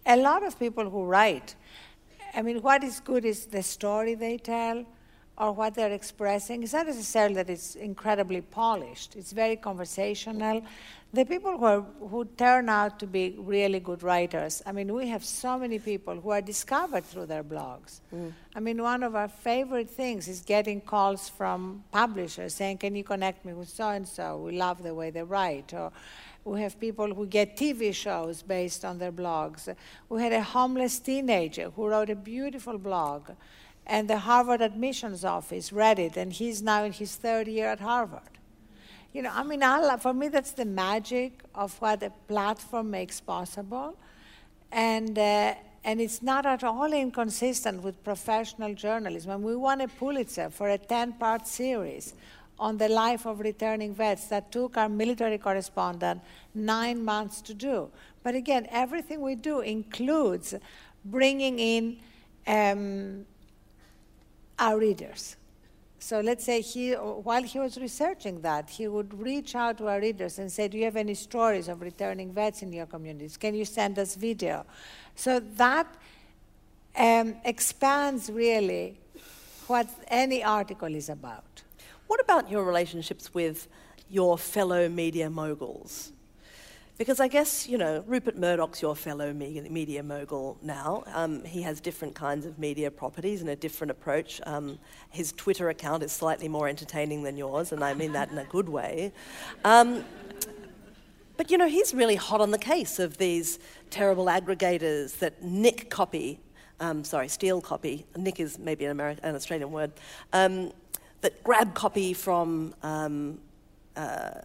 a 0.06 0.16
lot 0.16 0.42
of 0.42 0.58
people 0.58 0.88
who 0.88 1.04
write, 1.04 1.54
I 2.34 2.42
mean, 2.42 2.62
what 2.62 2.82
is 2.82 3.00
good 3.00 3.24
is 3.24 3.46
the 3.46 3.62
story 3.62 4.14
they 4.14 4.38
tell 4.38 4.84
or 5.38 5.52
what 5.52 5.74
they're 5.74 5.92
expressing. 5.92 6.62
It's 6.62 6.72
not 6.72 6.86
necessarily 6.86 7.34
that 7.36 7.50
it's 7.50 7.74
incredibly 7.74 8.40
polished, 8.42 9.16
it's 9.16 9.32
very 9.32 9.56
conversational. 9.56 10.62
The 11.14 11.26
people 11.26 11.58
who, 11.58 11.64
are, 11.66 11.80
who 12.08 12.24
turn 12.24 12.70
out 12.70 12.98
to 13.00 13.06
be 13.06 13.34
really 13.36 13.80
good 13.80 14.02
writers, 14.02 14.62
I 14.64 14.72
mean, 14.72 14.94
we 14.94 15.08
have 15.08 15.22
so 15.22 15.58
many 15.58 15.78
people 15.78 16.18
who 16.18 16.30
are 16.30 16.40
discovered 16.40 17.04
through 17.04 17.26
their 17.26 17.44
blogs. 17.44 18.00
Mm. 18.14 18.32
I 18.54 18.60
mean, 18.60 18.82
one 18.82 19.02
of 19.02 19.14
our 19.14 19.28
favorite 19.28 19.90
things 19.90 20.26
is 20.26 20.40
getting 20.40 20.80
calls 20.80 21.28
from 21.28 21.84
publishers 21.92 22.54
saying, 22.54 22.78
Can 22.78 22.96
you 22.96 23.04
connect 23.04 23.44
me 23.44 23.52
with 23.52 23.68
so 23.68 23.90
and 23.90 24.08
so? 24.08 24.38
We 24.38 24.52
love 24.52 24.82
the 24.82 24.94
way 24.94 25.10
they 25.10 25.22
write. 25.22 25.74
Or 25.74 25.92
we 26.44 26.60
have 26.60 26.78
people 26.80 27.14
who 27.14 27.26
get 27.26 27.56
TV 27.56 27.94
shows 27.94 28.42
based 28.42 28.84
on 28.84 28.98
their 28.98 29.12
blogs. 29.12 29.74
We 30.08 30.22
had 30.22 30.32
a 30.32 30.42
homeless 30.42 30.98
teenager 30.98 31.70
who 31.70 31.86
wrote 31.86 32.10
a 32.10 32.16
beautiful 32.16 32.78
blog, 32.78 33.30
and 33.86 34.08
the 34.08 34.18
Harvard 34.18 34.60
admissions 34.60 35.24
office 35.24 35.72
read 35.72 35.98
it, 35.98 36.16
and 36.16 36.32
he's 36.32 36.62
now 36.62 36.84
in 36.84 36.92
his 36.92 37.14
third 37.14 37.46
year 37.46 37.68
at 37.68 37.80
Harvard. 37.80 38.22
You 39.12 39.22
know, 39.22 39.30
I 39.32 39.42
mean, 39.42 39.62
I 39.62 39.96
for 39.98 40.14
me, 40.14 40.28
that's 40.28 40.52
the 40.52 40.64
magic 40.64 41.42
of 41.54 41.78
what 41.80 42.02
a 42.02 42.10
platform 42.28 42.90
makes 42.90 43.20
possible. 43.20 43.96
And, 44.72 45.18
uh, 45.18 45.54
and 45.84 46.00
it's 46.00 46.22
not 46.22 46.46
at 46.46 46.64
all 46.64 46.90
inconsistent 46.92 47.82
with 47.82 48.02
professional 48.02 48.72
journalism. 48.74 49.32
And 49.32 49.44
we 49.44 49.54
won 49.54 49.82
a 49.82 49.88
Pulitzer 49.88 50.48
for 50.48 50.70
a 50.70 50.78
10 50.78 51.12
part 51.14 51.46
series 51.46 52.14
on 52.58 52.76
the 52.76 52.88
life 52.88 53.26
of 53.26 53.40
returning 53.40 53.94
vets 53.94 54.26
that 54.26 54.52
took 54.52 54.76
our 54.76 54.88
military 54.88 55.38
correspondent 55.38 56.20
nine 56.54 57.04
months 57.04 57.40
to 57.42 57.54
do. 57.54 57.90
But 58.22 58.34
again, 58.34 58.66
everything 58.70 59.20
we 59.20 59.34
do 59.34 59.60
includes 59.60 60.54
bringing 61.04 61.58
in 61.58 61.98
um, 62.46 63.26
our 64.58 64.78
readers. 64.78 65.36
So 65.98 66.20
let's 66.20 66.44
say 66.44 66.60
he, 66.60 66.92
while 66.94 67.44
he 67.44 67.60
was 67.60 67.78
researching 67.78 68.40
that, 68.40 68.68
he 68.70 68.88
would 68.88 69.14
reach 69.20 69.54
out 69.54 69.78
to 69.78 69.86
our 69.86 70.00
readers 70.00 70.40
and 70.40 70.50
say, 70.50 70.66
Do 70.66 70.76
you 70.76 70.84
have 70.84 70.96
any 70.96 71.14
stories 71.14 71.68
of 71.68 71.80
returning 71.80 72.32
vets 72.32 72.62
in 72.62 72.72
your 72.72 72.86
communities? 72.86 73.36
Can 73.36 73.54
you 73.54 73.64
send 73.64 74.00
us 74.00 74.16
video? 74.16 74.66
So 75.14 75.38
that 75.38 75.86
um, 76.96 77.36
expands 77.44 78.30
really 78.30 78.98
what 79.68 79.88
any 80.08 80.42
article 80.42 80.92
is 80.92 81.08
about. 81.08 81.62
What 82.12 82.20
about 82.20 82.50
your 82.50 82.64
relationships 82.64 83.32
with 83.32 83.68
your 84.10 84.36
fellow 84.36 84.86
media 84.86 85.30
moguls? 85.30 86.12
Because 86.98 87.20
I 87.20 87.26
guess, 87.26 87.66
you 87.66 87.78
know, 87.78 88.04
Rupert 88.06 88.36
Murdoch's 88.36 88.82
your 88.82 88.94
fellow 88.94 89.32
media, 89.32 90.02
mogul 90.02 90.58
now. 90.60 91.04
Um, 91.14 91.42
he 91.42 91.62
has 91.62 91.80
different 91.80 92.14
kinds 92.14 92.44
of 92.44 92.58
media 92.58 92.90
properties 92.90 93.40
and 93.40 93.48
a 93.48 93.56
different 93.56 93.92
approach. 93.92 94.42
Um, 94.44 94.78
his 95.08 95.32
Twitter 95.32 95.70
account 95.70 96.02
is 96.02 96.12
slightly 96.12 96.48
more 96.48 96.68
entertaining 96.68 97.22
than 97.22 97.38
yours, 97.38 97.72
and 97.72 97.82
I 97.82 97.94
mean 97.94 98.12
that 98.12 98.30
in 98.30 98.36
a 98.36 98.44
good 98.44 98.68
way. 98.68 99.14
Um, 99.64 100.04
but, 101.38 101.50
you 101.50 101.56
know, 101.56 101.66
he's 101.66 101.94
really 101.94 102.16
hot 102.16 102.42
on 102.42 102.50
the 102.50 102.58
case 102.58 102.98
of 102.98 103.16
these 103.16 103.58
terrible 103.88 104.26
aggregators 104.26 105.18
that 105.20 105.42
nick 105.42 105.88
copy, 105.88 106.40
um, 106.78 107.04
sorry, 107.04 107.28
steal 107.28 107.62
copy. 107.62 108.04
Nick 108.16 108.38
is 108.38 108.58
maybe 108.58 108.84
an, 108.84 108.90
American, 108.90 109.24
an 109.24 109.34
Australian 109.34 109.72
word. 109.72 109.92
That 111.22 111.42
grab 111.42 111.74
copy 111.74 112.12
from 112.12 112.74
um, 112.82 113.40
uh, 113.96 114.42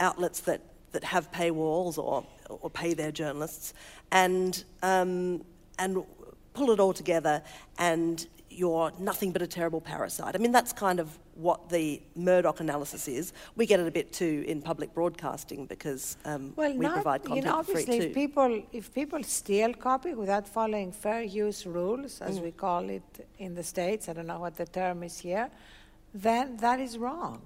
outlets 0.00 0.40
that, 0.40 0.60
that 0.92 1.04
have 1.04 1.30
paywalls 1.30 1.96
or, 1.96 2.26
or 2.48 2.68
pay 2.68 2.94
their 2.94 3.12
journalists 3.12 3.72
and, 4.10 4.64
um, 4.82 5.44
and 5.78 6.04
pull 6.54 6.70
it 6.70 6.80
all 6.80 6.92
together 6.92 7.42
and 7.78 8.26
you're 8.52 8.92
nothing 8.98 9.32
but 9.32 9.42
a 9.42 9.46
terrible 9.46 9.80
parasite. 9.80 10.34
I 10.34 10.38
mean, 10.38 10.52
that's 10.52 10.72
kind 10.72 11.00
of 11.00 11.08
what 11.34 11.68
the 11.70 12.00
Murdoch 12.14 12.60
analysis 12.60 13.08
is. 13.08 13.32
We 13.56 13.64
get 13.66 13.80
it 13.80 13.86
a 13.86 13.90
bit 13.90 14.12
too 14.12 14.44
in 14.46 14.60
public 14.62 14.92
broadcasting 14.94 15.66
because 15.66 16.16
um, 16.24 16.52
Well, 16.56 16.72
we 16.72 16.84
not, 16.86 16.94
provide 16.94 17.22
you 17.22 17.28
content 17.28 17.46
know, 17.46 17.62
for 17.62 17.72
free 17.72 17.82
obviously, 17.82 17.98
too. 18.00 18.06
if 18.08 18.14
people 18.14 18.62
if 18.72 18.92
people 18.94 19.22
steal 19.22 19.72
copy 19.74 20.14
without 20.14 20.46
following 20.46 20.92
fair 20.92 21.22
use 21.22 21.66
rules, 21.66 22.20
as 22.20 22.38
Mm. 22.38 22.42
we 22.42 22.50
call 22.52 22.88
it 22.90 23.26
in 23.38 23.54
the 23.54 23.62
states, 23.62 24.08
I 24.08 24.12
don't 24.12 24.26
know 24.26 24.40
what 24.40 24.56
the 24.56 24.66
term 24.66 25.02
is 25.02 25.18
here, 25.18 25.50
then 26.14 26.56
that 26.58 26.78
is 26.80 26.98
wrong. 26.98 27.40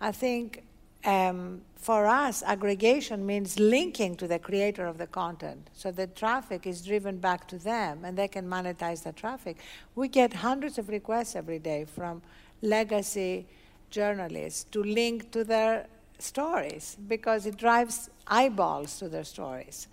I 0.00 0.12
think 0.12 0.62
um, 1.04 1.62
for 1.76 2.06
us, 2.06 2.42
aggregation 2.42 3.24
means 3.24 3.58
linking 3.58 4.14
to 4.16 4.26
the 4.26 4.38
creator 4.38 4.86
of 4.86 4.98
the 4.98 5.06
content, 5.06 5.70
so 5.72 5.90
the 5.90 6.06
traffic 6.06 6.66
is 6.66 6.84
driven 6.84 7.18
back 7.18 7.48
to 7.48 7.58
them, 7.58 8.04
and 8.04 8.18
they 8.18 8.28
can 8.28 8.46
monetize 8.46 9.02
the 9.02 9.12
traffic. 9.12 9.56
We 9.94 10.08
get 10.08 10.34
hundreds 10.34 10.78
of 10.78 10.88
requests 10.88 11.34
every 11.36 11.58
day 11.58 11.86
from 11.86 12.20
legacy 12.60 13.46
journalists 13.88 14.64
to 14.72 14.82
link 14.82 15.30
to 15.32 15.42
their 15.42 15.86
stories 16.18 16.96
because 17.08 17.46
it 17.46 17.56
drives 17.56 18.10
eyeballs 18.26 18.98
to 18.98 19.08
their 19.08 19.24
stories. 19.24 19.88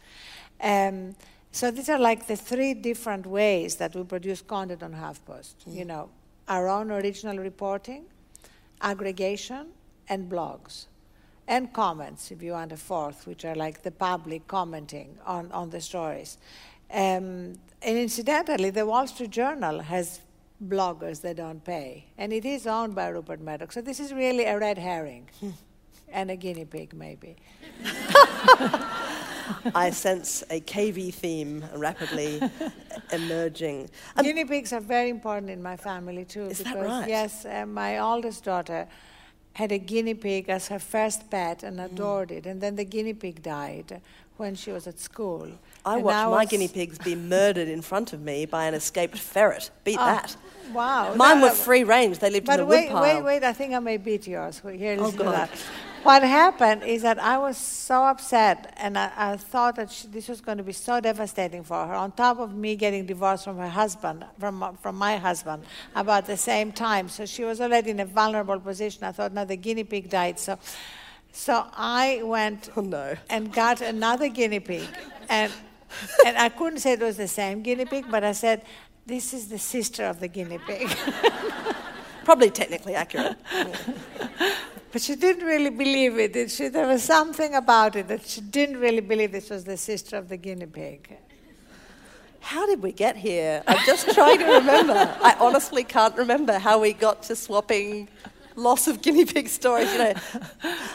Um, 0.62 1.16
so 1.52 1.72
these 1.72 1.90
are 1.90 2.00
like 2.00 2.28
the 2.28 2.36
three 2.36 2.74
different 2.74 3.26
ways 3.26 3.78
that 3.78 3.96
we 3.96 4.04
produce 4.04 4.42
content 4.42 4.84
on 4.84 4.94
HuffPost. 4.94 5.56
You 5.66 5.86
know, 5.86 6.10
our 6.48 6.68
own 6.68 6.92
original 6.92 7.38
reporting, 7.38 8.06
aggregation, 8.82 9.68
and 10.10 10.30
blogs, 10.30 10.86
and 11.48 11.72
comments 11.74 12.32
if 12.32 12.42
you 12.42 12.52
want 12.52 12.72
a 12.72 12.78
fourth, 12.78 13.26
which 13.26 13.46
are 13.46 13.56
like 13.56 13.84
the 13.84 13.92
public 13.92 14.48
commenting 14.48 15.18
on, 15.26 15.52
on 15.52 15.70
the 15.70 15.82
stories. 15.82 16.38
Um, 16.92 17.54
and 17.82 17.98
incidentally, 17.98 18.70
the 18.70 18.86
Wall 18.86 19.08
Street 19.08 19.32
Journal 19.32 19.80
has 19.80 20.22
bloggers 20.66 21.22
that 21.22 21.38
don't 21.38 21.64
pay. 21.64 22.06
And 22.18 22.34
it 22.34 22.46
is 22.46 22.68
owned 22.68 22.96
by 22.96 23.08
Rupert 23.08 23.40
Murdoch. 23.42 23.72
So 23.72 23.82
this 23.82 24.00
is 24.00 24.14
really 24.14 24.46
a 24.46 24.58
red 24.58 24.78
herring 24.78 25.30
and 26.10 26.32
a 26.32 26.36
guinea 26.36 26.66
pig, 26.66 26.94
maybe. 26.94 27.36
I 29.74 29.92
sense 29.92 30.44
a 30.50 30.60
KV 30.60 31.14
theme 31.14 31.64
rapidly 31.76 32.42
emerging. 33.12 33.90
Um, 34.16 34.26
guinea 34.26 34.46
pigs 34.46 34.74
are 34.74 34.82
very 34.82 35.10
important 35.10 35.50
in 35.50 35.62
my 35.62 35.78
family 35.78 36.26
too. 36.26 36.46
Is 36.46 36.58
because, 36.58 36.74
that 36.74 36.86
right? 36.86 37.08
Yes, 37.08 37.46
uh, 37.46 37.66
my 37.66 38.00
oldest 38.00 38.44
daughter 38.44 38.88
had 39.58 39.72
a 39.72 39.80
guinea 39.80 40.14
pig 40.14 40.50
as 40.50 40.68
her 40.68 40.78
first 40.78 41.32
pet 41.32 41.64
and 41.64 41.82
adored 41.82 42.30
mm. 42.30 42.38
it. 42.38 42.46
And 42.46 42.62
then 42.62 42.76
the 42.76 42.84
guinea 42.84 43.16
pig 43.16 43.42
died 43.42 44.02
when 44.38 44.54
she 44.54 44.72
was 44.72 44.86
at 44.86 45.00
school. 45.00 45.50
I 45.84 45.96
and 45.96 46.04
watched 46.04 46.30
my 46.30 46.46
guinea 46.46 46.68
pigs 46.68 47.00
be 47.00 47.16
murdered 47.16 47.68
in 47.68 47.82
front 47.82 48.14
of 48.14 48.22
me 48.22 48.46
by 48.46 48.66
an 48.66 48.76
escaped 48.76 49.18
ferret. 49.18 49.72
Beat 49.84 49.98
oh, 50.00 50.06
that. 50.06 50.38
Wow. 50.72 51.16
Mine 51.16 51.42
were 51.42 51.50
free 51.50 51.84
range. 51.84 52.20
They 52.20 52.30
lived 52.30 52.46
but 52.46 52.60
in 52.60 52.66
the 52.66 52.66
wait, 52.68 52.84
woodpile. 52.90 53.02
Wait, 53.02 53.16
wait, 53.16 53.24
wait. 53.24 53.44
I 53.44 53.54
think 53.54 53.74
I 53.74 53.80
may 53.80 53.98
beat 53.98 54.28
yours. 54.28 54.62
Here, 54.72 54.96
oh, 55.00 55.06
listen 55.06 55.18
God. 55.18 55.26
to 55.26 55.32
that. 55.32 55.50
What 56.04 56.24
happened 56.24 56.84
is 56.84 57.02
that 57.02 57.20
I 57.20 57.38
was 57.38 57.58
so 57.58 58.04
upset, 58.04 58.74
and 58.78 58.98
I, 58.98 59.12
I 59.16 59.38
thought 59.38 59.76
that 59.76 59.92
she, 59.92 60.08
this 60.08 60.28
was 60.30 60.42
going 60.42 60.58
to 60.58 60.64
be 60.64 60.72
so 60.72 61.00
devastating 61.00 61.64
for 61.64 61.86
her. 61.86 61.94
On 61.94 62.12
top 62.12 62.40
of 62.40 62.56
me 62.56 62.76
getting 62.76 63.06
divorced 63.06 63.44
from 63.44 63.58
her 63.58 63.68
husband, 63.68 64.26
from 64.40 64.78
from 64.82 64.96
my 64.96 65.18
husband, 65.18 65.64
about 65.96 66.26
the 66.26 66.38
same 66.38 66.72
time, 66.72 67.10
so 67.10 67.26
she 67.26 67.44
was 67.44 67.60
already 67.60 67.92
in 67.92 68.00
a 68.00 68.06
vulnerable 68.06 68.60
position. 68.60 69.04
I 69.04 69.12
thought, 69.12 69.34
now 69.34 69.46
the 69.46 69.58
guinea 69.58 69.84
pig 69.84 70.10
died, 70.10 70.40
so. 70.40 70.58
So 71.34 71.68
I 71.74 72.22
went 72.24 72.70
oh, 72.76 72.82
no. 72.82 73.16
and 73.30 73.54
got 73.54 73.82
another 73.82 74.28
guinea 74.28 74.60
pig, 74.60 74.88
and 75.30 75.52
and 76.26 76.38
I 76.38 76.50
couldn't 76.50 76.80
say 76.80 76.94
it 76.94 77.00
was 77.00 77.18
the 77.18 77.28
same 77.28 77.62
guinea 77.62 77.86
pig, 77.86 78.06
but 78.10 78.24
I 78.24 78.32
said, 78.32 78.64
"This 79.06 79.34
is 79.34 79.48
the 79.48 79.60
sister 79.60 80.06
of 80.06 80.20
the 80.20 80.28
guinea 80.28 80.60
pig." 80.60 80.90
Probably 82.24 82.50
technically 82.50 82.96
accurate. 82.96 83.38
But 84.92 85.02
she 85.02 85.16
didn't 85.16 85.46
really 85.46 85.70
believe 85.70 86.18
it. 86.18 86.50
She, 86.50 86.70
there 86.70 86.88
was 86.88 87.04
something 87.04 87.54
about 87.56 87.96
it 87.96 88.08
that 88.08 88.26
she 88.26 88.42
didn't 88.42 88.78
really 88.78 89.02
believe 89.02 89.32
this 89.32 89.50
was 89.50 89.66
the 89.66 89.78
sister 89.78 90.18
of 90.18 90.30
the 90.30 90.38
guinea 90.38 90.66
pig. 90.66 91.18
How 92.40 92.66
did 92.66 92.82
we 92.82 92.94
get 92.94 93.18
here? 93.18 93.62
I'm 93.68 93.86
just 93.86 94.10
trying 94.14 94.40
to 94.40 94.46
remember. 94.46 94.94
I 95.22 95.36
honestly 95.40 95.84
can't 95.84 96.16
remember 96.16 96.58
how 96.58 96.80
we 96.80 96.94
got 96.94 97.24
to 97.24 97.36
swapping 97.36 98.08
loss 98.56 98.88
of 98.88 99.02
guinea 99.02 99.26
pig 99.26 99.50
stories. 99.50 99.92
You 99.92 100.00
know, 100.00 100.14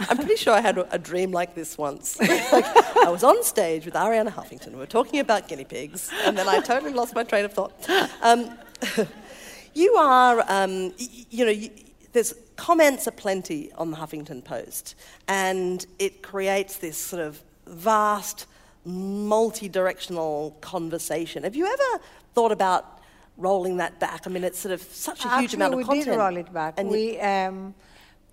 I'm 0.08 0.16
pretty 0.16 0.36
sure 0.36 0.54
I 0.54 0.60
had 0.60 0.78
a 0.90 0.98
dream 0.98 1.30
like 1.30 1.54
this 1.54 1.76
once. 1.76 2.18
like 2.18 2.64
I 2.96 3.10
was 3.10 3.22
on 3.22 3.44
stage 3.44 3.84
with 3.84 3.94
Arianna 3.94 4.30
Huffington. 4.30 4.72
We 4.72 4.78
were 4.78 4.86
talking 4.86 5.20
about 5.20 5.46
guinea 5.46 5.64
pigs, 5.64 6.10
and 6.24 6.38
then 6.38 6.48
I 6.48 6.60
totally 6.60 6.94
lost 6.94 7.14
my 7.14 7.24
train 7.24 7.44
of 7.44 7.52
thought. 7.52 7.72
Um, 8.22 8.56
you 9.74 9.92
are, 9.96 10.42
um, 10.48 10.94
you 10.98 11.44
know. 11.44 11.50
You, 11.50 11.70
there's 12.12 12.34
comments 12.62 13.08
aplenty 13.08 13.72
on 13.72 13.90
the 13.90 13.96
Huffington 13.96 14.40
Post, 14.44 14.94
and 15.26 15.84
it 15.98 16.22
creates 16.22 16.76
this 16.76 16.96
sort 16.96 17.20
of 17.20 17.42
vast, 17.66 18.46
multi-directional 18.84 20.56
conversation. 20.60 21.42
Have 21.42 21.56
you 21.56 21.66
ever 21.66 22.04
thought 22.34 22.52
about 22.52 23.00
rolling 23.36 23.78
that 23.78 23.98
back? 23.98 24.28
I 24.28 24.30
mean, 24.30 24.44
it's 24.44 24.60
sort 24.60 24.74
of 24.74 24.80
such 24.80 25.24
a 25.24 25.26
Actually, 25.26 25.42
huge 25.42 25.54
amount 25.54 25.74
of 25.74 25.80
content. 25.80 26.06
we 26.06 26.12
did 26.12 26.16
roll 26.16 26.36
it 26.36 26.52
back. 26.52 26.74
And 26.78 26.88
we, 26.88 27.18
um, 27.18 27.74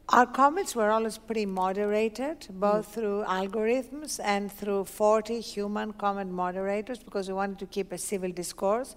our 0.10 0.28
comments 0.28 0.76
were 0.76 0.92
always 0.92 1.18
pretty 1.18 1.48
moderated, 1.48 2.38
both 2.52 2.88
mm. 2.88 2.94
through 2.94 3.24
algorithms 3.24 4.20
and 4.24 4.52
through 4.52 4.86
40 4.86 5.40
human 5.40 5.92
comment 5.94 6.32
moderators, 6.32 7.00
because 7.00 7.28
we 7.30 7.34
wanted 7.34 7.58
to 7.58 7.66
keep 7.66 7.92
a 7.92 7.98
civil 7.98 8.32
discourse. 8.32 8.96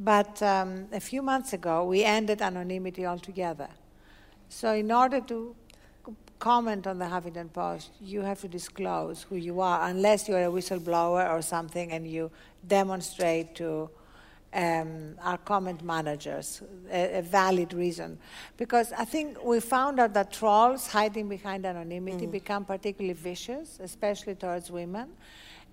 But 0.00 0.42
um, 0.42 0.88
a 0.90 0.98
few 0.98 1.22
months 1.22 1.52
ago, 1.52 1.84
we 1.84 2.02
ended 2.02 2.42
anonymity 2.42 3.06
altogether. 3.06 3.68
So, 4.52 4.74
in 4.74 4.92
order 4.92 5.20
to 5.22 5.56
comment 6.38 6.86
on 6.86 6.98
the 6.98 7.06
Huffington 7.06 7.50
Post, 7.52 7.90
you 8.00 8.20
have 8.20 8.38
to 8.42 8.48
disclose 8.48 9.22
who 9.22 9.36
you 9.36 9.60
are, 9.60 9.88
unless 9.88 10.28
you're 10.28 10.44
a 10.44 10.52
whistleblower 10.52 11.32
or 11.32 11.40
something 11.40 11.90
and 11.90 12.06
you 12.06 12.30
demonstrate 12.68 13.54
to 13.56 13.88
um, 14.52 15.16
our 15.22 15.38
comment 15.38 15.82
managers 15.82 16.62
a, 16.90 17.20
a, 17.20 17.22
valid 17.22 17.72
reason. 17.72 18.18
Because 18.58 18.92
I 18.92 19.06
think 19.06 19.42
we 19.42 19.58
found 19.58 19.98
out 19.98 20.12
that 20.12 20.32
trolls 20.32 20.86
hiding 20.86 21.30
behind 21.30 21.64
anonymity 21.64 22.26
mm. 22.26 22.32
become 22.32 22.66
particularly 22.66 23.14
vicious, 23.14 23.80
especially 23.82 24.34
towards 24.34 24.70
women. 24.70 25.08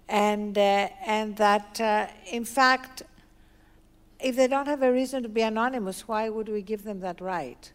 And, 0.08 0.58
uh, 0.58 0.88
and 1.06 1.36
that, 1.36 1.82
uh, 1.82 2.08
in 2.32 2.46
fact, 2.46 3.04
if 4.22 4.38
they 4.38 4.48
don't 4.48 4.68
have 4.68 4.82
a 4.82 4.92
reason 4.92 5.22
to 5.24 5.30
be 5.30 5.42
anonymous, 5.42 6.08
why 6.08 6.30
would 6.30 6.48
we 6.48 6.62
give 6.62 6.86
them 6.86 7.02
that 7.02 7.20
right? 7.20 7.72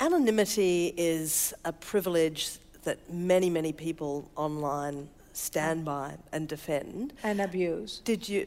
Anonymity 0.00 0.94
is 0.96 1.52
a 1.64 1.72
privilege 1.72 2.50
that 2.84 2.98
many, 3.12 3.50
many 3.50 3.72
people 3.72 4.30
online 4.36 5.08
stand 5.32 5.84
by 5.84 6.14
and 6.32 6.48
defend. 6.48 7.14
And 7.22 7.40
abuse. 7.40 8.00
Did 8.04 8.28
you? 8.28 8.46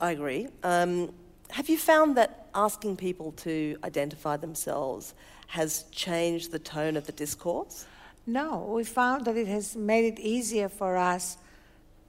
I 0.00 0.12
agree. 0.12 0.48
Um, 0.62 1.14
have 1.50 1.68
you 1.68 1.78
found 1.78 2.16
that 2.16 2.48
asking 2.54 2.96
people 2.96 3.32
to 3.32 3.76
identify 3.82 4.36
themselves 4.36 5.14
has 5.46 5.84
changed 5.90 6.50
the 6.50 6.58
tone 6.58 6.96
of 6.96 7.06
the 7.06 7.12
discourse? 7.12 7.86
No, 8.26 8.70
we 8.74 8.84
found 8.84 9.24
that 9.26 9.36
it 9.36 9.46
has 9.46 9.76
made 9.76 10.04
it 10.04 10.18
easier 10.18 10.68
for 10.68 10.96
us 10.96 11.38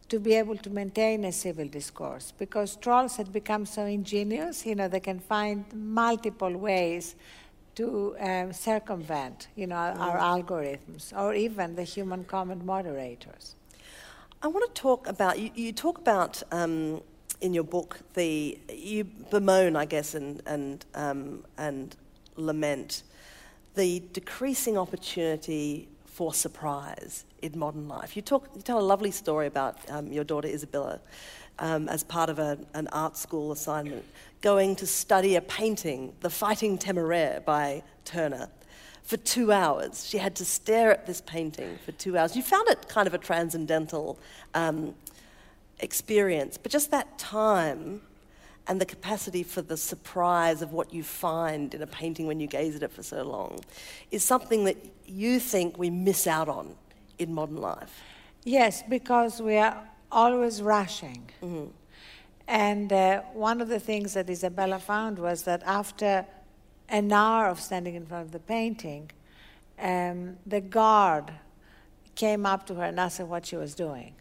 to 0.10 0.20
be 0.20 0.34
able 0.34 0.56
to 0.58 0.70
maintain 0.70 1.26
a 1.26 1.32
civil 1.32 1.68
discourse 1.68 2.32
because 2.38 2.76
trolls 2.76 3.16
had 3.18 3.34
become 3.34 3.66
so 3.66 3.86
ingenious, 3.86 4.66
you 4.66 4.76
know, 4.76 4.88
they 4.88 5.00
can 5.00 5.20
find 5.20 5.66
multiple 5.74 6.56
ways 6.56 7.16
to 7.76 8.16
um, 8.20 8.54
circumvent, 8.54 9.48
you 9.56 9.68
know, 9.68 9.76
mm. 9.76 10.00
our 10.00 10.18
algorithms 10.18 11.18
or 11.18 11.34
even 11.34 11.76
the 11.76 11.84
human 11.84 12.24
comment 12.24 12.64
moderators. 12.66 13.56
I 14.42 14.48
want 14.48 14.74
to 14.74 14.82
talk 14.82 15.08
about 15.08 15.40
you. 15.40 15.52
You 15.56 15.72
talk 15.72 15.98
about 15.98 16.44
um, 16.52 17.02
in 17.42 17.54
your 17.54 17.64
book 17.64 18.00
the 18.14 18.58
you 18.70 19.04
bemoan, 19.04 19.76
I 19.76 19.86
guess, 19.86 20.16
and 20.16 20.42
and 20.46 20.86
um, 20.94 21.44
and 21.58 21.96
lament 22.36 23.04
the 23.76 24.02
decreasing 24.14 24.78
opportunity 24.78 25.88
for 26.06 26.34
surprise 26.34 27.26
in 27.42 27.58
modern 27.60 27.88
life. 27.88 28.16
You 28.16 28.22
talk, 28.22 28.50
you 28.56 28.62
tell 28.62 28.80
a 28.80 28.88
lovely 28.94 29.12
story 29.12 29.48
about 29.48 29.78
um, 29.90 30.12
your 30.12 30.24
daughter 30.24 30.48
Isabella 30.48 31.02
um, 31.60 31.88
as 31.90 32.04
part 32.04 32.30
of 32.30 32.40
a, 32.40 32.58
an 32.74 32.88
art 32.90 33.18
school 33.18 33.52
assignment 33.52 34.06
going 34.42 34.76
to 34.76 34.86
study 34.86 35.36
a 35.36 35.42
painting, 35.42 36.14
The 36.20 36.30
Fighting 36.30 36.78
Temeraire 36.78 37.44
by 37.44 37.82
Turner, 38.04 38.50
for 39.02 39.18
two 39.18 39.52
hours. 39.52 40.06
She 40.08 40.20
had 40.20 40.36
to 40.36 40.46
stare 40.46 40.92
at 40.92 41.08
this 41.08 41.22
painting 41.22 41.80
for 41.84 41.92
two 41.94 42.16
hours. 42.16 42.36
You 42.36 42.44
found 42.44 42.68
it 42.70 42.88
kind 42.88 43.08
of 43.08 43.16
a 43.16 43.18
transcendental 43.18 44.20
um, 44.54 44.94
experience, 45.80 46.58
but 46.58 46.72
just 46.72 46.92
that 46.92 47.18
time 47.18 48.02
and 48.68 48.80
the 48.80 48.86
capacity 48.86 49.42
for 49.42 49.64
the 49.64 49.78
surprise 49.78 50.62
of 50.62 50.74
what 50.74 50.94
you 50.94 51.04
find 51.04 51.74
in 51.74 51.82
a 51.82 51.88
painting 51.88 52.28
when 52.28 52.40
you 52.40 52.48
gaze 52.48 52.76
at 52.76 52.84
it 52.84 52.92
for 52.92 53.02
so 53.04 53.24
long 53.24 53.60
is 54.12 54.24
something 54.24 54.64
that 54.66 54.78
you 55.08 55.40
think 55.40 55.78
we 55.78 55.90
miss 55.90 56.28
out 56.28 56.50
on 56.50 56.76
in 57.20 57.34
modern 57.34 57.58
life. 57.58 58.02
Yes, 58.44 58.84
because 58.88 59.42
we 59.42 59.58
are 59.58 59.84
always 60.16 60.62
rushing. 60.62 61.30
Mm-hmm. 61.44 61.66
And 62.48 62.94
uh, 62.94 63.22
one 63.34 63.62
of 63.62 63.68
the 63.68 63.80
things 63.80 64.14
that 64.14 64.30
Isabella 64.30 64.80
found 64.80 65.20
was 65.20 65.44
that 65.44 65.62
after 65.64 66.26
an 66.90 67.12
hour 67.12 67.48
of 67.48 67.60
standing 67.60 67.96
in 67.96 68.06
front 68.06 68.26
of 68.26 68.32
the 68.32 68.40
painting, 68.40 69.12
um, 69.80 70.38
the 70.46 70.62
guard 70.62 71.32
came 72.16 72.46
up 72.46 72.66
to 72.68 72.76
her 72.76 72.86
and 72.86 73.00
asked 73.00 73.18
her 73.18 73.26
what 73.26 73.46
she 73.46 73.58
was 73.58 73.76
doing. 73.76 74.16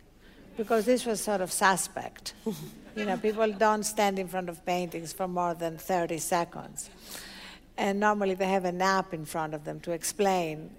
Because 0.56 0.84
this 0.84 1.06
was 1.06 1.20
sort 1.20 1.40
of 1.40 1.52
suspect. 1.52 2.34
you 2.96 3.04
know, 3.04 3.16
people 3.16 3.50
don't 3.52 3.84
stand 3.84 4.18
in 4.18 4.26
front 4.26 4.48
of 4.48 4.64
paintings 4.64 5.12
for 5.12 5.28
more 5.28 5.54
than 5.54 5.78
30 5.78 6.18
seconds. 6.18 6.90
And 7.76 8.00
normally 8.00 8.34
they 8.34 8.48
have 8.48 8.64
an 8.64 8.80
app 8.80 9.14
in 9.14 9.24
front 9.24 9.54
of 9.54 9.64
them 9.64 9.80
to 9.80 9.92
explain 9.92 10.70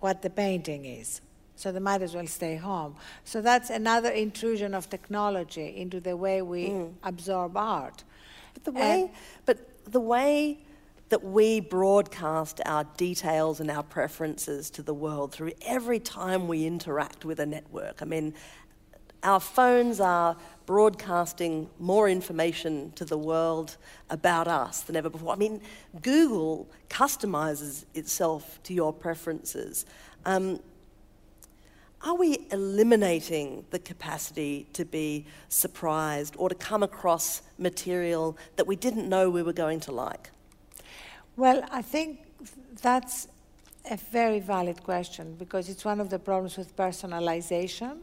what 0.00 0.22
the 0.22 0.30
painting 0.30 0.84
is 0.84 1.20
so 1.60 1.70
they 1.70 1.78
might 1.78 2.00
as 2.00 2.14
well 2.14 2.26
stay 2.26 2.56
home. 2.56 2.96
So 3.24 3.42
that's 3.42 3.68
another 3.68 4.08
intrusion 4.08 4.72
of 4.72 4.88
technology 4.88 5.76
into 5.76 6.00
the 6.00 6.16
way 6.16 6.40
we 6.40 6.68
mm. 6.68 6.94
absorb 7.02 7.54
art. 7.54 8.02
But 8.54 8.64
the 8.64 8.72
way, 8.72 9.02
and 9.02 9.10
but 9.44 9.58
the 9.84 10.00
way 10.00 10.58
that 11.10 11.22
we 11.22 11.60
broadcast 11.60 12.62
our 12.64 12.84
details 12.96 13.60
and 13.60 13.70
our 13.70 13.82
preferences 13.82 14.70
to 14.70 14.82
the 14.82 14.94
world 14.94 15.32
through 15.32 15.52
every 15.66 15.98
time 15.98 16.48
we 16.48 16.64
interact 16.64 17.26
with 17.26 17.38
a 17.40 17.46
network. 17.46 18.00
I 18.00 18.06
mean, 18.06 18.32
our 19.22 19.40
phones 19.40 20.00
are 20.00 20.38
broadcasting 20.64 21.68
more 21.78 22.08
information 22.08 22.90
to 22.92 23.04
the 23.04 23.18
world 23.18 23.76
about 24.08 24.48
us 24.48 24.80
than 24.80 24.96
ever 24.96 25.10
before. 25.10 25.34
I 25.34 25.36
mean, 25.36 25.60
Google 26.00 26.70
customizes 26.88 27.84
itself 27.92 28.62
to 28.62 28.72
your 28.72 28.94
preferences. 28.94 29.84
Um, 30.24 30.60
are 32.02 32.14
we 32.14 32.46
eliminating 32.50 33.64
the 33.70 33.78
capacity 33.78 34.66
to 34.72 34.84
be 34.84 35.26
surprised 35.48 36.34
or 36.38 36.48
to 36.48 36.54
come 36.54 36.82
across 36.82 37.42
material 37.58 38.38
that 38.56 38.66
we 38.66 38.74
didn't 38.74 39.08
know 39.08 39.28
we 39.28 39.42
were 39.42 39.52
going 39.52 39.80
to 39.80 39.92
like? 39.92 40.30
Well, 41.36 41.62
I 41.70 41.82
think 41.82 42.20
that's 42.80 43.28
a 43.90 43.96
very 43.96 44.40
valid 44.40 44.82
question 44.82 45.34
because 45.38 45.68
it's 45.68 45.84
one 45.84 46.00
of 46.00 46.10
the 46.10 46.18
problems 46.18 46.56
with 46.56 46.74
personalization. 46.76 47.98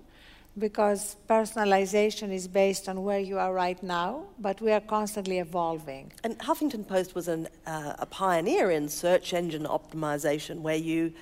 Because 0.58 1.18
personalization 1.30 2.32
is 2.32 2.48
based 2.48 2.90
on 2.90 3.04
where 3.04 3.20
you 3.20 3.38
are 3.38 3.54
right 3.54 3.82
now, 3.84 4.24
but 4.40 4.60
we 4.60 4.72
are 4.72 4.82
constantly 4.82 5.38
evolving. 5.38 6.12
And 6.24 6.36
Huffington 6.40 6.88
Post 6.88 7.14
was 7.14 7.28
an, 7.28 7.48
uh, 7.68 7.94
a 8.00 8.08
pioneer 8.08 8.72
in 8.72 8.90
search 8.90 9.36
engine 9.36 9.66
optimization 9.66 10.62
where 10.62 10.76
you 10.76 11.14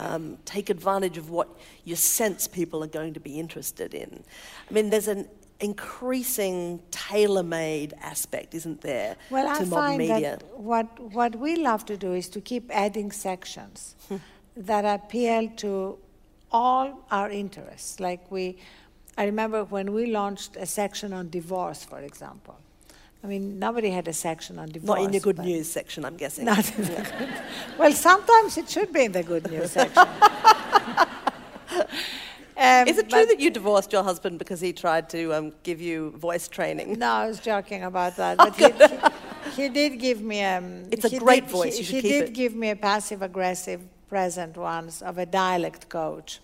um, 0.00 0.38
take 0.54 0.66
advantage 0.70 1.16
of 1.22 1.26
what 1.30 1.48
you 1.84 1.96
sense 1.96 2.48
people 2.48 2.78
are 2.84 2.92
going 3.00 3.12
to 3.14 3.20
be 3.20 3.34
interested 3.44 3.90
in. 3.94 4.10
I 4.68 4.74
mean, 4.74 4.90
there's 4.92 5.08
an 5.08 5.28
increasing 5.60 6.80
tailor-made 6.90 7.90
aspect, 8.12 8.54
isn't 8.54 8.80
there, 8.80 9.16
well, 9.28 9.44
to 9.44 9.62
I 9.62 9.64
modern 9.64 9.68
find 9.68 9.98
media? 9.98 10.38
That 10.38 10.58
what, 10.58 10.86
what 11.18 11.32
we 11.36 11.56
love 11.56 11.84
to 11.92 11.96
do 11.96 12.10
is 12.14 12.28
to 12.30 12.40
keep 12.40 12.64
adding 12.84 13.12
sections 13.12 13.94
Hmm. 14.08 14.16
that 14.56 14.84
appeal 14.84 15.42
to 15.64 15.98
all 16.50 16.86
our 17.10 17.28
interests. 17.30 18.00
Like 18.00 18.22
we, 18.30 18.56
I 19.18 19.24
remember 19.24 19.64
when 19.64 19.92
we 19.92 20.06
launched 20.06 20.56
a 20.56 20.66
section 20.66 21.12
on 21.12 21.28
divorce, 21.30 21.84
for 21.84 22.00
example. 22.00 22.56
I 23.22 23.26
mean, 23.26 23.58
nobody 23.58 23.90
had 23.90 24.08
a 24.08 24.12
section 24.12 24.58
on 24.58 24.70
divorce. 24.70 24.98
Not 24.98 25.04
in 25.04 25.10
the 25.12 25.20
good 25.20 25.38
news 25.38 25.70
section, 25.70 26.04
I'm 26.04 26.16
guessing. 26.16 26.46
Not 26.46 26.70
in 26.78 26.84
the 26.84 26.92
good. 27.18 27.28
Well, 27.78 27.92
sometimes 27.92 28.56
it 28.56 28.68
should 28.68 28.92
be 28.92 29.04
in 29.04 29.12
the 29.12 29.22
good 29.22 29.50
news 29.50 29.72
section. 29.72 30.06
Um, 32.62 32.86
Is 32.86 32.98
it 32.98 33.08
true 33.08 33.24
that 33.24 33.40
you 33.40 33.48
divorced 33.48 33.90
your 33.90 34.02
husband 34.02 34.38
because 34.38 34.60
he 34.60 34.74
tried 34.74 35.08
to 35.10 35.32
um, 35.32 35.52
give 35.62 35.80
you 35.80 36.10
voice 36.10 36.46
training? 36.46 36.98
No, 36.98 37.10
I 37.10 37.26
was 37.26 37.40
joking 37.40 37.84
about 37.84 38.16
that. 38.16 38.36
But 38.36 38.54
he, 38.54 38.66
he, 38.66 39.62
he 39.62 39.68
did 39.70 39.98
give 39.98 40.20
me 40.20 40.40
a. 40.40 40.62
It's 40.90 41.06
a 41.06 41.18
great 41.18 41.44
did- 41.44 41.50
voice, 41.52 41.72
He, 41.74 41.78
you 41.78 41.84
should 41.86 42.04
he 42.04 42.08
did 42.10 42.28
it. 42.28 42.34
give 42.34 42.54
me 42.54 42.68
a 42.68 42.76
passive 42.76 43.22
aggressive 43.22 43.80
present 44.10 44.58
once 44.58 45.00
of 45.00 45.16
a 45.16 45.24
dialect 45.24 45.88
coach 45.88 46.40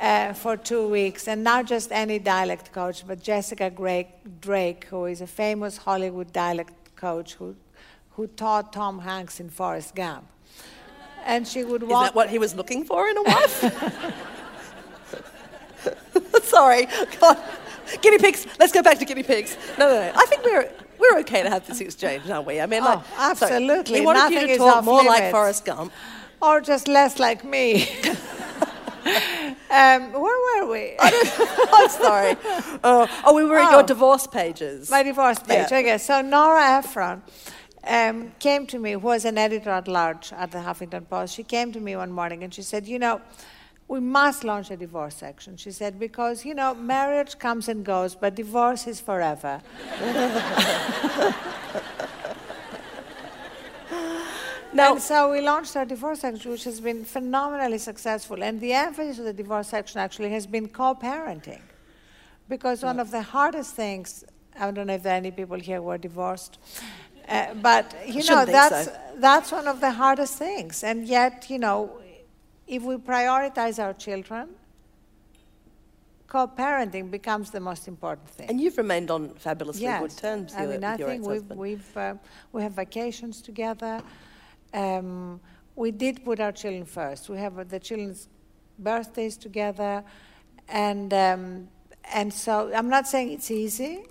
uh, 0.00 0.32
for 0.32 0.56
two 0.56 0.88
weeks, 0.88 1.28
and 1.28 1.42
not 1.44 1.66
just 1.66 1.90
any 1.92 2.18
dialect 2.18 2.72
coach, 2.72 3.04
but 3.06 3.22
Jessica 3.22 3.70
Drake, 3.70 4.08
Drake, 4.40 4.84
who 4.90 5.04
is 5.06 5.20
a 5.20 5.26
famous 5.26 5.76
Hollywood 5.78 6.32
dialect 6.32 6.72
coach 6.96 7.34
who 7.34 7.54
who 8.16 8.26
taught 8.26 8.72
Tom 8.72 8.98
Hanks 9.00 9.38
in 9.40 9.48
Forrest 9.48 9.94
Gump. 9.94 10.24
And 11.24 11.46
she 11.46 11.62
would 11.64 11.82
Is 11.82 11.88
walk. 11.88 12.04
that 12.06 12.14
what 12.14 12.28
he 12.30 12.38
was 12.38 12.54
looking 12.54 12.84
for 12.84 13.06
in 13.08 13.16
a 13.16 13.22
wife? 13.22 13.64
Sorry, 16.42 16.86
God. 17.20 17.38
Guinea 18.02 18.18
pigs. 18.18 18.46
Let's 18.58 18.72
go 18.72 18.82
back 18.82 18.98
to 18.98 19.04
guinea 19.04 19.22
pigs. 19.22 19.56
No, 19.78 19.88
no, 19.88 20.00
no. 20.00 20.12
I 20.14 20.26
think 20.26 20.42
we're 20.44 20.68
we're 20.98 21.18
okay 21.20 21.42
to 21.42 21.50
have 21.50 21.66
this 21.66 21.80
exchange, 21.80 22.28
aren't 22.28 22.46
we? 22.46 22.60
I 22.60 22.66
mean, 22.66 22.82
Oh, 22.82 22.86
like, 22.86 23.04
absolutely. 23.18 24.00
He 24.00 24.04
wanted 24.06 24.30
you 24.30 24.34
Nothing 24.34 24.46
to 24.48 24.52
is 24.54 24.58
talk 24.58 24.84
more 24.84 24.98
like 25.04 25.08
limits. 25.18 25.30
Forrest 25.32 25.64
Gump. 25.64 25.92
or 26.42 26.60
just 26.60 26.88
less 26.88 27.18
like 27.18 27.44
me. 27.44 27.88
um, 29.70 30.12
where 30.12 30.64
were 30.64 30.72
we? 30.72 30.96
I'm 31.00 31.88
sorry. 31.90 32.36
Uh, 32.82 33.06
oh, 33.24 33.34
we 33.34 33.44
were 33.44 33.58
at 33.58 33.70
your 33.70 33.82
Oh. 33.82 33.86
divorce 33.86 34.26
pages. 34.26 34.90
My 34.90 35.02
divorce 35.02 35.38
page. 35.40 35.70
Yeah. 35.70 35.78
Okay, 35.78 35.98
so 35.98 36.20
Nora 36.22 36.78
Ephron 36.78 37.22
um, 37.84 38.32
came 38.38 38.66
to 38.66 38.78
me, 38.78 38.92
who 38.92 38.98
was 39.00 39.24
an 39.24 39.38
editor 39.38 39.70
at 39.70 39.88
large 39.88 40.32
at 40.32 40.50
the 40.50 40.58
Huffington 40.58 41.08
Post. 41.08 41.34
She 41.34 41.42
came 41.42 41.72
to 41.72 41.80
me 41.80 41.96
one 41.96 42.12
morning 42.12 42.42
and 42.44 42.52
she 42.52 42.62
said, 42.62 42.86
You 42.86 42.98
know, 42.98 43.20
we 43.88 44.00
must 44.00 44.44
launch 44.44 44.70
a 44.70 44.76
divorce 44.76 45.14
section. 45.14 45.56
She 45.56 45.70
said, 45.70 45.98
Because, 45.98 46.44
you 46.44 46.54
know, 46.54 46.74
marriage 46.74 47.38
comes 47.38 47.68
and 47.68 47.84
goes, 47.84 48.14
but 48.14 48.34
divorce 48.34 48.86
is 48.86 49.00
forever. 49.00 49.62
Now, 54.72 54.92
and 54.92 55.02
so 55.02 55.32
we 55.32 55.40
launched 55.40 55.76
our 55.76 55.84
divorce 55.84 56.20
section, 56.20 56.50
which 56.50 56.64
has 56.64 56.80
been 56.80 57.04
phenomenally 57.04 57.78
successful. 57.78 58.42
And 58.42 58.60
the 58.60 58.72
emphasis 58.72 59.18
of 59.18 59.24
the 59.24 59.32
divorce 59.32 59.68
section 59.68 60.00
actually 60.00 60.30
has 60.30 60.46
been 60.46 60.68
co 60.68 60.94
parenting. 60.94 61.62
Because 62.48 62.82
one 62.82 62.98
of 62.98 63.10
the 63.10 63.22
hardest 63.22 63.74
things, 63.74 64.24
I 64.58 64.70
don't 64.70 64.86
know 64.86 64.94
if 64.94 65.02
there 65.02 65.14
are 65.14 65.16
any 65.16 65.30
people 65.30 65.58
here 65.58 65.80
who 65.82 65.88
are 65.88 65.98
divorced, 65.98 66.58
uh, 67.28 67.54
but 67.54 67.94
you 68.06 68.24
know, 68.24 68.46
that's, 68.46 68.86
so. 68.86 68.96
that's 69.16 69.52
one 69.52 69.68
of 69.68 69.80
the 69.80 69.90
hardest 69.90 70.38
things. 70.38 70.82
And 70.82 71.06
yet, 71.06 71.50
you 71.50 71.58
know, 71.58 72.00
if 72.66 72.82
we 72.82 72.96
prioritize 72.96 73.82
our 73.82 73.92
children, 73.92 74.48
co 76.26 76.46
parenting 76.46 77.10
becomes 77.10 77.50
the 77.50 77.60
most 77.60 77.86
important 77.86 78.28
thing. 78.30 78.48
and 78.48 78.60
you've 78.60 78.78
remained 78.78 79.10
on 79.10 79.34
fabulously 79.34 79.82
Yes. 79.82 80.00
good 80.00 80.16
terms 80.16 80.54
I 80.54 80.66
with, 80.66 80.70
mean, 80.70 80.84
I 80.84 80.96
think 80.96 81.26
we've, 81.26 81.50
we've, 81.50 81.96
uh, 81.96 82.14
we 82.52 82.62
have 82.62 82.72
vacations 82.72 83.42
together. 83.42 84.02
Um, 84.72 85.40
we 85.76 85.90
did 85.90 86.24
put 86.24 86.40
our 86.40 86.52
children 86.52 86.84
first. 86.84 87.28
We 87.28 87.38
have 87.38 87.68
the 87.68 87.78
children's 87.78 88.28
birthdays 88.78 89.36
together. 89.36 90.04
And, 90.68 91.12
um, 91.14 91.68
and 92.12 92.32
so 92.32 92.72
I'm 92.74 92.88
not 92.88 93.06
saying 93.06 93.32
it's 93.32 93.50
easy. 93.50 94.04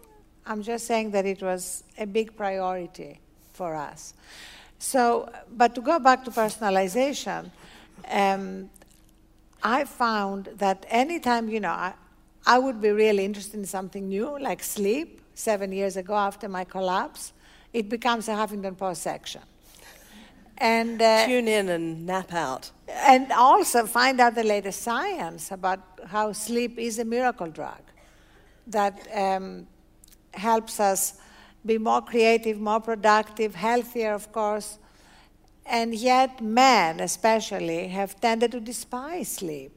I'm 0.45 0.61
just 0.61 0.87
saying 0.87 1.11
that 1.11 1.25
it 1.25 1.41
was 1.41 1.83
a 1.97 2.05
big 2.05 2.35
priority 2.35 3.19
for 3.53 3.75
us. 3.75 4.13
So, 4.79 5.29
but 5.51 5.75
to 5.75 5.81
go 5.81 5.99
back 5.99 6.23
to 6.25 6.31
personalization, 6.31 7.51
um, 8.09 8.69
I 9.63 9.83
found 9.85 10.49
that 10.57 10.85
anytime, 10.89 11.49
you 11.49 11.59
know, 11.59 11.71
I, 11.71 11.93
I 12.45 12.59
would 12.59 12.81
be 12.81 12.91
really 12.91 13.25
interested 13.25 13.59
in 13.59 13.65
something 13.65 14.07
new, 14.07 14.39
like 14.39 14.63
sleep, 14.63 15.21
seven 15.33 15.71
years 15.71 15.97
ago 15.97 16.15
after 16.15 16.47
my 16.49 16.63
collapse, 16.63 17.33
it 17.73 17.89
becomes 17.89 18.27
a 18.27 18.31
Huffington 18.31 18.77
Post 18.77 19.03
section. 19.03 19.41
And, 20.57 21.01
uh, 21.01 21.25
Tune 21.27 21.47
in 21.47 21.69
and 21.69 22.05
nap 22.05 22.33
out. 22.33 22.71
and 22.87 23.31
also 23.31 23.85
find 23.85 24.19
out 24.19 24.33
the 24.35 24.43
latest 24.43 24.81
science 24.81 25.51
about 25.51 25.79
how 26.07 26.31
sleep 26.33 26.79
is 26.79 26.99
a 26.99 27.05
miracle 27.05 27.47
drug 27.47 27.81
that 28.65 29.07
um, 29.13 29.67
helps 30.33 30.79
us 30.79 31.19
be 31.65 31.77
more 31.77 32.01
creative, 32.01 32.59
more 32.59 32.79
productive, 32.79 33.55
healthier, 33.55 34.13
of 34.13 34.31
course. 34.31 34.79
And 35.65 35.93
yet, 35.93 36.41
men 36.41 37.01
especially 37.01 37.89
have 37.89 38.19
tended 38.19 38.51
to 38.53 38.59
despise 38.59 39.27
sleep. 39.27 39.73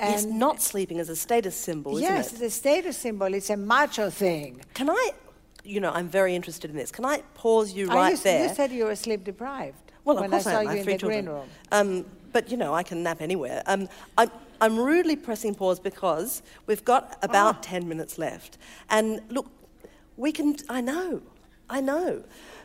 yes, 0.00 0.24
not 0.24 0.62
sleeping 0.62 0.98
is 0.98 1.10
a 1.10 1.16
status 1.16 1.54
symbol, 1.54 1.98
isn't 1.98 2.02
yes, 2.02 2.32
it? 2.32 2.46
a 2.46 2.50
status 2.50 2.96
symbol, 2.96 3.32
it's 3.34 3.50
a 3.50 3.56
macho 3.56 4.08
thing. 4.10 4.62
Can 4.72 4.88
I, 4.88 5.10
you 5.64 5.80
know, 5.80 5.90
I'm 5.90 6.08
very 6.08 6.34
interested 6.34 6.70
in 6.70 6.76
this. 6.76 6.90
Can 6.90 7.04
I 7.04 7.22
pause 7.34 7.72
you 7.74 7.88
right 7.88 8.12
you, 8.12 8.16
there? 8.16 8.48
you 8.48 8.54
said 8.54 8.72
you 8.72 8.86
were 8.86 8.96
sleep 8.96 9.22
deprived 9.22 9.91
Well, 10.04 10.16
when 10.16 10.24
of 10.26 10.30
course 10.32 10.46
I 10.46 10.52
saw 10.52 10.58
am. 10.58 10.64
you 10.64 10.70
I 10.70 10.74
have 10.76 10.84
three 10.84 10.92
the 10.94 10.98
children. 10.98 11.24
green 11.24 11.34
room. 11.36 11.48
Um, 11.70 12.04
but 12.32 12.50
you 12.50 12.56
know, 12.56 12.74
I 12.74 12.82
can 12.82 13.02
nap 13.02 13.20
anywhere. 13.20 13.62
Um, 13.66 13.88
I'm, 14.18 14.30
I'm 14.60 14.78
rudely 14.78 15.16
pressing 15.16 15.54
pause 15.54 15.78
because 15.80 16.42
we've 16.66 16.84
got 16.84 17.18
about 17.22 17.56
Oh. 17.58 17.62
10 17.62 17.88
minutes 17.88 18.18
left. 18.18 18.58
And 18.90 19.20
look, 19.28 19.46
we 20.16 20.32
can, 20.32 20.56
I 20.68 20.80
know, 20.80 21.22
I 21.68 21.80
know. 21.80 22.22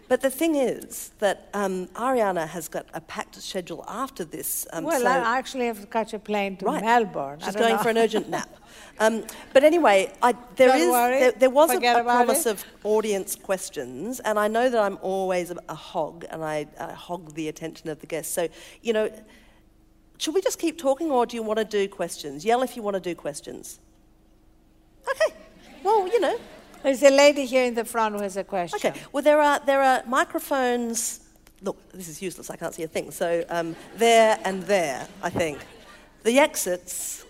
But 0.09 0.21
the 0.21 0.29
thing 0.29 0.55
is 0.55 1.11
that 1.19 1.49
um, 1.53 1.87
Arianna 1.87 2.47
has 2.47 2.69
got 2.69 2.85
a 2.93 3.01
packed 3.01 3.35
schedule 3.35 3.83
after 3.87 4.23
this. 4.23 4.65
Um, 4.71 4.85
well, 4.85 5.01
so- 5.01 5.07
I 5.07 5.37
actually 5.37 5.65
have 5.65 5.81
to 5.81 5.87
catch 5.87 6.13
a 6.13 6.19
plane 6.19 6.55
to 6.57 6.65
Right. 6.65 6.83
Melbourne. 6.83 7.39
She's 7.43 7.55
going 7.55 7.75
know. 7.75 7.83
for 7.83 7.89
an 7.89 7.97
urgent 7.97 8.29
nap. 8.29 8.49
Um, 8.99 9.25
but 9.53 9.63
anyway, 9.63 10.11
I, 10.21 10.33
there 10.55 10.69
worry. 10.69 11.19
there, 11.19 11.31
there 11.33 11.49
was 11.49 11.71
a, 11.71 11.77
a 11.77 12.03
promise 12.03 12.45
it. 12.45 12.51
of 12.51 12.65
audience 12.83 13.35
questions, 13.35 14.19
and 14.21 14.39
I 14.39 14.47
know 14.47 14.69
that 14.69 14.79
I'm 14.81 14.97
always 15.01 15.51
a, 15.51 15.57
a 15.69 15.75
hog, 15.75 16.25
and 16.29 16.43
I, 16.43 16.67
I 16.79 16.93
hog 16.93 17.33
the 17.35 17.47
attention 17.47 17.89
of 17.89 17.99
the 17.99 18.07
guests. 18.07 18.33
So, 18.33 18.47
you 18.81 18.93
know, 18.93 19.11
should 20.17 20.33
we 20.33 20.41
just 20.41 20.57
keep 20.57 20.77
talking, 20.77 21.11
or 21.11 21.25
do 21.25 21.35
you 21.35 21.43
want 21.43 21.59
to 21.59 21.65
do 21.65 21.87
questions? 21.87 22.43
Yell 22.43 22.63
if 22.63 22.75
you 22.75 22.81
want 22.81 22.95
to 22.95 22.99
do 22.99 23.13
questions. 23.13 23.79
Okay. 25.09 25.35
Well, 25.83 26.07
you 26.07 26.19
know. 26.19 26.39
There's 26.83 27.03
a 27.03 27.09
lady 27.09 27.45
here 27.45 27.65
in 27.65 27.73
the 27.73 27.85
front 27.85 28.15
who 28.15 28.21
has 28.21 28.37
a 28.37 28.43
question. 28.43 28.79
Okay. 28.79 28.99
Well, 29.11 29.23
there 29.23 29.41
are 29.41 29.59
there 29.65 29.81
are 29.81 30.03
microphones. 30.07 31.21
Look, 31.61 31.77
this 31.91 32.07
is 32.07 32.21
useless. 32.21 32.49
I 32.49 32.55
can't 32.55 32.73
see 32.73 32.83
a 32.83 32.87
thing. 32.87 33.11
So 33.11 33.43
um, 33.49 33.75
there 33.95 34.39
and 34.43 34.63
there, 34.63 35.07
I 35.23 35.29
think. 35.29 35.59
The 36.23 36.39
exits 36.39 37.25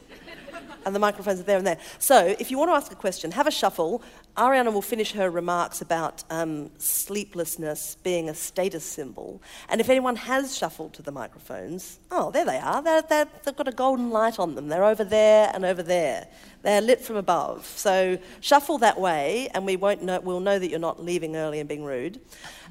and 0.85 0.95
the 0.95 0.99
microphones 0.99 1.39
are 1.39 1.43
there 1.43 1.57
and 1.57 1.67
there. 1.67 1.79
So 1.99 2.35
if 2.39 2.49
you 2.49 2.57
want 2.57 2.71
to 2.71 2.75
ask 2.75 2.91
a 2.91 2.95
question, 2.95 3.31
have 3.31 3.47
a 3.47 3.51
shuffle. 3.51 4.01
Arianna 4.37 4.71
will 4.71 4.83
finish 4.83 5.13
her 5.13 5.29
remarks 5.31 5.81
about 5.81 6.23
um, 6.29 6.69
sleeplessness 6.77 7.97
being 8.03 8.29
a 8.29 8.35
status 8.35 8.83
symbol. 8.83 9.41
And 9.67 9.81
if 9.81 9.89
anyone 9.89 10.15
has 10.15 10.55
shuffled 10.55 10.93
to 10.93 11.01
the 11.01 11.11
microphones, 11.11 11.99
oh, 12.11 12.29
there 12.31 12.45
they 12.45 12.59
are. 12.59 12.81
They're, 12.83 13.01
they're, 13.01 13.27
they've 13.43 13.55
got 13.55 13.67
a 13.67 13.71
golden 13.71 14.11
light 14.11 14.37
on 14.37 14.53
them. 14.55 14.67
They're 14.67 14.83
over 14.83 15.03
there 15.03 15.49
and 15.53 15.65
over 15.65 15.81
there. 15.81 16.27
They're 16.61 16.81
lit 16.81 17.01
from 17.01 17.15
above. 17.15 17.65
So 17.65 18.19
shuffle 18.41 18.77
that 18.79 18.99
way, 18.99 19.49
and 19.55 19.65
we 19.65 19.75
won't 19.75 20.03
know, 20.03 20.19
we'll 20.19 20.39
know 20.39 20.59
that 20.59 20.69
you're 20.69 20.79
not 20.79 21.03
leaving 21.03 21.35
early 21.35 21.59
and 21.59 21.67
being 21.67 21.83
rude. 21.83 22.19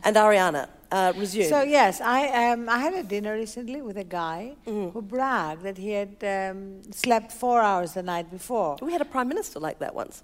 And 0.04 0.14
Arianna, 0.14 0.68
uh, 0.92 1.12
resume. 1.16 1.48
So 1.48 1.62
yes, 1.62 2.00
I 2.00 2.52
um, 2.52 2.68
I 2.68 2.78
had 2.78 2.94
a 2.94 3.02
dinner 3.02 3.34
recently 3.34 3.82
with 3.82 3.96
a 3.96 4.04
guy 4.04 4.54
Mm-hmm. 4.66 4.90
who 4.90 5.02
bragged 5.02 5.62
that 5.62 5.78
he 5.78 5.90
had 5.90 6.14
um, 6.22 6.82
slept 6.92 7.32
four 7.32 7.60
hours 7.60 7.94
the 7.94 8.02
night 8.04 8.30
before. 8.30 8.76
we 8.82 8.92
had 8.92 9.00
a 9.00 9.04
prime 9.04 9.26
minister 9.28 9.58
like 9.58 9.80
that 9.80 9.94
once. 9.94 10.22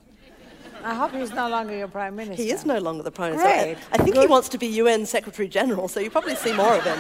I 0.85 0.95
hope 0.95 1.13
he's 1.13 1.33
no 1.33 1.49
longer 1.49 1.77
your 1.77 1.89
prime 1.89 2.17
minister. 2.17 2.43
He 2.43 2.51
is 2.51 2.65
no 2.65 2.79
longer 2.79 3.03
the 3.03 3.11
prime 3.11 3.37
minister. 3.37 3.75
Great. 3.75 3.79
I 3.93 3.99
think 3.99 4.17
he 4.17 4.27
wants 4.27 4.49
to 4.51 4.59
be 4.59 4.67
UN 4.67 5.07
Secretary 5.07 5.49
General, 5.49 5.89
so 5.89 6.01
you 6.01 6.11
probably 6.11 6.35
see 6.37 6.53
more 6.53 6.75
of 6.75 6.85
him. 6.85 6.99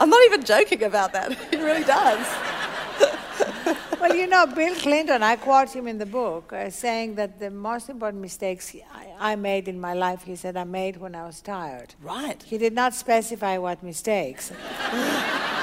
I'm 0.00 0.10
not 0.10 0.24
even 0.26 0.44
joking 0.44 0.82
about 0.84 1.12
that. 1.12 1.32
He 1.50 1.56
really 1.56 1.84
does. 1.84 2.26
Well, 4.00 4.14
you 4.14 4.28
know, 4.28 4.46
Bill 4.46 4.76
Clinton, 4.76 5.24
I 5.24 5.34
quote 5.34 5.74
him 5.74 5.88
in 5.88 5.98
the 5.98 6.06
book, 6.06 6.52
uh, 6.52 6.70
saying 6.70 7.16
that 7.16 7.40
the 7.40 7.50
most 7.50 7.88
important 7.88 8.22
mistakes 8.22 8.72
I, 8.94 9.32
I 9.32 9.36
made 9.36 9.66
in 9.66 9.80
my 9.80 9.92
life, 9.92 10.22
he 10.22 10.36
said, 10.36 10.56
I 10.56 10.62
made 10.62 10.98
when 10.98 11.16
I 11.16 11.26
was 11.26 11.40
tired. 11.40 11.96
Right. 12.00 12.40
He 12.44 12.58
did 12.58 12.74
not 12.74 12.94
specify 12.94 13.58
what 13.58 13.82
mistakes. 13.82 14.52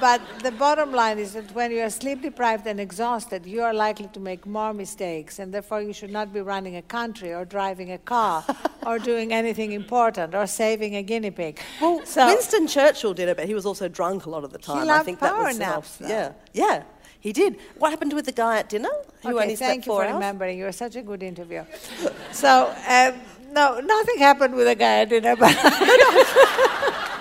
but 0.00 0.20
the 0.42 0.50
bottom 0.52 0.92
line 0.92 1.18
is 1.18 1.34
that 1.34 1.54
when 1.54 1.70
you 1.70 1.80
are 1.80 1.90
sleep 1.90 2.22
deprived 2.22 2.66
and 2.66 2.80
exhausted, 2.80 3.46
you 3.46 3.62
are 3.62 3.74
likely 3.74 4.08
to 4.08 4.20
make 4.20 4.46
more 4.46 4.72
mistakes, 4.72 5.38
and 5.38 5.52
therefore 5.52 5.82
you 5.82 5.92
should 5.92 6.10
not 6.10 6.32
be 6.32 6.40
running 6.40 6.76
a 6.76 6.82
country 6.82 7.32
or 7.32 7.44
driving 7.44 7.92
a 7.92 7.98
car 7.98 8.44
or 8.86 8.98
doing 8.98 9.32
anything 9.32 9.72
important 9.72 10.34
or 10.34 10.46
saving 10.46 10.96
a 10.96 11.02
guinea 11.02 11.30
pig. 11.30 11.60
Well, 11.80 12.04
so, 12.04 12.26
Winston 12.26 12.66
Churchill 12.66 13.14
did 13.14 13.28
it, 13.28 13.36
but 13.36 13.46
he 13.46 13.54
was 13.54 13.66
also 13.66 13.88
drunk 13.88 14.26
a 14.26 14.30
lot 14.30 14.44
of 14.44 14.52
the 14.52 14.58
time. 14.58 14.78
I 14.78 14.84
loved 14.84 15.04
think 15.04 15.20
that 15.20 15.32
power 15.32 15.44
was 15.44 15.58
the 15.58 15.64
naps, 15.64 15.96
though. 15.98 16.08
Yeah, 16.08 16.32
yeah, 16.54 16.82
he 17.20 17.32
did. 17.32 17.58
What 17.78 17.90
happened 17.90 18.14
with 18.14 18.24
the 18.24 18.32
guy 18.32 18.58
at 18.58 18.68
dinner 18.68 18.88
who 19.22 19.28
okay, 19.28 19.42
only 19.42 19.56
slept 19.56 19.70
thank 19.70 19.86
you 19.86 19.92
four 19.92 20.02
for 20.02 20.08
hours? 20.08 20.14
remembering. 20.14 20.58
You 20.58 20.64
were 20.64 20.72
such 20.72 20.96
a 20.96 21.02
good 21.02 21.22
interview. 21.22 21.64
so, 22.32 22.74
um, 22.88 23.20
no, 23.52 23.80
nothing 23.80 24.18
happened 24.18 24.54
with 24.54 24.66
the 24.66 24.74
guy 24.74 25.00
at 25.00 25.10
dinner, 25.10 25.36
but 25.36 25.54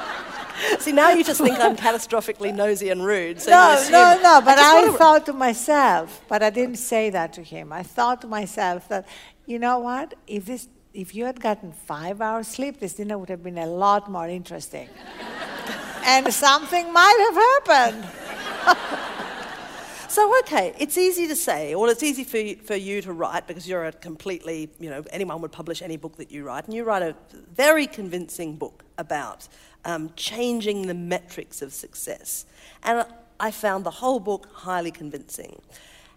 See, 0.80 0.92
now 0.92 1.12
you 1.12 1.24
just 1.24 1.42
think 1.42 1.60
I'm 1.60 1.76
catastrophically 1.76 2.54
nosy 2.54 2.90
and 2.90 3.06
rude. 3.06 3.42
So 3.42 3.52
no, 3.52 3.88
no, 3.90 4.20
no. 4.22 4.42
But 4.42 4.56
just 4.56 4.96
I, 4.96 4.98
thought 4.98 5.26
to 5.28 5.34
myself, 5.34 6.22
but 6.28 6.44
I 6.44 6.50
didn't 6.50 6.78
say 6.78 7.10
that 7.10 7.34
to 7.34 7.44
him. 7.44 7.72
I 7.72 7.84
thought 7.84 8.22
to 8.22 8.28
myself 8.28 8.88
that, 8.90 9.08
you 9.46 9.60
know 9.60 9.80
what? 9.80 10.14
If 10.28 10.46
this, 10.46 10.68
if 10.94 11.16
you 11.16 11.26
had 11.26 11.40
gotten 11.40 11.72
five 11.72 12.22
hours 12.22 12.48
sleep, 12.48 12.80
this 12.80 12.94
dinner 12.94 13.18
would 13.18 13.30
have 13.30 13.44
been 13.44 13.58
a 13.58 13.68
lot 13.68 14.10
more 14.10 14.28
interesting, 14.28 14.90
and 16.06 16.34
something 16.34 16.92
might 16.92 17.64
have 17.66 17.76
happened. 17.86 19.16
So, 20.10 20.40
okay, 20.40 20.74
it's 20.80 20.98
easy 20.98 21.28
to 21.28 21.36
say, 21.36 21.76
or 21.76 21.88
it's 21.88 22.02
easy 22.02 22.24
for 22.24 22.40
you, 22.40 22.56
for 22.56 22.76
you 22.76 23.00
to 23.04 23.14
write 23.14 23.46
because 23.46 23.70
you're 23.70 23.86
a 23.86 23.92
completely, 23.92 24.72
you 24.80 24.90
know, 24.90 25.04
anyone 25.12 25.40
would 25.42 25.52
publish 25.52 25.84
any 25.84 25.98
book 25.98 26.18
that 26.18 26.32
you 26.32 26.44
write, 26.44 26.66
and 26.66 26.74
you 26.74 26.84
write 26.84 27.04
a 27.04 27.16
very 27.54 27.86
convincing 27.86 28.56
book 28.56 28.84
about 28.98 29.48
um, 29.86 30.12
changing 30.16 30.88
the 30.88 30.96
metrics 30.96 31.62
of 31.62 31.74
success. 31.74 32.48
And 32.82 33.06
I 33.40 33.52
found 33.52 33.84
the 33.84 33.92
whole 33.92 34.20
book 34.20 34.50
highly 34.52 34.90
convincing. 34.90 35.62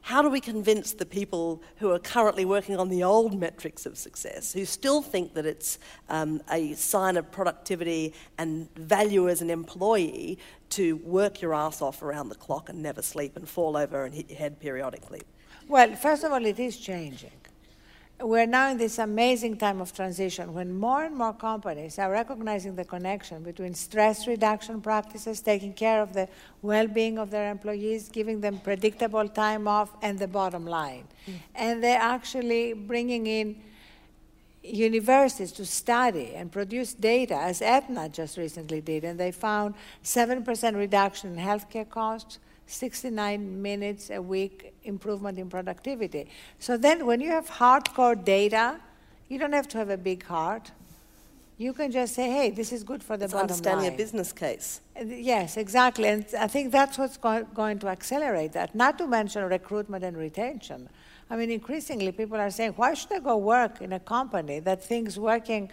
How 0.03 0.21
do 0.21 0.29
we 0.29 0.41
convince 0.41 0.93
the 0.93 1.07
people 1.07 1.63
who 1.77 1.93
are 1.93 1.99
currently 1.99 2.45
working 2.45 2.77
on 2.77 2.89
the 2.89 3.05
old 3.05 3.39
metrics 3.39 3.87
of 3.87 3.97
success, 3.97 4.53
who 4.53 4.65
still 4.65 5.01
think 5.01 5.35
that 5.35 5.47
it's 5.47 5.79
um, 6.09 6.43
a 6.51 6.75
sign 6.75 7.17
of 7.17 7.31
productivity 7.31 8.13
and 8.37 8.69
value 8.75 9.29
as 9.29 9.43
an 9.43 9.49
employee 9.49 10.41
to 10.71 10.97
work 10.97 11.41
your 11.41 11.55
ass 11.55 11.81
off 11.81 12.03
around 12.03 12.31
the 12.31 12.35
clock 12.35 12.69
and 12.69 12.83
never 12.83 13.01
sleep 13.01 13.37
and 13.37 13.49
fall 13.49 13.77
over 13.77 14.05
and 14.05 14.13
hit 14.13 14.29
your 14.29 14.39
head 14.39 14.59
periodically? 14.59 15.23
Well, 15.69 15.95
first 15.95 16.25
of 16.25 16.33
all, 16.33 16.45
it 16.45 16.59
is 16.59 16.77
changing. 16.79 17.31
We're 18.23 18.47
now 18.47 18.71
in 18.71 18.79
this 18.79 18.99
amazing 18.99 19.57
time 19.57 19.81
of 19.81 19.93
transition 19.93 20.55
when 20.55 20.73
more 20.73 21.05
and 21.05 21.17
more 21.17 21.33
companies 21.33 21.99
are 21.99 22.11
recognizing 22.11 22.77
the 22.77 22.85
connection 22.85 23.43
between 23.43 23.75
stress 23.75 24.29
reduction 24.29 24.81
practices, 24.81 25.41
taking 25.41 25.73
care 25.73 26.01
of 26.01 26.13
the 26.13 26.29
well 26.63 26.87
being 26.87 27.19
of 27.19 27.31
their 27.31 27.51
employees, 27.51 28.09
giving 28.09 28.41
them 28.41 28.61
predictable 28.61 29.29
time 29.29 29.67
off, 29.67 29.91
and 30.03 30.21
the 30.21 30.29
bottom 30.29 30.65
line. 30.65 31.09
Mm. 31.27 31.35
And 31.57 31.83
they're 31.83 32.01
actually 32.01 32.75
bringing 32.75 33.27
in 33.27 33.61
universities 34.63 35.51
to 35.53 35.67
study 35.67 36.35
and 36.37 36.53
produce 36.53 36.95
data, 36.95 37.35
as 37.35 37.61
Aetna 37.61 38.09
just 38.09 38.37
recently 38.37 38.81
did, 38.81 39.03
and 39.03 39.19
they 39.19 39.33
found 39.33 39.75
7% 40.05 40.77
reduction 40.77 41.37
in 41.37 41.45
healthcare 41.45 41.89
costs, 41.89 42.39
69 42.67 43.61
minutes 43.63 44.11
a 44.11 44.21
week 44.21 44.75
improvement 44.85 45.39
in 45.39 45.49
productivity. 45.51 46.29
So 46.59 46.77
then, 46.77 47.07
when 47.07 47.21
you 47.21 47.29
have 47.31 47.49
hardcore 47.49 48.23
data, 48.23 48.81
you 49.29 49.39
don't 49.39 49.53
have 49.53 49.69
to 49.69 49.79
have 49.79 49.91
a 49.91 49.97
big 49.97 50.25
heart. 50.25 50.71
You 51.59 51.73
can 51.73 51.93
just 51.93 52.15
say, 52.15 52.29
hey, 52.31 52.51
this 52.51 52.73
is 52.73 52.83
good 52.83 53.03
for 53.03 53.17
the 53.17 53.25
It's 53.25 53.33
bottom 53.35 53.45
understanding 53.45 53.85
line. 53.87 53.95
a 53.95 53.97
business 53.97 54.33
case. 54.33 54.81
Yes, 55.05 55.57
exactly. 55.57 56.09
And 56.09 56.25
I 56.39 56.47
think 56.49 56.73
that's 56.73 56.99
what's 56.99 57.17
go- 57.17 57.45
going 57.55 57.79
to 57.81 57.89
accelerate 57.89 58.53
that, 58.53 58.75
not 58.75 58.99
to 58.99 59.07
mention 59.07 59.45
recruitment 59.45 60.03
and 60.03 60.17
retention. 60.17 60.89
I 61.31 61.37
mean, 61.37 61.51
increasingly, 61.51 62.11
people 62.13 62.37
are 62.39 62.51
saying, 62.51 62.73
why 62.73 62.95
should 62.95 63.13
I 63.13 63.21
go 63.21 63.37
work 63.37 63.81
in 63.81 63.93
a 63.93 64.01
company 64.01 64.59
that 64.61 64.83
thinks 64.83 65.17
working 65.17 65.71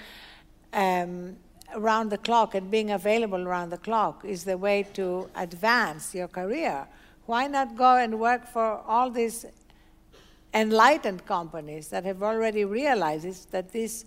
um, 0.73 1.35
around 1.75 2.09
the 2.09 2.17
clock 2.17 2.55
and 2.55 2.69
being 2.69 2.91
available 2.91 3.47
around 3.47 3.69
the 3.69 3.77
clock 3.77 4.23
is 4.25 4.43
the 4.43 4.57
way 4.57 4.83
to 4.93 5.29
advance 5.35 6.13
your 6.15 6.27
career? 6.27 6.87
Why 7.25 7.47
not 7.47 7.75
go 7.75 7.95
and 7.97 8.19
work 8.19 8.47
for 8.47 8.81
all 8.87 9.09
these 9.09 9.45
enlightened 10.53 11.25
companies 11.25 11.89
that 11.89 12.03
have 12.05 12.23
already 12.23 12.65
realized 12.65 13.51
that 13.51 13.71
this, 13.71 14.05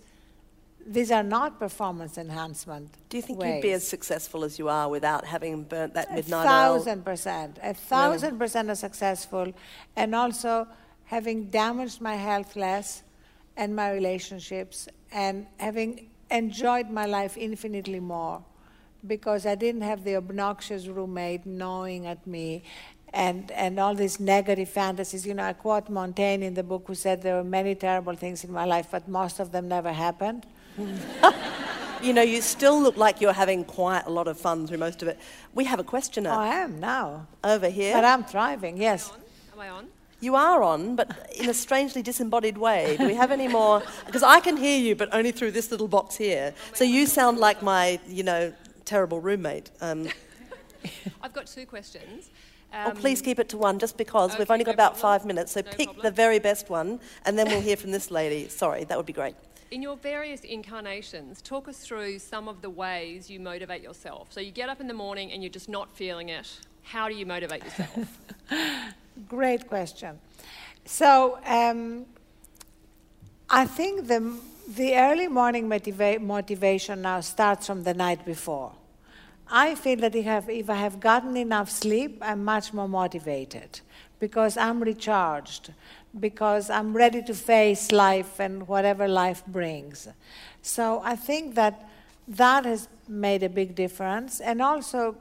these 0.85 1.11
are 1.11 1.23
not 1.23 1.59
performance 1.59 2.17
enhancement? 2.17 2.89
Do 3.09 3.17
you 3.17 3.23
think 3.23 3.39
ways. 3.39 3.55
you'd 3.55 3.61
be 3.61 3.71
as 3.71 3.87
successful 3.87 4.43
as 4.43 4.59
you 4.59 4.67
are 4.67 4.89
without 4.89 5.25
having 5.25 5.63
burnt 5.63 5.93
that 5.93 6.13
midnight 6.13 6.39
oil? 6.39 6.41
A 6.41 6.45
thousand 6.45 7.05
percent. 7.05 7.59
A 7.63 7.73
thousand 7.73 8.37
percent 8.37 8.69
as 8.69 8.79
successful. 8.79 9.53
And 9.95 10.13
also 10.13 10.67
having 11.05 11.45
damaged 11.45 12.01
my 12.01 12.15
health 12.15 12.55
less 12.55 13.03
and 13.55 13.75
my 13.75 13.91
relationships 13.91 14.87
and 15.11 15.45
having 15.57 16.09
enjoyed 16.31 16.89
my 16.89 17.05
life 17.05 17.37
infinitely 17.37 17.99
more 17.99 18.43
because 19.05 19.45
I 19.45 19.55
didn't 19.55 19.81
have 19.81 20.03
the 20.03 20.15
obnoxious 20.15 20.87
roommate 20.87 21.45
gnawing 21.45 22.07
at 22.07 22.25
me 22.25 22.63
and, 23.13 23.51
and 23.51 23.79
all 23.79 23.93
these 23.95 24.19
negative 24.19 24.69
fantasies. 24.69 25.25
You 25.27 25.33
know, 25.33 25.43
I 25.43 25.53
quote 25.53 25.89
Montaigne 25.89 26.45
in 26.45 26.53
the 26.53 26.63
book 26.63 26.85
who 26.87 26.95
said 26.95 27.21
there 27.21 27.35
were 27.35 27.43
many 27.43 27.75
terrible 27.75 28.15
things 28.15 28.43
in 28.43 28.51
my 28.51 28.65
life, 28.65 28.87
but 28.91 29.07
most 29.07 29.39
of 29.39 29.51
them 29.51 29.67
never 29.67 29.91
happened. 29.91 30.45
You 32.03 32.11
know, 32.11 32.21
you 32.21 32.41
still 32.41 32.81
look 32.81 32.97
like 32.97 33.21
you're 33.21 33.31
having 33.31 33.63
quite 33.63 34.03
a 34.05 34.09
lot 34.09 34.27
of 34.27 34.37
fun 34.37 34.67
through 34.67 34.79
most 34.79 35.01
of 35.01 35.07
it. 35.07 35.17
We 35.55 35.63
have 35.63 35.79
a 35.79 35.85
questioner 35.85 36.31
Oh, 36.31 36.37
I 36.37 36.47
am 36.55 36.77
now. 36.81 37.27
over 37.45 37.69
here. 37.69 37.93
But 37.93 38.03
I'm 38.03 38.25
thriving, 38.25 38.75
yes. 38.75 39.09
Am 39.53 39.59
I 39.61 39.69
on? 39.69 39.87
You 40.23 40.35
are 40.35 40.63
on, 40.63 40.95
but 40.95 41.29
in 41.35 41.49
a 41.49 41.53
strangely 41.53 42.01
disembodied 42.01 42.57
way. 42.57 42.95
Do 42.97 43.05
we 43.05 43.13
have 43.15 43.29
any 43.29 43.49
more? 43.49 43.83
Because 44.05 44.23
I 44.23 44.39
can 44.39 44.55
hear 44.55 44.79
you, 44.79 44.95
but 44.95 45.09
only 45.11 45.33
through 45.33 45.51
this 45.51 45.69
little 45.69 45.89
box 45.89 46.15
here. 46.15 46.53
So 46.73 46.85
you 46.85 47.07
sound 47.07 47.39
like 47.39 47.61
my, 47.61 47.99
you 48.07 48.23
know, 48.23 48.53
terrible 48.85 49.19
roommate. 49.19 49.69
Um, 49.81 50.07
I've 51.21 51.33
got 51.33 51.47
two 51.47 51.65
questions. 51.65 52.29
oh, 52.73 52.91
Um, 52.91 52.95
please 52.95 53.21
keep 53.21 53.37
it 53.37 53.49
to 53.49 53.57
one, 53.57 53.79
just 53.79 53.97
because 53.97 54.37
we've 54.37 54.49
only 54.49 54.63
got 54.63 54.71
no 54.71 54.75
about 54.75 54.93
problem. 54.97 55.19
five 55.19 55.25
minutes. 55.25 55.51
So 55.51 55.59
No 55.61 55.71
pick 55.71 56.01
the 56.01 56.11
very 56.11 56.39
best 56.39 56.69
one, 56.69 57.01
and 57.25 57.37
then 57.37 57.47
we'll 57.49 57.59
hear 57.59 57.75
from 57.75 57.91
this 57.91 58.09
lady. 58.09 58.47
Sorry, 58.47 58.85
that 58.85 58.95
would 58.95 59.05
be 59.05 59.11
great. 59.13 59.35
In 59.71 59.81
your 59.81 59.97
various 59.97 60.41
incarnations, 60.41 61.41
talk 61.41 61.67
us 61.67 61.79
through 61.79 62.19
some 62.19 62.47
of 62.47 62.61
the 62.61 62.69
ways 62.69 63.29
you 63.29 63.41
motivate 63.41 63.81
yourself. 63.81 64.27
So 64.31 64.39
you 64.39 64.51
get 64.51 64.69
up 64.69 64.79
in 64.79 64.87
the 64.87 64.93
morning 64.93 65.33
and 65.33 65.43
you're 65.43 65.51
just 65.51 65.67
not 65.67 65.91
feeling 65.97 66.29
it. 66.29 66.47
How 66.83 67.09
do 67.09 67.13
you 67.15 67.25
motivate 67.25 67.63
yourself? 67.65 68.19
Great 69.27 69.67
question. 69.67 70.19
So 70.85 71.39
um, 71.45 72.05
I 73.49 73.65
think 73.65 74.07
the, 74.07 74.37
the 74.67 74.95
early 74.95 75.27
morning 75.27 75.69
motiva- 75.69 76.19
motivation 76.19 77.03
now 77.03 77.21
starts 77.21 77.67
from 77.67 77.83
the 77.83 77.93
night 77.93 78.25
before. 78.25 78.73
I 79.47 79.75
feel 79.75 79.97
that 79.97 80.15
if 80.15 80.25
have, 80.25 80.49
if 80.49 80.69
I 80.69 80.75
have 80.75 80.99
gotten 80.99 81.37
enough 81.37 81.69
sleep, 81.69 82.17
I'm 82.21 82.43
much 82.43 82.73
more 82.73 82.87
motivated 82.87 83.81
because 84.19 84.57
I'm 84.57 84.81
recharged, 84.81 85.71
because 86.19 86.69
I'm 86.69 86.95
ready 86.95 87.21
to 87.23 87.33
face 87.33 87.91
life 87.91 88.39
and 88.39 88.67
whatever 88.67 89.07
life 89.07 89.45
brings. 89.45 90.07
So 90.61 91.01
I 91.03 91.15
think 91.15 91.55
that 91.55 91.89
that 92.27 92.65
has 92.65 92.87
made 93.07 93.43
a 93.43 93.49
big 93.49 93.75
difference. 93.75 94.39
And 94.39 94.61
also, 94.61 95.17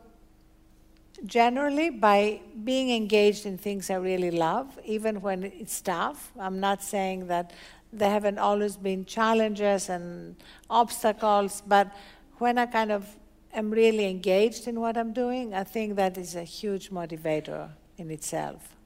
generally 1.26 1.90
by 1.90 2.40
being 2.64 2.90
engaged 2.90 3.46
in 3.46 3.56
things 3.56 3.90
I 3.90 3.94
really 3.94 4.30
love, 4.30 4.78
even 4.84 5.20
when 5.20 5.44
it's 5.44 5.80
tough. 5.80 6.32
I'm 6.38 6.60
not 6.60 6.82
saying 6.82 7.26
that 7.28 7.52
there 7.92 8.10
haven't 8.10 8.38
always 8.38 8.76
been 8.76 9.04
challenges 9.04 9.88
and 9.88 10.36
obstacles, 10.68 11.62
but 11.66 11.94
when 12.38 12.58
I 12.58 12.66
kind 12.66 12.90
of 12.90 13.06
am 13.52 13.70
really 13.70 14.06
engaged 14.06 14.66
in 14.66 14.80
what 14.80 14.96
I'm 14.96 15.12
doing, 15.12 15.54
I 15.54 15.64
think 15.64 15.96
that 15.96 16.16
is 16.16 16.34
a 16.34 16.44
huge 16.44 16.90
motivator 16.90 17.68
in 17.98 18.10
itself. 18.10 18.76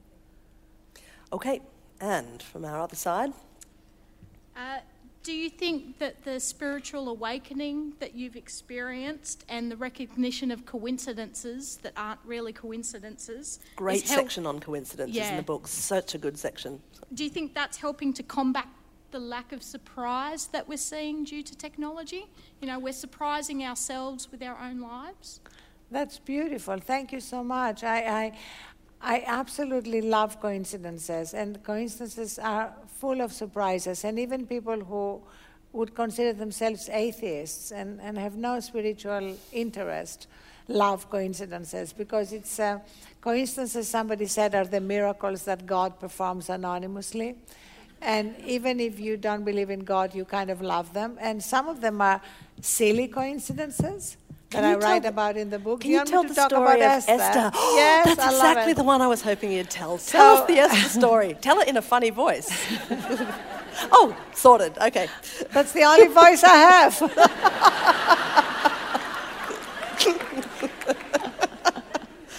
Okay, 1.32 1.61
and 2.01 2.43
from 2.43 2.64
our 2.64 2.80
other 2.80 2.97
side. 2.97 3.32
Uh, 4.57 4.78
do 5.27 5.33
you 5.33 5.51
think 5.51 5.99
that 5.99 6.22
the 6.22 6.39
spiritual 6.39 7.09
awakening 7.09 7.93
that 7.99 8.14
you've 8.14 8.37
experienced 8.37 9.45
and 9.49 9.68
the 9.68 9.77
recognition 9.77 10.53
of 10.53 10.64
coincidences 10.64 11.81
that 11.83 11.93
aren't 11.97 12.20
really 12.24 12.53
coincidences 12.53 13.59
great 13.74 14.05
is 14.05 14.09
help- 14.09 14.22
section 14.22 14.47
on 14.47 14.61
coincidences 14.61 15.29
in 15.29 15.37
the 15.37 15.43
book. 15.43 15.66
Such 15.66 16.14
a 16.14 16.18
good 16.18 16.39
section. 16.39 16.81
Do 17.12 17.24
you 17.24 17.31
think 17.31 17.55
that's 17.55 17.77
helping 17.77 18.12
to 18.12 18.22
combat 18.22 18.68
the 19.11 19.18
lack 19.18 19.51
of 19.51 19.64
surprise 19.64 20.47
that 20.53 20.68
we're 20.68 20.77
seeing 20.77 21.24
due 21.24 21.43
to 21.43 21.57
technology? 21.57 22.27
You 22.61 22.68
know 22.68 22.79
we're 22.79 22.93
surprising 22.93 23.64
ourselves 23.64 24.31
with 24.31 24.45
our 24.45 24.57
own 24.61 24.79
lives? 24.81 25.41
That's 25.91 26.20
beautiful. 26.20 26.79
Thank 26.79 27.12
you 27.12 27.20
so 27.20 27.43
much. 27.43 27.83
I, 27.83 27.99
I, 28.22 28.39
I 29.01 29.22
absolutely 29.26 30.01
love 30.01 30.40
coincidences, 30.40 31.34
and 31.34 31.62
coincidences 31.62 32.38
are 32.38 32.72
full 32.99 33.20
of 33.20 33.32
surprises. 33.32 34.05
And 34.05 34.18
even 34.18 34.47
people 34.47 34.80
who 34.80 35.22
would 35.72 35.94
consider 35.94 36.32
themselves 36.32 36.88
atheists 36.88 37.70
and, 37.70 38.01
and 38.01 38.16
have 38.18 38.36
no 38.36 38.61
spiritual 38.61 39.36
interest 39.53 40.26
love 40.68 41.09
coincidences 41.11 41.92
because 41.92 42.32
it's 42.32 42.59
uh, 42.59 42.78
coincidences, 43.20 43.86
somebody 43.86 44.26
said, 44.26 44.55
are 44.55 44.64
the 44.64 44.80
miracles 44.80 45.44
that 45.44 45.66
God 45.66 46.01
performs 46.01 46.49
anonymously. 46.49 47.36
And 48.01 48.34
even 48.44 48.80
if 48.80 48.99
you 48.99 49.16
don't 49.16 49.44
believe 49.44 49.70
in 49.70 49.80
God, 49.80 50.14
you 50.14 50.24
kind 50.24 50.51
of 50.51 50.61
love 50.61 50.92
them. 50.92 51.16
And 51.20 51.42
some 51.42 51.68
of 51.68 51.80
them 51.80 52.01
are 52.01 52.20
silly 52.61 53.09
coincidences 53.09 54.16
that 54.51 54.61
Can 54.61 54.64
I 54.64 54.74
write 54.76 55.03
the- 55.03 55.09
about 55.09 55.36
in 55.36 55.51
the 55.51 55.59
book. 55.59 55.80
Can 55.80 55.90
you, 55.90 55.99
me 56.01 56.05
tell 56.05 56.22
the 56.22 56.34
story 56.34 56.80
about 56.80 56.99
of 56.99 57.05
Esther? 57.09 57.51
yes, 57.55 58.07
that's 58.07 58.20
I 58.20 58.24
love 58.30 58.34
exactly 58.34 58.72
the 58.74 58.84
one 58.84 59.03
I 59.03 59.07
was 59.09 59.22
hoping 59.22 59.51
you'd 59.53 59.70
tell. 59.70 59.99
Tell 59.99 60.36
us 60.36 60.47
the 60.47 60.59
Esther 60.59 60.88
story. 61.01 61.36
Tell 61.40 61.59
it 61.61 61.68
in 61.68 61.76
a 61.76 61.82
funny 61.82 62.11
voice. 62.11 62.49
oh, 63.92 64.16
sorted. 64.34 64.76
Okay. 64.78 65.09
That's 65.53 65.72
the 65.72 65.82
only 65.82 66.09
voice 66.09 66.44
I 66.44 66.57
have. 66.57 67.03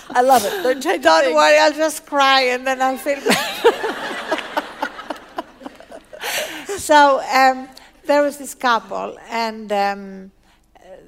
I 0.09 0.21
love 0.21 0.45
it. 0.45 0.63
Don't 0.63 0.81
change 0.81 1.03
Don't 1.03 1.25
thing. 1.25 1.35
worry, 1.35 1.57
I'll 1.59 1.73
just 1.73 2.05
cry 2.05 2.41
and 2.43 2.65
then 2.65 2.81
I'll 2.81 2.97
feel 2.97 3.19
so 6.77 7.21
um, 7.33 7.67
there 8.05 8.21
was 8.23 8.37
this 8.37 8.55
couple, 8.55 9.17
and 9.29 9.69
um, 9.71 10.31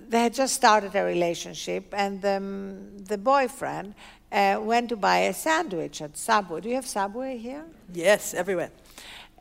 they 0.10 0.24
had 0.24 0.34
just 0.34 0.56
started 0.56 0.96
a 0.96 1.04
relationship, 1.04 1.94
and 1.96 2.26
um, 2.26 2.98
the 3.06 3.18
boyfriend 3.18 3.94
uh, 4.32 4.60
went 4.60 4.90
to 4.90 4.98
buy 4.98 5.20
a 5.20 5.34
sandwich 5.34 6.02
at 6.02 6.18
Subway. 6.18 6.62
Do 6.62 6.70
you 6.70 6.76
have 6.76 6.88
Subway 6.88 7.38
here? 7.38 7.64
Yes, 7.94 8.34
everywhere. 8.34 8.72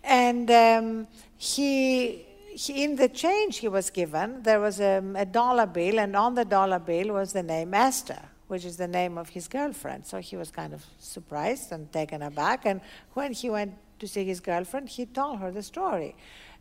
And 0.04 0.50
um, 0.50 1.06
he, 1.38 2.26
he, 2.50 2.84
in 2.84 2.96
the 2.96 3.08
change 3.08 3.58
he 3.58 3.68
was 3.68 3.88
given, 3.88 4.42
there 4.42 4.60
was 4.60 4.78
a, 4.78 5.02
a 5.16 5.24
dollar 5.24 5.66
bill, 5.66 5.98
and 5.98 6.14
on 6.14 6.34
the 6.34 6.44
dollar 6.44 6.78
bill 6.78 7.14
was 7.14 7.32
the 7.32 7.42
name 7.42 7.72
Esther, 7.72 8.20
which 8.48 8.66
is 8.66 8.76
the 8.76 8.88
name 8.88 9.16
of 9.16 9.30
his 9.30 9.48
girlfriend. 9.48 10.06
So 10.06 10.18
he 10.18 10.36
was 10.36 10.50
kind 10.50 10.74
of 10.74 10.84
surprised 10.98 11.72
and 11.72 11.90
taken 11.92 12.22
aback. 12.22 12.66
And 12.66 12.82
when 13.14 13.32
he 13.32 13.48
went 13.48 13.74
to 14.00 14.06
see 14.06 14.24
his 14.24 14.40
girlfriend, 14.40 14.90
he 14.90 15.06
told 15.06 15.38
her 15.38 15.50
the 15.50 15.62
story. 15.62 16.14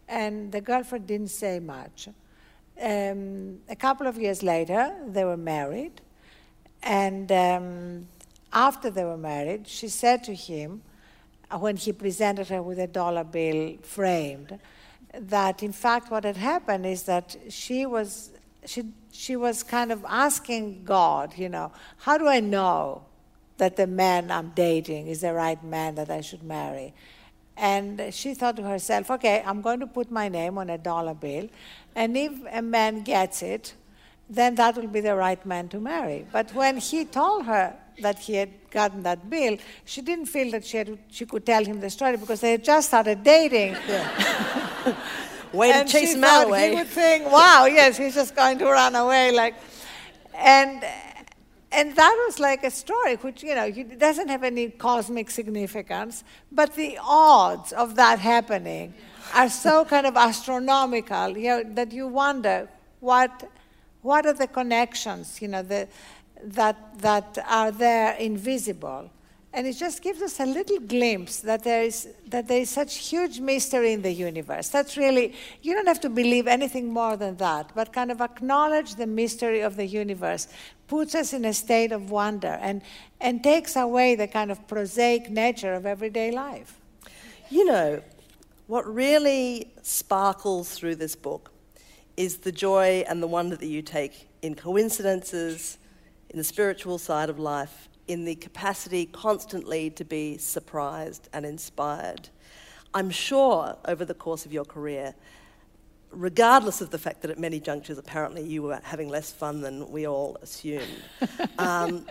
And 0.08 0.52
the 0.52 0.62
girlfriend 0.62 1.08
didn't 1.08 1.32
say 1.32 1.60
much. 1.60 2.08
Um, 2.82 3.60
a 3.70 3.76
couple 3.76 4.08
of 4.08 4.18
years 4.18 4.44
later, 4.44 4.94
they 5.08 5.24
were 5.24 5.38
married. 5.38 6.02
And 6.84 7.32
um, 7.32 8.08
after 8.54 8.90
they 8.90 9.04
were 9.04 9.18
married, 9.18 9.68
she 9.68 9.88
said 9.88 10.24
to 10.26 10.34
him, 10.34 10.82
uh, 11.50 11.58
when 11.58 11.78
he 11.78 11.92
presented 11.92 12.48
her 12.50 12.62
with 12.62 12.80
a 12.80 12.88
dollar 12.88 13.24
bill 13.24 13.78
framed, 13.82 14.60
that 15.14 15.64
in 15.64 15.72
fact 15.72 16.12
what 16.12 16.24
had 16.24 16.38
happened 16.38 16.86
is 16.86 17.04
that 17.04 17.36
she 17.50 17.86
was 17.86 18.32
she 18.66 18.84
she 19.12 19.36
was 19.36 19.64
kind 19.64 19.92
of 19.92 20.06
asking 20.08 20.84
God, 20.84 21.34
you 21.38 21.50
know, 21.50 21.72
how 21.98 22.18
do 22.18 22.28
I 22.28 22.40
know 22.40 23.06
that 23.58 23.78
the 23.78 23.88
man 23.88 24.30
I'm 24.30 24.50
dating 24.50 25.08
is 25.08 25.22
the 25.22 25.34
right 25.34 25.62
man 25.64 25.96
that 25.96 26.10
I 26.10 26.22
should 26.22 26.44
marry? 26.44 26.94
And 27.58 28.14
she 28.14 28.34
thought 28.36 28.56
to 28.58 28.64
herself, 28.64 29.10
okay, 29.12 29.44
I'm 29.46 29.62
going 29.62 29.80
to 29.80 29.88
put 29.88 30.12
my 30.12 30.30
name 30.30 30.58
on 30.58 30.70
a 30.70 30.78
dollar 30.78 31.16
bill, 31.16 31.50
and 31.96 32.16
if 32.16 32.34
a 32.52 32.62
man 32.62 33.02
gets 33.02 33.42
it, 33.42 33.74
then 34.30 34.56
that 34.56 34.76
will 34.76 34.88
be 34.88 35.00
the 35.00 35.16
right 35.16 35.44
man 35.46 35.68
to 35.70 35.80
marry. 35.80 36.26
But 36.32 36.54
when 36.54 36.78
he 36.78 37.06
told 37.06 37.46
her 37.46 37.76
that 38.02 38.20
he 38.20 38.36
had 38.36 38.50
gotten 38.70 39.04
that 39.04 39.30
bill, 39.30 39.58
she 39.86 40.02
didn't 40.02 40.28
feel 40.28 40.52
that 40.52 40.66
she, 40.66 40.78
had, 40.78 41.00
she 41.10 41.26
could 41.26 41.46
tell 41.46 41.64
him 41.64 41.80
the 41.80 41.90
story 41.90 42.18
because 42.18 42.42
they 42.42 42.52
had 42.52 42.64
just 42.64 42.90
started 42.90 43.24
dating. 43.24 43.76
Way 45.54 45.72
to 45.72 45.78
and 45.78 45.90
chase 45.90 46.10
she 46.10 46.18
him 46.18 46.24
out 46.26 46.48
away. 46.48 46.70
He 46.70 46.76
eh? 46.76 46.80
would 46.80 46.88
think, 46.88 47.26
wow, 47.32 47.66
yes, 47.66 47.98
he's 47.98 48.16
just 48.16 48.36
going 48.36 48.60
to 48.60 48.66
run 48.66 48.96
away. 48.96 49.32
Like, 49.32 49.56
and 50.36 50.84
and 51.78 51.96
that 51.96 52.24
was 52.26 52.40
like 52.40 52.64
a 52.64 52.72
story 52.72 53.16
which 53.18 53.44
you 53.44 53.54
know 53.54 53.72
doesn't 53.98 54.30
have 54.30 54.44
any 54.44 54.70
cosmic 54.70 55.30
significance, 55.30 56.24
but 56.52 56.76
the 56.76 56.98
odds 57.02 57.72
of 57.72 57.96
that 57.96 58.18
happening 58.18 58.96
are 59.36 59.50
so 59.50 59.86
kind 59.86 60.08
of 60.08 60.18
astronomical, 60.18 61.38
you 61.38 61.50
know, 61.50 61.64
that 61.76 61.92
you 61.92 62.08
wonder 62.08 62.68
what 63.00 63.32
what 64.02 64.26
are 64.26 64.34
the 64.34 64.48
connections, 64.48 65.40
you 65.42 65.50
know, 65.50 65.62
the, 65.62 65.88
that 66.44 66.78
that 67.00 67.38
are 67.48 67.72
there 67.72 68.14
invisible. 68.16 69.12
And 69.54 69.66
it 69.66 69.78
just 69.78 70.04
gives 70.04 70.22
us 70.22 70.40
a 70.40 70.46
little 70.46 70.80
glimpse 70.80 71.40
that 71.40 71.64
there 71.64 71.84
is 71.84 72.08
that 72.28 72.48
there 72.48 72.60
is 72.60 72.70
such 72.70 72.98
huge 72.98 73.40
mystery 73.40 73.94
in 73.94 74.02
the 74.02 74.12
universe. 74.12 74.68
That's 74.70 74.98
really 74.98 75.34
you 75.62 75.74
don't 75.74 75.88
have 75.88 76.02
to 76.02 76.10
believe 76.10 76.48
anything 76.48 76.94
more 76.94 77.18
than 77.18 77.38
that, 77.38 77.72
but 77.74 77.94
kind 77.94 78.12
of 78.12 78.22
acknowledge 78.22 78.96
the 78.96 79.08
mystery 79.08 79.62
of 79.62 79.76
the 79.76 79.86
universe 79.86 80.48
puts 80.88 81.16
us 81.16 81.34
in 81.34 81.46
a 81.46 81.54
state 81.54 81.92
of 81.92 82.12
wonder 82.12 82.58
and, 82.62 82.82
and 83.20 83.44
takes 83.44 83.76
away 83.76 84.16
the 84.16 84.28
kind 84.28 84.52
of 84.52 84.68
prosaic 84.68 85.30
nature 85.30 85.74
of 85.74 85.86
everyday 85.86 86.32
life. 86.32 86.80
You 87.50 87.66
know, 87.66 88.02
what 88.68 88.86
really 88.94 89.72
sparkles 89.82 90.72
through 90.72 90.96
this 90.96 91.16
book 91.16 91.52
is 92.16 92.38
the 92.38 92.52
joy 92.52 93.06
and 93.08 93.22
the 93.22 93.28
wonder 93.28 93.56
that 93.56 93.68
you 93.68 93.82
take 93.82 94.28
in 94.42 94.56
coincidences, 94.56 95.78
in 96.30 96.38
the 96.38 96.44
spiritual 96.44 96.98
side 96.98 97.30
of 97.30 97.40
life, 97.40 97.88
in 98.08 98.26
the 98.26 98.36
capacity 98.36 99.06
constantly 99.06 99.90
to 99.92 100.04
be 100.04 100.38
surprised 100.38 101.30
and 101.34 101.46
inspired. 101.46 102.30
I'm 102.94 103.10
sure 103.10 103.78
over 103.86 104.06
the 104.06 104.14
course 104.14 104.46
of 104.46 104.54
your 104.54 104.66
career, 104.66 105.14
regardless 106.12 106.82
of 106.82 106.90
the 106.90 106.98
fact 106.98 107.22
that 107.22 107.32
at 107.32 107.38
many 107.38 107.60
junctures 107.60 107.98
apparently 107.98 108.44
you 108.44 108.64
were 108.64 108.80
having 108.84 109.10
less 109.10 109.32
fun 109.32 109.62
than 109.62 109.92
we 109.92 110.08
all 110.08 110.38
assumed, 110.42 111.04
um, 111.58 112.06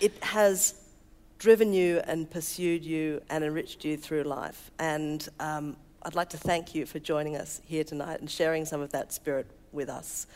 it 0.00 0.22
has 0.22 0.74
driven 1.38 1.72
you 1.72 2.00
and 2.04 2.30
pursued 2.30 2.84
you 2.84 3.20
and 3.28 3.42
enriched 3.42 3.84
you 3.84 3.96
through 3.96 4.22
life. 4.22 4.70
And 4.78 5.28
um, 5.40 5.76
I'd 6.02 6.14
like 6.14 6.30
to 6.30 6.36
thank 6.36 6.74
you 6.74 6.86
for 6.86 6.98
joining 6.98 7.36
us 7.36 7.60
here 7.64 7.84
tonight 7.84 8.20
and 8.20 8.30
sharing 8.30 8.64
some 8.64 8.80
of 8.80 8.92
that 8.92 9.12
spirit 9.12 9.46
with 9.72 9.88
us. 9.88 10.26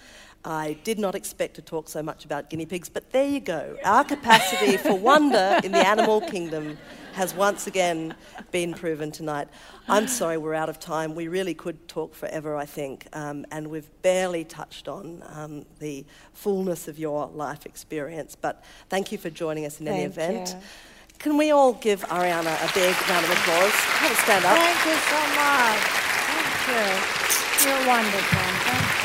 I 0.47 0.79
did 0.85 1.01
not 1.01 1.17
expect 1.17 1.57
to 1.57 1.63
talk 1.63 1.89
so 1.89 2.05
much 2.05 2.25
about 2.25 2.51
guinea 2.51 2.67
pigs, 2.67 2.89
but 2.89 3.11
there 3.11 3.27
you 3.27 3.41
go. 3.41 3.77
Our 3.85 4.05
capacity 4.05 4.77
for 4.77 4.95
wonder 4.95 5.59
in 5.65 5.73
the 5.73 5.85
animal 5.85 6.21
kingdom 6.21 6.79
has 7.15 7.35
once 7.35 7.67
again 7.67 8.15
been 8.53 8.73
proven 8.73 9.11
tonight. 9.11 9.49
I'm 9.89 10.07
sorry 10.07 10.39
we're 10.39 10.55
out 10.55 10.69
of 10.69 10.79
time. 10.79 11.17
We 11.17 11.27
really 11.27 11.55
could 11.55 11.89
talk 11.89 12.15
forever, 12.15 12.57
I 12.57 12.65
think, 12.65 13.09
um, 13.13 13.45
and 13.51 13.69
we've 13.69 13.91
barely 14.03 14.45
touched 14.45 14.87
on 14.87 15.25
um, 15.31 15.67
the 15.81 16.07
fullness 16.33 16.87
of 16.87 16.97
your 16.97 17.27
life 17.27 17.67
experience. 17.67 18.37
But 18.41 18.63
thank 18.89 19.11
you 19.11 19.19
for 19.19 19.31
joining 19.31 19.67
us 19.67 19.81
in 19.81 19.89
any 19.89 20.07
Thank 20.07 20.13
event. 20.13 20.49
you. 20.51 21.19
Can 21.19 21.37
we 21.39 21.51
all 21.51 21.73
give 21.73 22.03
Arianna 22.03 22.55
a 22.55 22.73
big 22.73 22.95
round 23.09 23.25
of 23.25 23.33
applause? 23.33 23.73
A 23.73 24.15
stand 24.23 24.45
up. 24.45 24.57
Thank 24.57 24.85
you 24.87 24.95
so 25.11 25.21
much. 25.35 25.83
Thank 26.31 26.69
you. 26.69 27.69
You're 27.69 27.89
wonderful. 27.89 28.39
Thank 28.39 28.91
you. 28.91 28.96